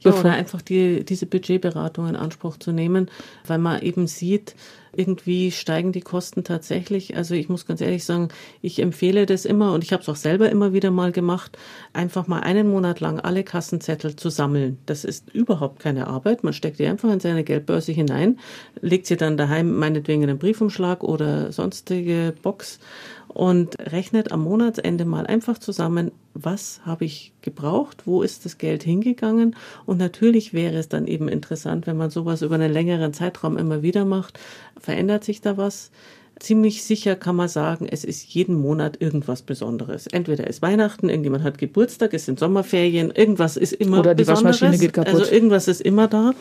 Ja, 0.00 0.12
oder 0.12 0.32
einfach 0.32 0.62
die, 0.62 1.04
diese 1.04 1.26
Budgetberatung 1.26 2.08
in 2.08 2.16
Anspruch 2.16 2.56
zu 2.56 2.72
nehmen, 2.72 3.10
weil 3.46 3.58
man 3.58 3.82
eben 3.82 4.06
sieht, 4.06 4.54
irgendwie 4.94 5.50
steigen 5.50 5.92
die 5.92 6.00
Kosten 6.00 6.44
tatsächlich. 6.44 7.16
Also 7.16 7.34
ich 7.34 7.48
muss 7.48 7.66
ganz 7.66 7.80
ehrlich 7.80 8.04
sagen, 8.04 8.28
ich 8.62 8.80
empfehle 8.80 9.26
das 9.26 9.44
immer 9.44 9.72
und 9.72 9.84
ich 9.84 9.92
habe 9.92 10.02
es 10.02 10.08
auch 10.08 10.16
selber 10.16 10.50
immer 10.50 10.72
wieder 10.72 10.90
mal 10.90 11.12
gemacht, 11.12 11.58
einfach 11.92 12.26
mal 12.26 12.40
einen 12.40 12.70
Monat 12.70 13.00
lang 13.00 13.20
alle 13.20 13.44
Kassenzettel 13.44 14.16
zu 14.16 14.30
sammeln. 14.30 14.78
Das 14.86 15.04
ist 15.04 15.32
überhaupt 15.32 15.80
keine 15.80 16.06
Arbeit. 16.06 16.44
Man 16.44 16.52
steckt 16.52 16.78
die 16.78 16.86
einfach 16.86 17.12
in 17.12 17.20
seine 17.20 17.44
Geldbörse 17.44 17.92
hinein, 17.92 18.38
legt 18.80 19.06
sie 19.06 19.16
dann 19.16 19.36
daheim 19.36 19.76
meinetwegen 19.76 20.22
in 20.22 20.30
einen 20.30 20.38
Briefumschlag 20.38 21.02
oder 21.02 21.52
sonstige 21.52 22.34
Box 22.42 22.78
und 23.34 23.78
rechnet 23.78 24.32
am 24.32 24.42
Monatsende 24.42 25.04
mal 25.04 25.26
einfach 25.26 25.58
zusammen, 25.58 26.10
was 26.34 26.80
habe 26.84 27.04
ich 27.04 27.32
gebraucht, 27.42 28.02
wo 28.04 28.22
ist 28.22 28.44
das 28.44 28.58
Geld 28.58 28.82
hingegangen 28.82 29.56
und 29.86 29.98
natürlich 29.98 30.52
wäre 30.52 30.76
es 30.76 30.88
dann 30.88 31.06
eben 31.06 31.28
interessant, 31.28 31.86
wenn 31.86 31.96
man 31.96 32.10
sowas 32.10 32.42
über 32.42 32.56
einen 32.56 32.72
längeren 32.72 33.12
Zeitraum 33.12 33.56
immer 33.56 33.82
wieder 33.82 34.04
macht, 34.04 34.38
verändert 34.78 35.24
sich 35.24 35.40
da 35.40 35.56
was. 35.56 35.90
Ziemlich 36.40 36.84
sicher 36.84 37.16
kann 37.16 37.36
man 37.36 37.48
sagen, 37.48 37.86
es 37.88 38.02
ist 38.02 38.24
jeden 38.34 38.54
Monat 38.54 39.00
irgendwas 39.00 39.42
Besonderes. 39.42 40.06
Entweder 40.06 40.46
ist 40.46 40.62
Weihnachten, 40.62 41.10
irgendjemand 41.10 41.44
hat 41.44 41.58
Geburtstag, 41.58 42.14
es 42.14 42.24
sind 42.24 42.38
Sommerferien, 42.38 43.10
irgendwas 43.10 43.56
ist 43.58 43.74
immer 43.74 44.00
Oder 44.00 44.14
die 44.14 44.24
Besonderes. 44.24 44.62
Waschmaschine 44.62 44.78
geht 44.78 44.94
kaputt. 44.94 45.20
Also 45.20 45.30
irgendwas 45.30 45.68
ist 45.68 45.82
immer 45.82 46.08
da 46.08 46.32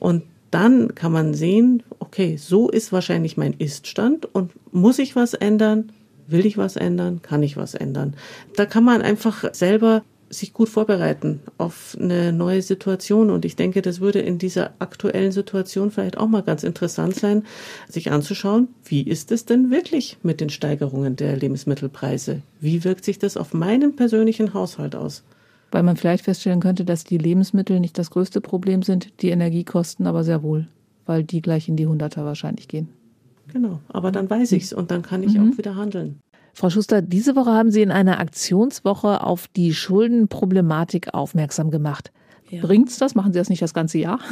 und 0.00 0.22
dann 0.50 0.94
kann 0.94 1.12
man 1.12 1.34
sehen, 1.34 1.82
okay, 1.98 2.36
so 2.36 2.68
ist 2.68 2.92
wahrscheinlich 2.92 3.36
mein 3.36 3.54
Iststand 3.54 4.32
und 4.34 4.52
muss 4.72 4.98
ich 4.98 5.16
was 5.16 5.34
ändern? 5.34 5.92
Will 6.28 6.44
ich 6.44 6.58
was 6.58 6.76
ändern? 6.76 7.22
Kann 7.22 7.42
ich 7.42 7.56
was 7.56 7.74
ändern? 7.74 8.14
Da 8.54 8.66
kann 8.66 8.84
man 8.84 9.00
einfach 9.00 9.44
selber 9.54 10.02
sich 10.30 10.52
gut 10.52 10.68
vorbereiten 10.68 11.40
auf 11.56 11.96
eine 11.98 12.32
neue 12.32 12.60
Situation. 12.60 13.30
Und 13.30 13.46
ich 13.46 13.56
denke, 13.56 13.80
das 13.80 14.00
würde 14.00 14.20
in 14.20 14.36
dieser 14.36 14.72
aktuellen 14.78 15.32
Situation 15.32 15.90
vielleicht 15.90 16.18
auch 16.18 16.28
mal 16.28 16.42
ganz 16.42 16.64
interessant 16.64 17.14
sein, 17.14 17.44
sich 17.88 18.10
anzuschauen, 18.12 18.68
wie 18.84 19.02
ist 19.02 19.32
es 19.32 19.46
denn 19.46 19.70
wirklich 19.70 20.18
mit 20.22 20.42
den 20.42 20.50
Steigerungen 20.50 21.16
der 21.16 21.36
Lebensmittelpreise? 21.36 22.42
Wie 22.60 22.84
wirkt 22.84 23.06
sich 23.06 23.18
das 23.18 23.38
auf 23.38 23.54
meinen 23.54 23.96
persönlichen 23.96 24.52
Haushalt 24.52 24.94
aus? 24.94 25.24
Weil 25.70 25.82
man 25.82 25.96
vielleicht 25.96 26.24
feststellen 26.24 26.60
könnte, 26.60 26.84
dass 26.84 27.04
die 27.04 27.18
Lebensmittel 27.18 27.80
nicht 27.80 27.98
das 27.98 28.10
größte 28.10 28.40
Problem 28.40 28.82
sind, 28.82 29.22
die 29.22 29.30
Energiekosten 29.30 30.06
aber 30.06 30.24
sehr 30.24 30.42
wohl, 30.42 30.68
weil 31.06 31.24
die 31.24 31.42
gleich 31.42 31.68
in 31.68 31.76
die 31.76 31.86
Hunderter 31.86 32.24
wahrscheinlich 32.24 32.68
gehen. 32.68 32.88
Genau, 33.52 33.80
aber 33.88 34.12
dann 34.12 34.28
weiß 34.28 34.52
ich's 34.52 34.72
und 34.72 34.90
dann 34.90 35.02
kann 35.02 35.22
ich 35.22 35.34
mhm. 35.34 35.52
auch 35.52 35.58
wieder 35.58 35.76
handeln. 35.76 36.20
Frau 36.54 36.70
Schuster, 36.70 37.02
diese 37.02 37.36
Woche 37.36 37.52
haben 37.52 37.70
Sie 37.70 37.82
in 37.82 37.92
einer 37.92 38.18
Aktionswoche 38.18 39.22
auf 39.22 39.46
die 39.46 39.72
Schuldenproblematik 39.72 41.14
aufmerksam 41.14 41.70
gemacht. 41.70 42.10
Ja. 42.50 42.62
Bringt's 42.62 42.98
das? 42.98 43.14
Machen 43.14 43.32
Sie 43.32 43.38
das 43.38 43.48
nicht 43.48 43.62
das 43.62 43.74
ganze 43.74 43.98
Jahr? 43.98 44.18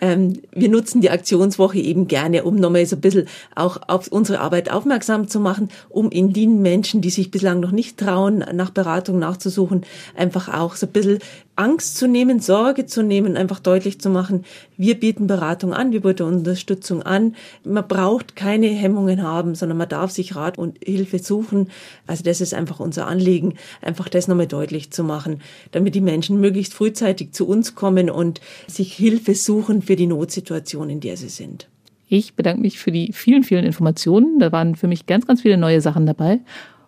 Ähm, 0.00 0.40
wir 0.52 0.68
nutzen 0.68 1.00
die 1.00 1.10
Aktionswoche 1.10 1.78
eben 1.78 2.08
gerne, 2.08 2.42
um 2.44 2.56
nochmal 2.56 2.86
so 2.86 2.96
ein 2.96 3.00
bisschen 3.00 3.26
auch 3.54 3.80
auf 3.86 4.08
unsere 4.08 4.40
Arbeit 4.40 4.70
aufmerksam 4.70 5.28
zu 5.28 5.38
machen, 5.38 5.68
um 5.90 6.10
in 6.10 6.32
den 6.32 6.62
Menschen, 6.62 7.00
die 7.00 7.10
sich 7.10 7.30
bislang 7.30 7.60
noch 7.60 7.70
nicht 7.70 7.98
trauen, 7.98 8.44
nach 8.52 8.70
Beratung 8.70 9.18
nachzusuchen, 9.18 9.82
einfach 10.16 10.48
auch 10.52 10.74
so 10.74 10.86
ein 10.86 10.92
bisschen 10.92 11.18
Angst 11.54 11.96
zu 11.98 12.08
nehmen, 12.08 12.40
Sorge 12.40 12.86
zu 12.86 13.02
nehmen, 13.02 13.36
einfach 13.36 13.60
deutlich 13.60 14.00
zu 14.00 14.08
machen, 14.08 14.44
wir 14.78 14.98
bieten 14.98 15.26
Beratung 15.26 15.74
an, 15.74 15.92
wir 15.92 16.00
bieten 16.00 16.22
Unterstützung 16.22 17.02
an. 17.02 17.36
Man 17.62 17.86
braucht 17.86 18.36
keine 18.36 18.68
Hemmungen 18.68 19.22
haben, 19.22 19.54
sondern 19.54 19.76
man 19.76 19.88
darf 19.88 20.10
sich 20.10 20.34
Rat 20.34 20.56
und 20.56 20.78
Hilfe 20.82 21.18
suchen. 21.18 21.68
Also 22.06 22.24
das 22.24 22.40
ist 22.40 22.54
einfach 22.54 22.80
unser 22.80 23.06
Anliegen, 23.06 23.54
einfach 23.82 24.08
das 24.08 24.28
nochmal 24.28 24.46
deutlich 24.46 24.90
zu 24.90 25.04
machen, 25.04 25.40
damit 25.72 25.94
die 25.94 26.00
Menschen 26.00 26.40
möglichst 26.40 26.74
frühzeitig 26.74 27.32
zu 27.32 27.46
uns 27.46 27.74
kommen 27.74 28.08
und 28.08 28.40
sich 28.66 28.94
Hilfe 28.94 29.34
suchen 29.34 29.82
für 29.82 29.96
die 29.96 30.06
Notsituation, 30.06 30.88
in 30.88 31.00
der 31.00 31.16
sie 31.16 31.28
sind. 31.28 31.68
Ich 32.08 32.34
bedanke 32.34 32.62
mich 32.62 32.78
für 32.78 32.92
die 32.92 33.12
vielen, 33.12 33.44
vielen 33.44 33.64
Informationen. 33.64 34.38
Da 34.38 34.52
waren 34.52 34.74
für 34.74 34.86
mich 34.86 35.06
ganz, 35.06 35.26
ganz 35.26 35.42
viele 35.42 35.56
neue 35.56 35.80
Sachen 35.80 36.06
dabei 36.06 36.40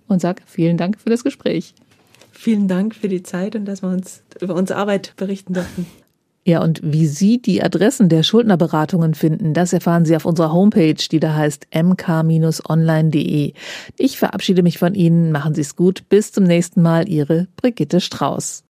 und 0.08 0.20
sage 0.20 0.42
vielen 0.46 0.76
Dank 0.76 0.98
für 1.00 1.10
das 1.10 1.24
Gespräch. 1.24 1.74
Vielen 2.44 2.68
Dank 2.68 2.94
für 2.94 3.08
die 3.08 3.22
Zeit 3.22 3.56
und 3.56 3.64
dass 3.64 3.80
wir 3.82 3.88
uns 3.88 4.22
über 4.38 4.54
unsere 4.54 4.78
Arbeit 4.78 5.14
berichten 5.16 5.54
durften. 5.54 5.86
Ja, 6.44 6.62
und 6.62 6.82
wie 6.84 7.06
Sie 7.06 7.40
die 7.40 7.62
Adressen 7.62 8.10
der 8.10 8.22
Schuldnerberatungen 8.22 9.14
finden, 9.14 9.54
das 9.54 9.72
erfahren 9.72 10.04
Sie 10.04 10.14
auf 10.14 10.26
unserer 10.26 10.52
Homepage, 10.52 10.92
die 10.92 11.20
da 11.20 11.32
heißt 11.32 11.68
mk-online.de. 11.72 13.54
Ich 13.96 14.18
verabschiede 14.18 14.62
mich 14.62 14.76
von 14.76 14.94
Ihnen, 14.94 15.32
machen 15.32 15.54
Sie 15.54 15.62
es 15.62 15.74
gut, 15.74 16.06
bis 16.10 16.32
zum 16.32 16.44
nächsten 16.44 16.82
Mal, 16.82 17.08
Ihre 17.08 17.48
Brigitte 17.56 18.02
Strauß. 18.02 18.64